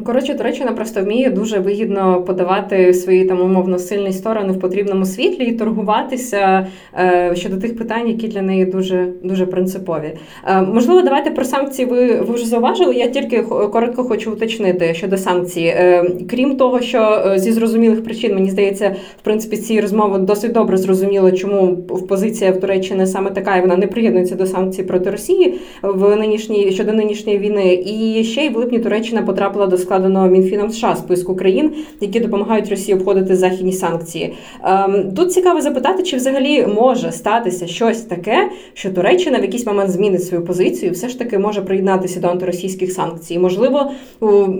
Коротше, 0.00 0.34
Туреччина 0.34 0.72
просто 0.72 1.02
вміє 1.02 1.30
дуже 1.30 1.58
вигідно 1.58 2.22
подавати 2.22 2.94
свої 2.94 3.24
там 3.24 3.40
умовно 3.40 3.78
сильні 3.78 4.12
сторони 4.12 4.52
в 4.52 4.60
потрібному 4.60 5.04
світлі 5.04 5.44
і 5.44 5.52
торгуватися 5.52 6.66
е, 6.98 7.32
щодо 7.36 7.56
тих 7.56 7.78
питань, 7.78 8.08
які 8.08 8.28
для 8.28 8.42
неї 8.42 8.64
дуже 8.64 9.08
дуже 9.22 9.46
принципові. 9.46 10.16
Е, 10.46 10.62
можливо, 10.62 11.02
давайте 11.02 11.30
про 11.30 11.44
санкції. 11.44 11.88
Ви 11.88 12.20
ви 12.20 12.34
вже 12.34 12.46
зауважили. 12.46 12.94
Я 12.94 13.08
тільки 13.08 13.42
коротко 13.42 14.04
хочу 14.04 14.32
уточнити 14.32 14.94
щодо 14.94 15.16
санкцій. 15.16 15.64
Е, 15.64 16.04
крім 16.30 16.56
того, 16.56 16.80
що 16.80 17.22
е, 17.26 17.38
зі 17.38 17.52
зрозумілих 17.52 18.04
причин 18.04 18.34
мені 18.34 18.50
здається, 18.50 18.96
в 19.20 19.22
принципі, 19.22 19.56
ці 19.56 19.80
розмови 19.80 20.18
досить 20.18 20.52
добре 20.52 20.76
зрозуміло, 20.76 21.32
чому 21.32 21.76
позиція 22.08 22.52
в 22.52 22.60
Туреччини 22.60 23.06
саме 23.06 23.30
така, 23.30 23.56
і 23.56 23.60
вона 23.60 23.76
не 23.76 23.86
приєднується 23.86 24.34
до 24.34 24.46
санкцій 24.46 24.82
проти 24.82 25.10
Росії 25.10 25.54
в 25.82 26.16
нинішній 26.16 26.72
щодо 26.72 26.92
нинішньої 26.92 27.38
війни. 27.38 27.74
І 27.74 28.24
ще 28.24 28.44
й 28.44 28.48
в 28.48 28.56
липні 28.56 28.78
Туреччина 28.78 29.22
потрапила 29.22 29.66
до 29.66 29.81
складеного 29.82 30.28
Мінфіном 30.28 30.70
США 30.70 30.96
списку 30.96 31.36
країн, 31.36 31.70
які 32.00 32.20
допомагають 32.20 32.70
Росії 32.70 32.94
обходити 32.94 33.36
західні 33.36 33.72
санкції. 33.72 34.34
Ем, 34.64 35.12
тут 35.16 35.32
цікаво 35.32 35.60
запитати, 35.60 36.02
чи 36.02 36.16
взагалі 36.16 36.66
може 36.66 37.12
статися 37.12 37.66
щось 37.66 38.00
таке, 38.00 38.50
що 38.74 38.90
Туреччина 38.90 39.38
в 39.38 39.42
якийсь 39.42 39.66
момент 39.66 39.90
змінить 39.90 40.24
свою 40.24 40.44
позицію, 40.44 40.92
все 40.92 41.08
ж 41.08 41.18
таки 41.18 41.38
може 41.38 41.62
приєднатися 41.62 42.20
до 42.20 42.28
антиросійських 42.28 42.92
санкцій. 42.92 43.38
Можливо, 43.38 43.90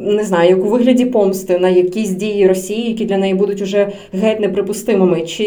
не 0.03 0.25
знаю, 0.25 0.51
як 0.51 0.65
у 0.65 0.69
вигляді 0.69 1.05
помсти 1.05 1.59
на 1.59 1.69
якісь 1.69 2.11
дії 2.11 2.49
Росії, 2.49 2.89
які 2.89 3.05
для 3.05 3.19
неї 3.19 3.35
будуть 3.35 3.63
уже 3.63 3.89
геть 4.13 4.41
неприпустимими. 4.41 5.21
Чи 5.21 5.45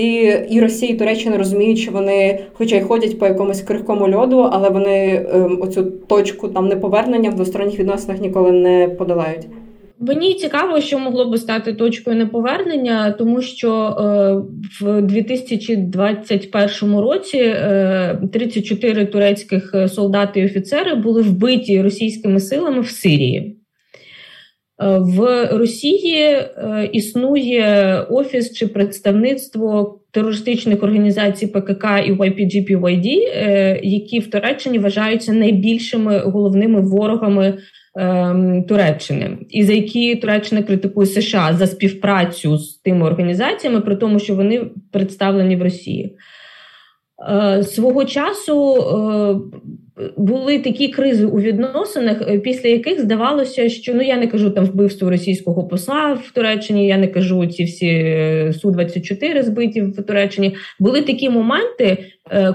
і 0.50 0.60
Росія, 0.60 0.92
і 0.92 0.98
Туреччина 0.98 1.38
розуміють, 1.38 1.80
що 1.80 1.92
вони, 1.92 2.40
хоча 2.54 2.76
й 2.76 2.82
ходять 2.82 3.20
по 3.20 3.26
якомусь 3.26 3.62
крихкому 3.62 4.16
льоду, 4.16 4.50
але 4.52 4.70
вони 4.70 5.26
ем, 5.34 5.60
оцю 5.62 5.84
точку 5.84 6.48
там 6.48 6.68
неповернення 6.68 7.30
в 7.30 7.36
двосторонніх 7.36 7.80
відносинах 7.80 8.22
ніколи 8.22 8.52
не 8.52 8.88
подолають. 8.88 9.48
Мені 10.08 10.34
цікаво, 10.34 10.82
що 10.82 11.00
могло 11.00 11.26
би 11.26 11.38
стати 11.38 11.74
точкою 11.74 12.18
неповернення, 12.18 13.12
тому 13.12 13.42
що 13.42 13.72
е, 13.72 14.34
в 14.82 15.02
2021 15.02 17.00
році 17.00 17.38
е, 17.38 18.20
34 18.34 19.06
турецьких 19.06 19.76
солдати 19.88 20.40
і 20.40 20.46
офіцери 20.46 20.96
були 20.96 21.22
вбиті 21.22 21.82
російськими 21.82 22.40
силами 22.40 22.82
в 22.82 22.90
Сирії. 22.90 23.62
Е, 24.82 24.98
в 25.00 25.50
Росії 25.52 26.22
е, 26.24 26.90
існує 26.94 28.00
офіс 28.10 28.54
чи 28.54 28.68
представництво 28.68 30.00
терористичних 30.12 30.84
організацій 30.84 31.48
ПКК 31.48 31.86
і 32.08 32.12
YPG-PYD, 32.12 33.08
е, 33.08 33.80
які 33.84 34.20
в 34.20 34.30
Туреччині 34.30 34.80
вважаються 34.80 35.34
найбільшими 35.34 36.20
головними 36.20 36.82
ворогами 36.82 37.58
Туреччини, 38.68 39.38
і 39.50 39.64
за 39.64 39.74
які 39.74 40.16
Туреччина 40.16 40.64
критикує 40.64 41.08
США 41.08 41.54
за 41.54 41.68
співпрацю 41.68 42.58
з 42.58 42.78
тими 42.78 43.06
організаціями, 43.06 43.82
при 43.82 43.96
тому, 43.96 44.20
що 44.20 44.36
вони 44.36 44.66
представлені 44.92 45.56
в 45.56 45.64
Росії. 45.64 46.18
Е, 47.30 47.64
свого 47.64 48.06
часу 48.06 48.76
е, 48.76 49.36
були 50.18 50.60
такі 50.60 50.88
кризи 50.88 51.26
у 51.26 51.40
відносинах, 51.40 52.22
е, 52.22 52.40
після 52.40 52.70
яких 52.70 53.02
здавалося, 53.02 53.70
що 53.70 53.94
ну 53.94 54.02
я 54.02 54.18
не 54.18 54.28
кажу 54.28 54.50
там 54.50 54.66
вбивство 54.66 55.10
російського 55.10 55.68
посла 55.68 56.14
в 56.14 56.32
Туреччині, 56.32 56.88
я 56.88 56.98
не 56.98 57.08
кажу 57.08 57.46
ці 57.46 57.64
всі 57.64 58.52
су 58.62 58.72
24 58.72 59.44
збиті 59.44 59.82
в 59.82 60.04
Туреччині. 60.04 60.56
Були 60.80 61.02
такі 61.02 61.30
моменти, 61.30 61.98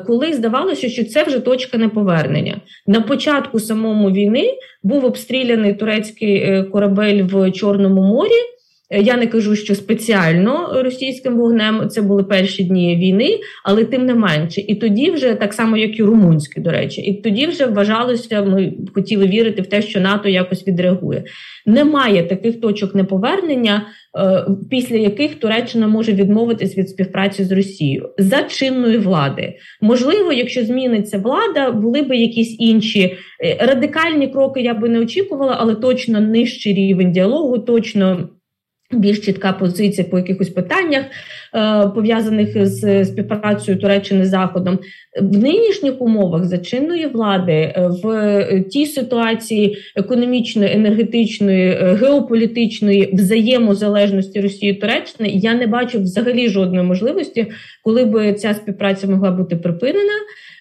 коли 0.07 0.32
здавалося, 0.32 0.88
що 0.88 1.05
це 1.05 1.24
вже 1.24 1.41
точка 1.41 1.78
неповернення. 1.78 2.61
На 2.86 3.01
початку 3.01 3.61
самому 3.61 4.11
війни 4.11 4.51
був 4.82 5.05
обстріляний 5.05 5.74
турецький 5.74 6.64
корабель 6.64 7.22
в 7.22 7.51
Чорному 7.51 8.03
морі. 8.03 8.60
Я 8.91 9.16
не 9.16 9.26
кажу, 9.26 9.57
що 9.57 9.74
спеціально 9.74 10.82
російським 10.82 11.36
вогнем 11.36 11.88
це 11.88 12.03
були 12.03 12.24
перші 12.24 12.64
дні 12.64 12.97
війни, 12.97 13.38
але 13.64 13.84
тим 13.84 14.07
не 14.07 14.14
менше, 14.14 14.61
і 14.61 14.74
тоді 14.74 15.11
вже 15.11 15.34
так 15.34 15.55
само, 15.55 15.76
як 15.76 15.99
і 15.99 16.03
румунські, 16.03 16.61
до 16.61 16.70
речі, 16.70 17.01
і 17.01 17.22
тоді 17.22 17.47
вже 17.47 17.66
вважалося, 17.66 18.43
ми 18.43 18.72
хотіли 18.95 19.26
вірити 19.26 19.62
в 19.62 19.66
те, 19.66 19.82
що 19.82 20.01
НАТО 20.01 20.28
якось 20.28 20.68
відреагує. 20.68 21.24
Немає 21.66 22.22
таких 22.22 22.61
точок 22.61 22.95
неповернення, 22.95 23.86
е, 24.18 24.45
після 24.70 24.97
яких 24.97 25.34
Туреччина 25.34 25.86
може 25.86 26.12
відмовитись 26.12 26.78
від 26.78 26.88
співпраці 26.88 27.45
з 27.45 27.53
Росією 27.53 28.09
за 28.18 28.43
чинної 28.43 28.99
влади. 28.99 29.55
Можливо, 29.80 30.32
якщо 30.32 30.64
зміниться 30.64 31.18
влада, 31.18 31.70
були 31.70 32.03
би 32.03 32.16
якісь 32.16 32.57
інші 32.61 33.16
е, 33.45 33.66
радикальні 33.66 34.28
кроки. 34.28 34.61
Я 34.61 34.74
би 34.74 34.88
не 34.88 35.01
очікувала, 35.01 35.57
але 35.61 35.74
точно 35.74 36.20
нижчий 36.20 36.74
рівень 36.74 37.12
діалогу, 37.12 37.59
точно. 37.59 38.28
Більш 38.93 39.20
чітка 39.20 39.53
позиція 39.53 40.09
по 40.09 40.18
якихось 40.18 40.49
питаннях, 40.49 41.05
пов'язаних 41.94 42.66
з 42.66 43.05
співпрацею 43.05 43.78
Туреччини 43.78 44.24
з 44.24 44.28
Заходом 44.28 44.78
в 45.20 45.38
нинішніх 45.38 46.01
умовах 46.01 46.44
за 46.44 46.59
чинної 46.59 47.07
влади 47.07 47.53
е, 47.53 47.90
в 48.03 48.64
тій 48.70 48.86
ситуації 48.86 49.76
економічної, 49.96 50.72
енергетичної, 50.72 51.68
е, 51.70 51.94
геополітичної 52.01 53.11
взаємозалежності 53.12 54.40
Росії 54.40 54.74
Туреччини 54.74 55.28
я 55.28 55.55
не 55.55 55.66
бачу 55.66 56.03
взагалі 56.03 56.48
жодної 56.48 56.82
можливості, 56.82 57.46
коли 57.84 58.05
би 58.05 58.32
ця 58.32 58.55
співпраця 58.55 59.07
могла 59.07 59.30
бути 59.30 59.57
припинена. 59.57 60.12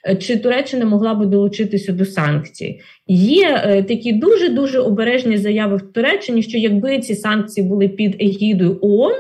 Е, 0.08 0.16
чи 0.16 0.38
Туреччина 0.38 0.86
могла 0.86 1.14
би 1.14 1.26
долучитися 1.26 1.92
до 1.92 2.06
санкцій? 2.06 2.80
Є 3.08 3.62
е, 3.66 3.84
такі 3.84 4.14
дуже 4.14 4.50
дуже 4.50 4.80
обережні 4.80 5.38
заяви 5.38 5.76
в 5.78 5.82
Туреччині, 5.82 6.44
що 6.44 6.58
якби 6.58 7.00
ці 7.00 7.16
санкції 7.16 7.68
були 7.68 7.88
під 7.88 8.22
егідою 8.22 8.80
ООН, 8.82 9.16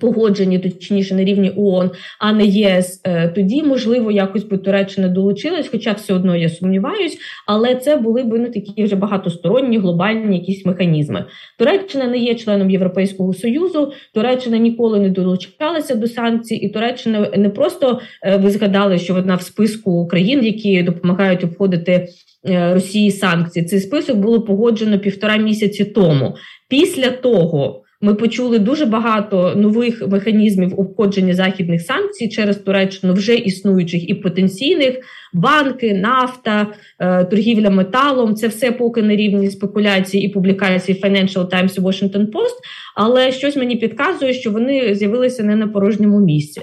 Погоджені 0.00 0.58
точніше 0.58 1.14
на 1.14 1.24
рівні 1.24 1.52
ООН, 1.56 1.90
а 2.18 2.32
не 2.32 2.46
ЄС, 2.46 3.00
е, 3.04 3.28
тоді 3.28 3.62
можливо 3.62 4.10
якось 4.10 4.44
би 4.44 4.58
Туреччина 4.58 5.08
долучилась, 5.08 5.68
хоча 5.68 5.92
все 5.92 6.14
одно 6.14 6.36
я 6.36 6.48
сумніваюсь, 6.48 7.18
але 7.46 7.74
це 7.74 7.96
були 7.96 8.22
б 8.22 8.38
ну 8.38 8.46
такі 8.46 8.84
вже 8.84 8.96
багатосторонні 8.96 9.78
глобальні 9.78 10.38
якісь 10.38 10.66
механізми. 10.66 11.24
Туреччина 11.58 12.06
не 12.06 12.18
є 12.18 12.34
членом 12.34 12.70
Європейського 12.70 13.34
союзу, 13.34 13.92
Туреччина 14.14 14.58
ніколи 14.58 15.00
не 15.00 15.08
долучалася 15.08 15.94
до 15.94 16.06
санкцій, 16.06 16.54
і 16.54 16.68
Туреччина 16.68 17.30
не 17.36 17.48
просто 17.48 18.00
е, 18.22 18.36
ви 18.36 18.50
згадали, 18.50 18.98
що 18.98 19.14
вона 19.14 19.34
в 19.34 19.42
списку 19.42 20.06
країн, 20.06 20.44
які 20.44 20.82
допомагають 20.82 21.44
обходити 21.44 22.08
е, 22.48 22.74
Росії 22.74 23.10
санкції. 23.10 23.64
Цей 23.64 23.80
список 23.80 24.16
було 24.16 24.40
погоджено 24.40 24.98
півтора 24.98 25.36
місяці 25.36 25.84
тому. 25.84 26.34
Після 26.68 27.10
того. 27.10 27.82
Ми 28.04 28.14
почули 28.14 28.58
дуже 28.58 28.86
багато 28.86 29.54
нових 29.56 30.08
механізмів 30.08 30.80
обходження 30.80 31.34
західних 31.34 31.82
санкцій 31.82 32.28
через 32.28 32.56
Туреччину, 32.56 33.12
вже 33.12 33.34
існуючих 33.34 34.10
і 34.10 34.14
потенційних 34.14 34.98
банки, 35.32 35.94
нафта, 35.94 36.66
е, 36.98 37.24
торгівля 37.24 37.70
металом. 37.70 38.34
Це 38.34 38.48
все 38.48 38.72
поки 38.72 39.02
на 39.02 39.16
рівні 39.16 39.50
спекуляції 39.50 40.24
і 40.24 40.28
публікації 40.28 41.00
Financial 41.02 41.48
Times 41.48 41.78
і 41.78 41.80
Washington 41.80 42.26
Post, 42.26 42.56
Але 42.94 43.32
щось 43.32 43.56
мені 43.56 43.76
підказує, 43.76 44.32
що 44.32 44.50
вони 44.50 44.94
з'явилися 44.94 45.42
не 45.42 45.56
на 45.56 45.68
порожньому 45.68 46.20
місці. 46.20 46.62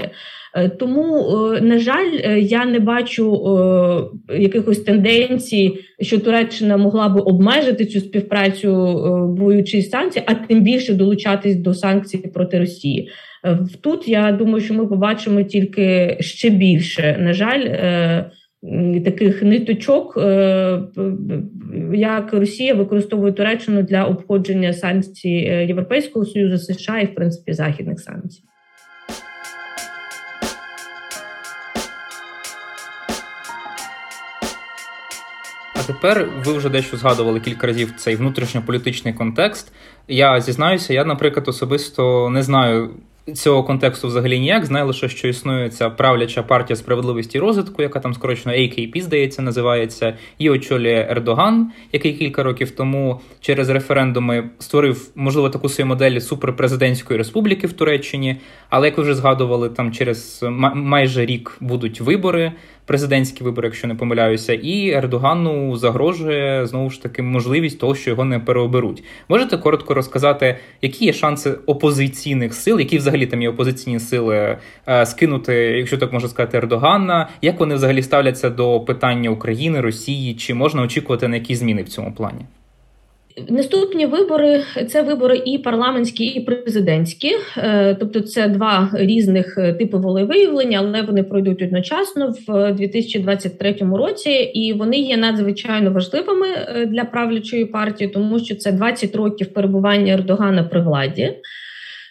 Е, 0.59 0.69
тому, 0.69 1.29
е, 1.55 1.61
на 1.61 1.79
жаль, 1.79 2.19
е, 2.23 2.39
я 2.39 2.65
не 2.65 2.79
бачу 2.79 3.39
якихось 4.39 4.79
тенденцій, 4.79 5.75
що 6.01 6.19
Туреччина 6.19 6.77
могла 6.77 7.09
би 7.09 7.21
обмежити 7.21 7.85
цю 7.85 7.99
співпрацю, 7.99 8.95
боючись 9.39 9.89
санкцій, 9.89 10.21
а 10.25 10.33
тим 10.33 10.61
більше 10.61 10.93
долучатись 10.93 11.55
до 11.55 11.73
санкцій 11.73 12.17
проти 12.17 12.59
Росії. 12.59 13.09
Тут 13.81 14.07
я 14.07 14.31
думаю, 14.31 14.61
що 14.61 14.73
ми 14.73 14.87
побачимо 14.87 15.43
тільки 15.43 16.17
ще 16.19 16.49
більше. 16.49 17.17
На 17.19 17.33
жаль, 17.33 17.63
таких 19.05 19.43
ниточок, 19.43 20.13
як 21.93 22.33
Росія 22.33 22.73
використовує 22.73 23.33
Туреччину 23.33 23.83
для 23.83 24.03
обходження 24.03 24.73
санкцій 24.73 25.65
Європейського 25.67 26.25
союзу 26.25 26.57
США 26.57 26.99
і 26.99 27.05
в 27.05 27.15
принципі 27.15 27.53
західних 27.53 27.99
санкцій. 27.99 28.43
Тепер 35.89 36.29
ви 36.45 36.53
вже 36.53 36.69
дещо 36.69 36.97
згадували 36.97 37.39
кілька 37.39 37.67
разів 37.67 37.93
цей 37.97 38.15
внутрішньополітичний 38.15 39.13
контекст. 39.13 39.71
Я 40.07 40.41
зізнаюся, 40.41 40.93
я, 40.93 41.05
наприклад, 41.05 41.47
особисто 41.47 42.29
не 42.29 42.43
знаю. 42.43 42.89
Цього 43.35 43.63
контексту 43.63 44.07
взагалі 44.07 44.39
ніяк 44.39 44.65
знаю 44.65 44.87
лише, 44.87 45.09
що 45.09 45.27
існує 45.27 45.69
ця 45.69 45.89
правляча 45.89 46.43
партія 46.43 46.77
справедливості 46.77 47.37
і 47.37 47.41
розвитку, 47.41 47.81
яка 47.81 47.99
там 47.99 48.13
скорочено 48.13 48.55
AKP, 48.55 49.01
здається, 49.01 49.41
називається, 49.41 50.17
і 50.37 50.49
очолює 50.49 51.07
Ердоган, 51.09 51.71
який 51.91 52.13
кілька 52.13 52.43
років 52.43 52.71
тому 52.71 53.21
через 53.41 53.69
референдуми 53.69 54.49
створив, 54.59 55.09
можливо, 55.15 55.49
таку 55.49 55.69
свою 55.69 55.87
модель 55.87 56.19
суперпрезидентської 56.19 57.17
республіки 57.17 57.67
в 57.67 57.73
Туреччині. 57.73 58.37
Але 58.69 58.87
як 58.87 58.97
ви 58.97 59.03
вже 59.03 59.15
згадували, 59.15 59.69
там 59.69 59.91
через 59.91 60.45
майже 60.73 61.25
рік 61.25 61.57
будуть 61.59 62.01
вибори 62.01 62.51
президентські 62.89 63.43
вибори, 63.43 63.67
якщо 63.67 63.87
не 63.87 63.95
помиляюся, 63.95 64.53
і 64.53 64.89
Ердогану 64.89 65.75
загрожує 65.75 66.65
знову 66.65 66.89
ж 66.89 67.03
таки 67.03 67.21
можливість 67.21 67.79
того, 67.79 67.95
що 67.95 68.09
його 68.09 68.25
не 68.25 68.39
переоберуть. 68.39 69.03
Можете 69.27 69.57
коротко 69.57 69.93
розказати, 69.93 70.57
які 70.81 71.05
є 71.05 71.13
шанси 71.13 71.55
опозиційних 71.65 72.53
сил, 72.53 72.79
які 72.79 72.97
взагалі 72.97 73.18
там 73.25 73.41
є 73.41 73.49
опозиційні 73.49 73.99
сили 73.99 74.57
е, 74.87 75.05
скинути, 75.05 75.53
якщо 75.53 75.97
так 75.97 76.13
можна 76.13 76.29
сказати, 76.29 76.57
Ердогана? 76.57 77.29
Як 77.41 77.59
вони 77.59 77.75
взагалі 77.75 78.03
ставляться 78.03 78.49
до 78.49 78.79
питання 78.79 79.29
України, 79.29 79.81
Росії? 79.81 80.33
Чи 80.33 80.53
можна 80.53 80.81
очікувати 80.81 81.27
на 81.27 81.35
якісь 81.35 81.59
зміни 81.59 81.83
в 81.83 81.89
цьому 81.89 82.13
плані? 82.13 82.41
Наступні 83.47 84.05
вибори 84.05 84.63
це 84.87 85.01
вибори 85.01 85.41
і 85.45 85.57
парламентські, 85.57 86.25
і 86.25 86.39
президентські, 86.39 87.31
е, 87.57 87.95
тобто 87.99 88.19
це 88.19 88.47
два 88.47 88.89
різних 88.93 89.57
е, 89.57 89.73
типи 89.73 89.97
волевиявлення, 89.97 90.79
але 90.79 91.01
вони 91.01 91.23
пройдуть 91.23 91.61
одночасно 91.61 92.33
в 92.47 92.71
2023 92.73 93.75
році, 93.79 94.29
і 94.31 94.73
вони 94.73 94.97
є 94.97 95.17
надзвичайно 95.17 95.91
важливими 95.91 96.47
для 96.87 97.05
правлячої 97.05 97.65
партії, 97.65 98.09
тому 98.09 98.39
що 98.39 98.55
це 98.55 98.71
20 98.71 99.15
років 99.15 99.53
перебування 99.53 100.13
Ердогана 100.13 100.63
при 100.63 100.81
владі. 100.81 101.33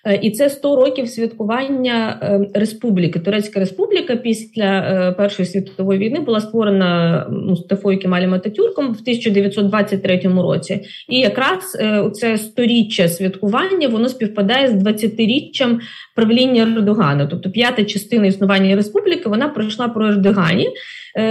Е, 0.09 0.19
і 0.23 0.31
це 0.31 0.51
100 0.51 0.77
років 0.77 1.09
святкування 1.09 2.19
е, 2.23 2.61
республіки. 2.61 3.19
Турецька 3.19 3.61
республіка 3.61 4.17
після 4.17 4.65
е, 4.65 5.13
Першої 5.13 5.47
світової 5.47 5.99
війни 5.99 6.21
була 6.21 6.41
створена 6.41 7.27
Мустафою 7.31 7.99
Кемалем 7.99 8.35
Ататюрком 8.35 8.87
в 8.87 9.01
1923 9.01 10.21
році. 10.37 10.81
І 11.09 11.19
якраз 11.19 11.77
це 12.13 12.39
сторіччя 12.39 13.09
святкування 13.09 13.89
воно 13.89 14.09
співпадає 14.09 14.69
з 14.69 14.73
20-річчям 14.73 15.79
правління 16.15 16.63
Ердогана. 16.63 17.27
Тобто 17.27 17.51
п'ята 17.51 17.85
частина 17.85 18.27
існування 18.27 18.77
республіки 18.77 19.29
вона 19.29 19.49
пройшла 19.49 19.89
про 19.89 20.09
Ердогані. 20.09 20.69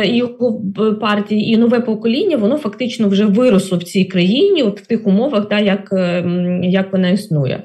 Його 0.03 0.61
партії 1.01 1.53
і 1.53 1.57
нове 1.57 1.79
покоління, 1.79 2.37
воно 2.37 2.57
фактично 2.57 3.09
вже 3.09 3.25
виросло 3.25 3.77
в 3.77 3.83
цій 3.83 4.05
країні, 4.05 4.63
от 4.63 4.81
в 4.81 4.87
тих 4.87 5.07
умовах, 5.07 5.49
та 5.49 5.59
як 5.59 5.89
як 6.61 6.93
вона 6.93 7.09
існує. 7.09 7.63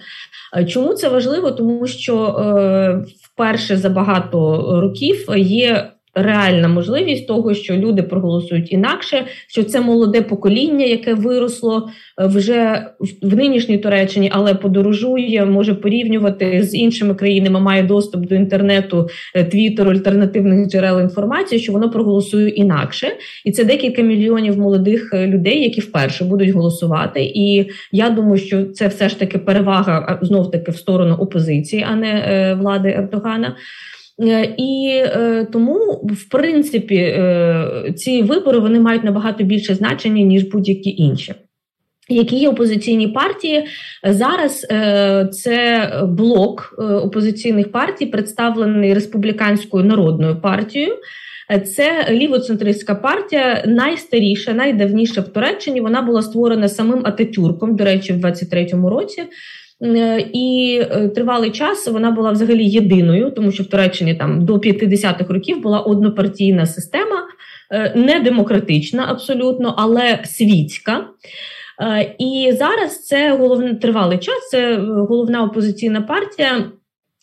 Чому 0.68 0.94
це 0.94 1.08
важливо? 1.08 1.50
Тому 1.50 1.86
що 1.86 2.26
е, 2.26 3.04
вперше 3.22 3.76
за 3.76 3.88
багато 3.88 4.68
років 4.80 5.26
є 5.36 5.90
реальна 6.14 6.68
можливість 6.68 7.26
того, 7.26 7.54
що 7.54 7.76
люди 7.76 8.02
проголосують 8.02 8.72
інакше, 8.72 9.24
що 9.48 9.64
це 9.64 9.80
молоде 9.80 10.22
покоління, 10.22 10.84
яке 10.86 11.14
виросло 11.14 11.88
е, 12.22 12.26
вже 12.26 12.86
в 13.22 13.36
нинішній 13.36 13.78
Туреччині, 13.78 14.30
але 14.34 14.54
подорожує, 14.54 15.44
може 15.44 15.74
порівнювати 15.74 16.62
з 16.62 16.74
іншими 16.74 17.14
країнами, 17.14 17.60
має 17.60 17.82
доступ 17.82 18.28
до 18.28 18.34
інтернету, 18.34 19.08
е, 19.34 19.44
твіттеру, 19.44 19.90
альтернативних 19.90 20.68
джерел 20.68 21.00
інформації, 21.00 21.60
що 21.60 21.72
воно 21.72 21.90
проголосує 21.90 22.48
інакше, 22.48 23.08
і 23.44 23.52
це 23.52 23.64
декілька 23.64 24.02
мільйонів 24.02 24.58
молодих 24.58 25.10
е, 25.14 25.26
людей, 25.26 25.62
які 25.62 25.80
вперше 25.80 26.24
будуть 26.24 26.50
голосувати. 26.50 27.22
І 27.22 27.70
я 27.92 28.10
думаю, 28.10 28.36
що 28.36 28.64
це 28.64 28.88
все 28.88 29.08
ж 29.08 29.18
таки 29.18 29.38
перевага 29.38 30.18
знов 30.22 30.50
таки 30.50 30.70
в 30.70 30.76
сторону 30.76 31.14
опозиції, 31.14 31.86
а 31.90 31.96
не 31.96 32.56
влади 32.60 32.88
Ердогана. 32.88 33.56
Е, 34.22 34.54
і 34.58 35.02
е, 35.04 35.46
тому, 35.52 35.76
в 36.04 36.28
принципі, 36.28 36.96
е, 36.96 37.92
ці 37.96 38.22
вибори 38.22 38.58
вони 38.58 38.80
мають 38.80 39.04
набагато 39.04 39.44
більше 39.44 39.74
значення 39.74 40.22
ніж 40.22 40.42
будь-які 40.42 40.90
інші. 40.90 41.34
Які 42.08 42.36
є 42.36 42.48
опозиційні 42.48 43.08
партії 43.08 43.64
зараз? 44.04 44.66
Це 45.32 45.90
блок 46.08 46.74
опозиційних 46.78 47.72
партій, 47.72 48.06
представлений 48.06 48.94
республіканською 48.94 49.84
народною 49.84 50.40
партією. 50.40 50.94
Це 51.76 52.06
лівоцентристська 52.10 52.94
партія, 52.94 53.64
найстаріша, 53.66 54.52
найдавніша 54.52 55.20
в 55.20 55.28
Туреччині. 55.28 55.80
Вона 55.80 56.02
була 56.02 56.22
створена 56.22 56.68
самим 56.68 57.02
Ататюрком, 57.04 57.76
до 57.76 57.84
речі, 57.84 58.12
в 58.12 58.16
23-му 58.16 58.90
році. 58.90 59.22
Е, 59.84 60.26
і 60.32 60.78
е, 60.90 61.08
тривалий 61.08 61.50
час 61.50 61.88
вона 61.88 62.10
була 62.10 62.30
взагалі 62.30 62.64
єдиною, 62.64 63.30
тому 63.30 63.52
що 63.52 63.62
в 63.62 63.66
Туреччині 63.66 64.14
там 64.14 64.44
до 64.44 64.54
50-х 64.54 65.34
років 65.34 65.60
була 65.60 65.80
однопартійна 65.80 66.66
система, 66.66 67.26
е, 67.70 67.92
не 67.96 68.20
демократична 68.20 69.06
абсолютно, 69.08 69.74
але 69.78 70.20
світська. 70.24 71.04
І 72.18 72.52
зараз 72.58 73.04
це 73.04 73.36
головне 73.36 73.74
тривалий 73.74 74.18
час. 74.18 74.48
Це 74.50 74.76
головна 74.76 75.42
опозиційна 75.42 76.00
партія 76.00 76.64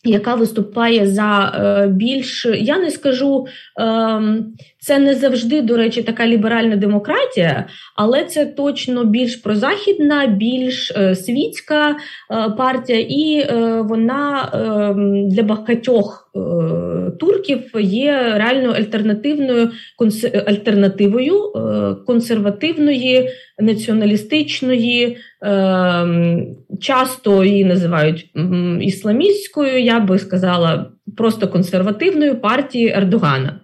яка 0.04 0.34
виступає 0.34 1.06
за 1.06 1.52
е, 1.54 1.88
більш, 1.88 2.46
я 2.54 2.78
не 2.78 2.90
скажу, 2.90 3.46
е, 3.80 4.22
це 4.78 4.98
не 4.98 5.14
завжди, 5.14 5.62
до 5.62 5.76
речі, 5.76 6.02
така 6.02 6.26
ліберальна 6.26 6.76
демократія, 6.76 7.66
але 7.96 8.24
це 8.24 8.46
точно 8.46 9.04
більш 9.04 9.36
прозахідна, 9.36 10.26
більш 10.26 10.90
е, 10.90 11.14
світська 11.14 11.90
е, 11.90 11.96
партія, 12.50 13.00
і 13.08 13.46
вона 13.82 14.50
ем, 14.54 15.28
для 15.28 15.42
багатьох 15.42 16.19
турків 17.20 17.70
є 17.80 18.34
реально 18.36 18.70
альтернативною 18.72 19.70
альтернативою 20.46 21.34
е, 21.34 21.94
консервативної, 22.06 23.28
націоналістичної. 23.58 25.16
Ем, 25.42 26.56
часто 26.80 27.44
її 27.44 27.64
називають 27.64 28.30
ісламістською, 28.80 29.82
я 29.82 30.00
би 30.00 30.18
сказала, 30.18 30.92
просто 31.16 31.48
консервативною 31.48 32.40
партії 32.40 32.88
Ердогана. 32.96 33.60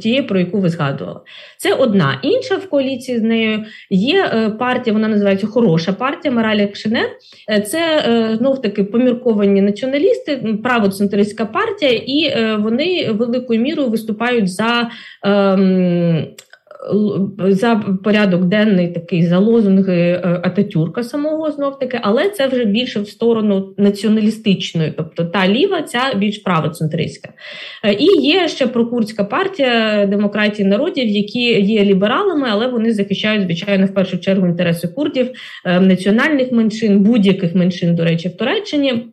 Тієї, 0.00 0.22
про 0.22 0.38
яку 0.38 0.60
ви 0.60 0.68
згадували. 0.68 1.20
Це 1.56 1.74
одна. 1.74 2.18
Інша 2.22 2.56
в 2.56 2.68
коаліції 2.68 3.18
з 3.18 3.22
нею 3.22 3.64
є 3.90 4.24
е, 4.24 4.50
партія, 4.50 4.94
вона 4.94 5.08
називається 5.08 5.46
Хороша 5.46 5.92
партія 5.92 6.34
Моралі 6.34 6.66
Кшенер. 6.66 7.08
Е, 7.50 7.60
це 7.60 7.78
е, 7.78 8.36
знов 8.36 8.62
таки 8.62 8.84
помірковані 8.84 9.60
націоналісти, 9.60 10.36
правоцентристська 10.62 11.46
партія, 11.46 11.92
і 11.92 12.34
вони 12.62 13.12
великою 13.12 13.60
мірою 13.60 13.88
виступають 13.88 14.52
за 14.52 14.90
ем, 15.24 16.26
за 17.38 17.76
порядок 18.04 18.44
денний 18.44 18.88
такий 18.88 19.26
за 19.26 19.38
лозунги 19.38 19.92
е, 19.92 20.40
Ататюрка 20.42 21.02
самого 21.02 21.50
знов 21.50 21.78
таки, 21.78 22.00
але 22.02 22.28
це 22.28 22.46
вже 22.46 22.64
більше 22.64 23.00
в 23.00 23.08
сторону 23.08 23.74
націоналістичної, 23.76 24.92
тобто 24.96 25.24
та 25.24 25.48
ліва, 25.48 25.82
ця 25.82 26.14
більш 26.16 26.38
правоцентристська. 26.38 27.28
Е, 27.84 27.92
і 27.92 28.22
є 28.22 28.48
ще 28.48 28.66
прокурдська 28.66 29.24
партія 29.24 30.06
демократії 30.06 30.68
народів, 30.68 31.08
які 31.08 31.60
є 31.60 31.84
лібералами, 31.84 32.48
але 32.50 32.68
вони 32.68 32.92
захищають, 32.92 33.44
звичайно, 33.44 33.86
в 33.86 33.94
першу 33.94 34.18
чергу 34.18 34.46
інтереси 34.46 34.88
курдів, 34.88 35.30
е, 35.64 35.80
національних 35.80 36.52
меншин, 36.52 37.00
будь-яких 37.00 37.54
меншин, 37.54 37.94
до 37.94 38.04
речі, 38.04 38.28
в 38.28 38.36
Туреччині. 38.36 39.06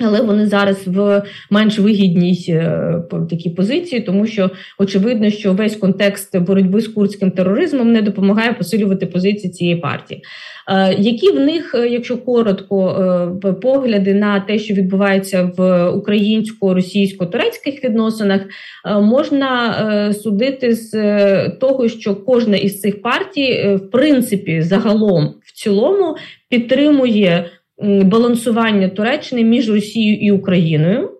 Але 0.00 0.20
вони 0.20 0.46
зараз 0.46 0.86
в 0.86 1.22
менш 1.50 1.78
вигідній 1.78 2.44
е, 2.48 2.94
такій 3.30 3.50
позиції, 3.50 4.00
тому 4.00 4.26
що 4.26 4.50
очевидно, 4.78 5.30
що 5.30 5.52
весь 5.52 5.76
контекст 5.76 6.38
боротьби 6.38 6.80
з 6.80 6.88
курдським 6.88 7.30
тероризмом 7.30 7.92
не 7.92 8.02
допомагає 8.02 8.52
посилювати 8.52 9.06
позиції 9.06 9.52
цієї 9.52 9.76
партії. 9.76 10.22
Е, 10.68 10.96
які 10.98 11.30
в 11.30 11.40
них, 11.40 11.74
е, 11.74 11.88
якщо 11.88 12.18
коротко, 12.18 12.80
погляди 13.62 14.14
на 14.14 14.40
те, 14.40 14.58
що 14.58 14.74
відбувається 14.74 15.50
в 15.56 15.88
українсько-російсько-турецьких 15.88 17.84
відносинах, 17.84 18.40
можна 19.00 20.12
судити 20.14 20.74
з 20.74 21.48
того, 21.48 21.88
що 21.88 22.14
кожна 22.14 22.56
із 22.56 22.80
цих 22.80 23.02
партій, 23.02 23.74
в 23.74 23.90
принципі, 23.90 24.62
загалом 24.62 25.34
в 25.44 25.52
цілому 25.52 26.16
підтримує 26.48 27.50
балансування 27.82 28.88
Туреччини 28.88 29.44
між 29.44 29.70
Росією 29.70 30.16
і 30.16 30.30
Україною. 30.30 31.10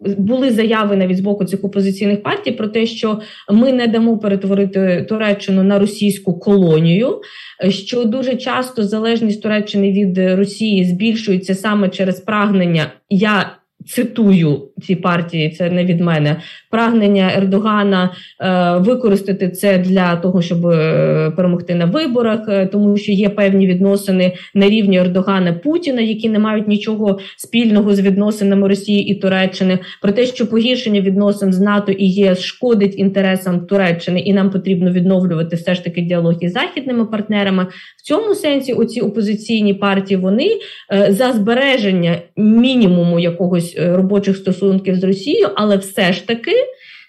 Були 0.00 0.50
заяви 0.50 0.96
навіть 0.96 1.16
з 1.16 1.20
боку 1.20 1.44
цих 1.44 1.64
опозиційних 1.64 2.22
партій 2.22 2.52
про 2.52 2.68
те, 2.68 2.86
що 2.86 3.20
ми 3.52 3.72
не 3.72 3.86
дамо 3.86 4.18
перетворити 4.18 5.06
Туреччину 5.08 5.62
на 5.62 5.78
російську 5.78 6.38
колонію, 6.38 7.20
що 7.68 8.04
дуже 8.04 8.36
часто 8.36 8.84
залежність 8.84 9.42
Туреччини 9.42 9.92
від 9.92 10.18
Росії 10.18 10.84
збільшується 10.84 11.54
саме 11.54 11.88
через 11.88 12.20
прагнення 12.20 12.92
я 13.10 13.55
цитую 13.86 14.62
ці 14.82 14.96
партії, 14.96 15.50
це 15.50 15.70
не 15.70 15.84
від 15.84 16.00
мене 16.00 16.36
прагнення 16.70 17.32
Ердогана 17.36 18.10
е, 18.40 18.76
використати 18.78 19.48
це 19.48 19.78
для 19.78 20.16
того, 20.16 20.42
щоб 20.42 20.66
е, 20.66 21.32
перемогти 21.36 21.74
на 21.74 21.84
виборах, 21.84 22.40
е, 22.48 22.66
тому 22.66 22.96
що 22.96 23.12
є 23.12 23.28
певні 23.28 23.66
відносини 23.66 24.32
на 24.54 24.68
рівні 24.68 24.98
Ердогана 24.98 25.52
Путіна, 25.52 26.00
які 26.00 26.28
не 26.28 26.38
мають 26.38 26.68
нічого 26.68 27.18
спільного 27.36 27.94
з 27.94 28.00
відносинами 28.00 28.68
Росії 28.68 29.08
і 29.08 29.14
Туреччини, 29.14 29.78
про 30.02 30.12
те, 30.12 30.26
що 30.26 30.46
погіршення 30.46 31.00
відносин 31.00 31.52
з 31.52 31.60
НАТО 31.60 31.92
і 31.92 32.08
ЄС 32.08 32.40
шкодить 32.40 32.98
інтересам 32.98 33.66
Туреччини, 33.66 34.20
і 34.20 34.32
нам 34.32 34.50
потрібно 34.50 34.90
відновлювати 34.90 35.56
все 35.56 35.74
ж 35.74 35.84
таки 35.84 36.00
діалог 36.00 36.34
із 36.40 36.52
західними 36.52 37.04
партнерами. 37.04 37.66
В 37.98 38.02
цьому 38.02 38.34
сенсі 38.34 38.72
оці 38.72 39.00
опозиційні 39.00 39.74
партії 39.74 40.20
вони 40.20 40.48
за 41.08 41.32
збереження 41.32 42.18
мінімуму 42.36 43.20
якогось 43.20 43.75
робочих 43.76 44.36
стосунків 44.36 44.96
з 44.96 45.04
Росією, 45.04 45.50
але 45.54 45.76
все 45.76 46.12
ж 46.12 46.26
таки 46.26 46.52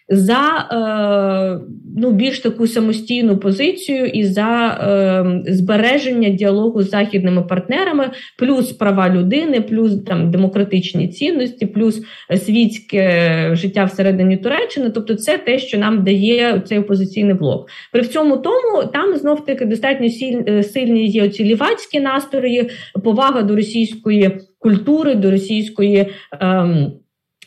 за 0.10 0.68
е, 0.72 1.66
ну, 1.98 2.12
більш 2.12 2.40
таку 2.40 2.68
самостійну 2.68 3.38
позицію 3.38 4.06
і 4.06 4.24
за 4.24 4.68
е, 4.68 5.54
збереження 5.54 6.30
діалогу 6.30 6.84
з 6.84 6.90
західними 6.90 7.42
партнерами, 7.42 8.10
плюс 8.38 8.72
права 8.72 9.10
людини, 9.10 9.62
плюс 9.62 10.04
там 10.04 10.32
демократичні 10.32 11.08
цінності, 11.08 11.66
плюс 11.66 12.02
світське 12.46 13.50
життя 13.54 13.84
всередині 13.84 14.38
Туреччини. 14.38 14.90
Тобто, 14.90 15.16
це 15.16 15.38
те, 15.38 15.60
що 15.60 15.78
нам 15.78 16.04
дає 16.04 16.62
цей 16.66 16.80
опозиційний 16.80 17.34
блок. 17.34 17.70
При 17.92 18.02
всьому 18.02 18.38
тому 18.38 18.84
там 18.94 19.16
знов 19.16 19.46
таки 19.46 19.66
достатньо 19.66 20.08
е, 20.48 20.64
сильні 20.64 21.08
є 21.08 21.24
оці 21.24 21.44
лівацькі 21.44 22.00
настрої, 22.00 22.70
повага 23.04 23.42
до 23.42 23.56
російської 23.56 24.40
культури, 24.60 25.16
до 25.16 25.32
російської. 25.32 26.08
Е, 26.42 26.92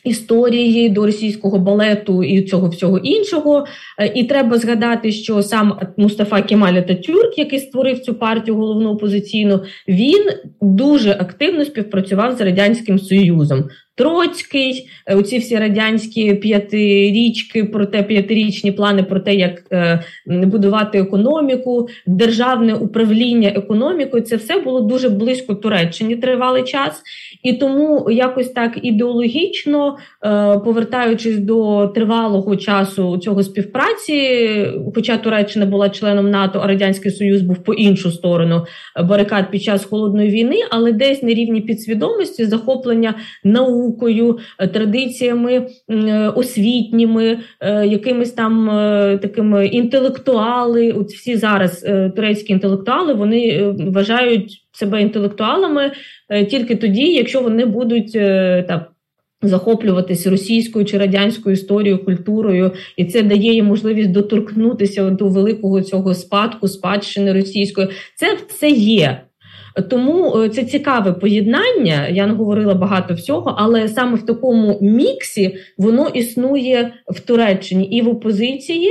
Історії 0.03 0.89
до 0.89 1.05
російського 1.05 1.59
балету 1.59 2.23
і 2.23 2.41
цього 2.41 2.69
всього 2.69 2.97
іншого, 2.97 3.65
е, 3.99 4.11
і 4.15 4.23
треба 4.23 4.57
згадати, 4.57 5.11
що 5.11 5.43
сам 5.43 5.79
Мустафа 5.97 6.41
Кемаль 6.41 6.81
Татюрк, 6.81 7.37
який 7.37 7.59
створив 7.59 7.99
цю 7.99 8.13
партію 8.13 8.57
головну 8.57 8.89
опозиційну, 8.89 9.59
він 9.87 10.23
дуже 10.61 11.11
активно 11.11 11.65
співпрацював 11.65 12.37
з 12.37 12.41
радянським 12.41 12.99
союзом. 12.99 13.63
Троцький, 14.01 14.89
е, 15.05 15.15
оці 15.15 15.37
всі 15.37 15.57
радянські 15.57 16.33
п'ятирічки, 16.33 17.63
про 17.63 17.85
те 17.85 18.03
п'ятирічні 18.03 18.71
плани 18.71 19.03
про 19.03 19.19
те, 19.19 19.33
як 19.33 19.63
е, 19.71 20.03
будувати 20.25 20.99
економіку, 20.99 21.87
державне 22.07 22.73
управління 22.73 23.49
економікою. 23.55 24.23
Це 24.23 24.35
все 24.35 24.59
було 24.59 24.81
дуже 24.81 25.09
близько 25.09 25.55
Туреччині 25.55 26.15
тривалий 26.15 26.63
час, 26.63 27.01
і 27.43 27.53
тому 27.53 28.11
якось 28.11 28.49
так 28.49 28.79
ідеологічно 28.81 29.97
е, 30.25 30.59
повертаючись 30.59 31.37
до 31.37 31.87
тривалого 31.87 32.55
часу 32.55 33.17
цього 33.17 33.43
співпраці, 33.43 34.39
хоча 34.95 35.17
Туреччина 35.17 35.65
була 35.65 35.89
членом 35.89 36.29
НАТО, 36.29 36.59
а 36.63 36.67
радянський 36.67 37.11
Союз 37.11 37.41
був 37.41 37.63
по 37.63 37.73
іншу 37.73 38.11
сторону 38.11 38.65
барикад 39.03 39.51
під 39.51 39.63
час 39.63 39.85
холодної 39.85 40.29
війни, 40.29 40.57
але 40.69 40.91
десь 40.91 41.23
на 41.23 41.29
рівні 41.29 41.61
підсвідомості 41.61 42.45
захоплення 42.45 43.13
наук 43.43 43.90
наукою, 43.91 44.39
традиціями 44.73 45.67
освітніми, 46.35 47.37
якимись 47.85 48.31
там 48.31 48.67
такими 49.21 49.67
інтелектуали. 49.67 50.91
От 50.91 51.11
всі 51.11 51.35
зараз 51.35 51.85
турецькі 52.15 52.53
інтелектуали 52.53 53.13
вони 53.13 53.73
вважають 53.93 54.57
себе 54.71 55.01
інтелектуалами 55.01 55.91
тільки 56.49 56.75
тоді, 56.75 57.13
якщо 57.13 57.41
вони 57.41 57.65
будуть 57.65 58.11
так 58.67 58.91
захоплюватись 59.43 60.27
російською 60.27 60.85
чи 60.85 60.97
радянською 60.97 61.53
історією, 61.53 62.05
культурою, 62.05 62.71
і 62.97 63.05
це 63.05 63.23
дає 63.23 63.53
їм 63.53 63.65
можливість 63.65 64.11
доторкнутися 64.11 65.09
до 65.09 65.27
великого 65.27 65.81
цього 65.81 66.13
спадку, 66.13 66.67
спадщини 66.67 67.33
російської. 67.33 67.87
Це 68.15 68.37
все 68.47 68.69
є. 68.69 69.21
Тому 69.89 70.41
е, 70.41 70.49
це 70.49 70.63
цікаве 70.63 71.13
поєднання. 71.13 72.07
Я 72.07 72.27
не 72.27 72.33
говорила 72.33 72.73
багато 72.73 73.13
всього, 73.13 73.55
але 73.57 73.87
саме 73.87 74.15
в 74.15 74.25
такому 74.25 74.77
міксі 74.81 75.57
воно 75.77 76.07
існує 76.07 76.93
в 77.07 77.19
Туреччині 77.19 77.85
і 77.85 78.01
в 78.01 78.09
опозиції, 78.09 78.89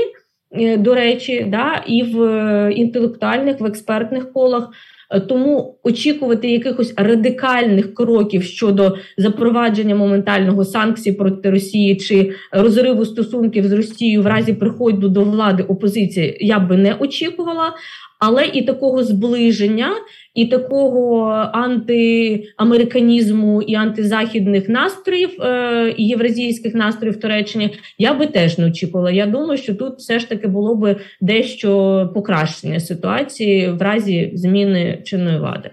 е, 0.53 0.77
до 0.77 0.95
речі, 0.95 1.47
да, 1.49 1.85
і 1.87 2.03
в 2.03 2.23
е, 2.23 2.73
інтелектуальних, 2.73 3.61
в 3.61 3.65
експертних 3.65 4.33
колах. 4.33 4.69
Тому 5.29 5.79
очікувати 5.83 6.51
якихось 6.51 6.95
радикальних 6.97 7.95
кроків 7.95 8.43
щодо 8.43 8.97
запровадження 9.17 9.95
моментального 9.95 10.65
санкцій 10.65 11.13
проти 11.13 11.51
Росії 11.51 11.97
чи 11.97 12.33
розриву 12.53 13.05
стосунків 13.05 13.67
з 13.67 13.73
Росією 13.73 14.23
в 14.23 14.27
разі 14.27 14.53
приходу 14.53 15.09
до 15.09 15.23
влади 15.23 15.63
опозиції 15.63 16.37
я 16.41 16.59
би 16.59 16.77
не 16.77 16.95
очікувала. 16.95 17.73
Але 18.21 18.47
і 18.47 18.63
такого 18.63 19.05
зближення, 19.05 19.91
і 20.35 20.47
такого 20.47 21.27
антиамериканізму 21.53 23.63
і 23.63 23.75
антизахідних 23.75 24.69
настроїв 24.69 25.43
е, 25.43 25.95
і 25.97 26.07
євразійських 26.07 26.75
настроїв 26.75 27.21
Туреччині 27.21 27.75
я 27.99 28.15
би 28.15 28.27
теж 28.27 28.59
не 28.59 28.67
очікувала. 28.67 29.11
Я 29.11 29.27
думаю, 29.27 29.59
що 29.59 29.75
тут 29.75 29.99
все 29.99 30.19
ж 30.19 30.29
таки 30.29 30.49
було 30.49 30.75
би 30.75 30.97
дещо 31.21 32.11
покращення 32.15 32.81
ситуації 32.81 33.71
в 33.71 33.83
разі 33.83 34.31
зміни 34.35 35.03
чинної 35.05 35.39
влади. 35.39 35.71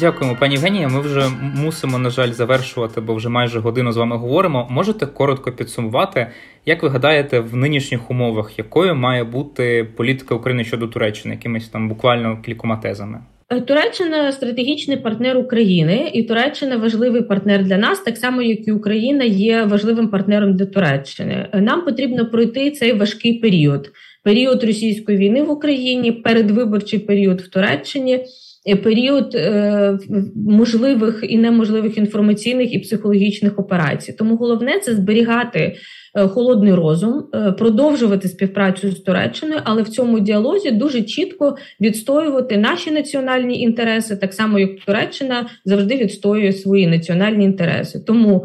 Дякуємо, 0.00 0.36
пані 0.40 0.54
Євгенія. 0.54 0.88
Ми 0.88 1.00
вже 1.00 1.28
мусимо, 1.56 1.98
на 1.98 2.10
жаль, 2.10 2.30
завершувати, 2.30 3.00
бо 3.00 3.14
вже 3.14 3.28
майже 3.28 3.60
годину 3.60 3.92
з 3.92 3.96
вами 3.96 4.16
говоримо. 4.16 4.66
Можете 4.70 5.06
коротко 5.06 5.52
підсумувати, 5.52 6.26
як 6.66 6.82
ви 6.82 6.88
гадаєте, 6.88 7.40
в 7.40 7.56
нинішніх 7.56 8.10
умовах 8.10 8.58
якою 8.58 8.94
має 8.94 9.24
бути 9.24 9.88
політика 9.96 10.34
України 10.34 10.64
щодо 10.64 10.86
Туреччини, 10.86 11.34
якимись 11.34 11.68
там 11.68 11.88
буквально 11.88 12.42
кількома 12.42 12.76
тезами? 12.76 13.18
Е, 13.50 13.60
Туреччина 13.60 14.32
стратегічний 14.32 14.96
партнер 14.96 15.36
України, 15.36 16.10
і 16.14 16.22
Туреччина 16.22 16.76
важливий 16.76 17.22
партнер 17.22 17.64
для 17.64 17.78
нас, 17.78 18.00
так 18.00 18.16
само 18.16 18.42
як 18.42 18.68
і 18.68 18.72
Україна 18.72 19.24
є 19.24 19.64
важливим 19.64 20.08
партнером 20.08 20.56
для 20.56 20.66
Туреччини. 20.66 21.48
Е, 21.52 21.60
нам 21.60 21.84
потрібно 21.84 22.26
пройти 22.26 22.70
цей 22.70 22.92
важкий 22.92 23.34
період. 23.34 23.90
Період 24.22 24.64
російської 24.64 25.18
війни 25.18 25.42
в 25.42 25.50
Україні, 25.50 26.12
передвиборчий 26.12 26.98
період 26.98 27.40
в 27.40 27.48
Туреччині. 27.48 28.24
Е, 28.66 28.76
період 28.76 29.34
е, 29.34 29.98
можливих 30.46 31.24
і 31.28 31.38
неможливих 31.38 31.98
інформаційних 31.98 32.74
і 32.74 32.78
психологічних 32.78 33.58
операцій. 33.58 34.12
Тому 34.12 34.36
головне 34.36 34.78
це 34.82 34.94
зберігати 34.94 35.76
е, 36.14 36.28
холодний 36.28 36.74
розум, 36.74 37.24
продовжувати 37.58 38.28
співпрацю 38.28 38.90
з 38.90 39.00
Туреччиною, 39.00 39.60
але 39.64 39.82
в 39.82 39.88
цьому 39.88 40.20
діалозі 40.20 40.70
дуже 40.70 41.02
чітко 41.02 41.56
відстоювати 41.80 42.56
наші 42.56 42.90
національні 42.90 43.60
інтереси, 43.60 44.16
так 44.16 44.34
само 44.34 44.58
як 44.58 44.70
Туреччина 44.86 45.46
завжди 45.64 45.96
відстоює 45.96 46.52
свої 46.52 46.86
національні 46.86 47.44
інтереси. 47.44 48.00
Тому 48.06 48.44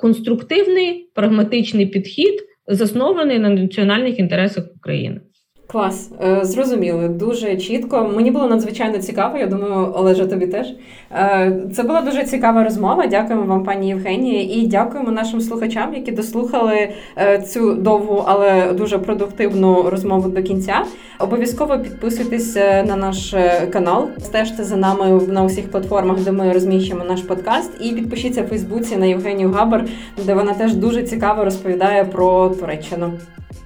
конструктивний 0.00 1.10
прагматичний 1.14 1.86
підхід 1.86 2.34
заснований 2.68 3.38
на 3.38 3.48
національних 3.48 4.18
інтересах 4.18 4.64
України. 4.76 5.20
Клас, 5.66 6.10
е, 6.24 6.44
зрозуміло, 6.44 7.08
дуже 7.08 7.56
чітко. 7.56 8.10
Мені 8.16 8.30
було 8.30 8.46
надзвичайно 8.46 8.98
цікаво. 8.98 9.38
Я 9.38 9.46
думаю, 9.46 9.92
Олежа, 9.94 10.26
тобі 10.26 10.46
теж 10.46 10.66
е, 11.12 11.56
це 11.74 11.82
була 11.82 12.02
дуже 12.02 12.24
цікава 12.24 12.64
розмова. 12.64 13.06
Дякуємо 13.06 13.46
вам, 13.46 13.64
пані 13.64 13.88
Євгенії, 13.88 14.58
і 14.58 14.66
дякуємо 14.66 15.10
нашим 15.10 15.40
слухачам, 15.40 15.94
які 15.94 16.12
дослухали 16.12 16.88
е, 17.18 17.38
цю 17.38 17.74
довгу, 17.74 18.24
але 18.26 18.72
дуже 18.72 18.98
продуктивну 18.98 19.90
розмову 19.90 20.28
до 20.28 20.42
кінця. 20.42 20.84
Обов'язково 21.18 21.78
підписуйтесь 21.78 22.56
на 22.86 22.96
наш 22.96 23.34
канал, 23.72 24.08
стежте 24.18 24.64
за 24.64 24.76
нами 24.76 25.20
на 25.28 25.44
усіх 25.44 25.70
платформах, 25.70 26.20
де 26.20 26.32
ми 26.32 26.52
розміщуємо 26.52 27.04
наш 27.04 27.20
подкаст. 27.20 27.70
І 27.80 27.92
підпишіться 27.92 28.42
в 28.42 28.46
Фейсбуці 28.46 28.96
на 28.96 29.06
Євгенію 29.06 29.50
Габар, 29.50 29.84
де 30.26 30.34
вона 30.34 30.54
теж 30.54 30.74
дуже 30.74 31.02
цікаво 31.02 31.44
розповідає 31.44 32.04
про 32.04 32.48
Туреччину. 32.48 33.12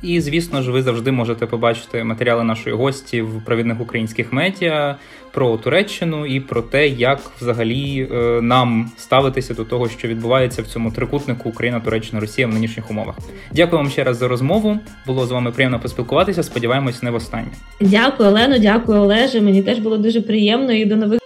І, 0.03 0.21
звісно 0.21 0.63
ж, 0.63 0.71
ви 0.71 0.83
завжди 0.83 1.13
можете 1.13 1.47
побачити 1.47 2.05
матеріали 2.05 2.45
нашої 2.45 2.77
гості 2.77 3.23
в 3.23 3.45
провідних 3.45 3.81
українських 3.81 4.33
медіа 4.33 4.97
про 5.33 5.57
Туреччину 5.57 6.27
і 6.27 6.41
про 6.41 6.63
те, 6.63 6.89
як 6.89 7.21
взагалі 7.41 8.09
е, 8.13 8.41
нам 8.43 8.91
ставитися 8.97 9.55
до 9.55 9.65
того, 9.65 9.89
що 9.89 10.09
відбувається 10.09 10.63
в 10.63 10.67
цьому 10.67 10.91
трикутнику 10.91 11.49
Україна, 11.49 11.81
Туреччина, 11.81 12.21
Росія 12.21 12.47
в 12.47 12.55
нинішніх 12.55 12.91
умовах. 12.91 13.19
Дякую 13.53 13.83
вам 13.83 13.91
ще 13.91 14.05
раз 14.05 14.17
за 14.17 14.29
розмову. 14.29 14.79
Було 15.07 15.27
з 15.27 15.31
вами 15.31 15.51
приємно 15.53 15.81
поспілкуватися. 15.81 16.43
Сподіваємось, 16.43 17.03
не 17.03 17.11
в 17.11 17.15
останнє. 17.15 17.49
Дякую, 17.81 18.29
Олено. 18.29 18.59
Дякую, 18.59 19.01
Олеже. 19.01 19.41
Мені 19.41 19.63
теж 19.63 19.79
було 19.79 19.97
дуже 19.97 20.21
приємно 20.21 20.73
і 20.73 20.85
до 20.85 20.97
нових. 20.97 21.26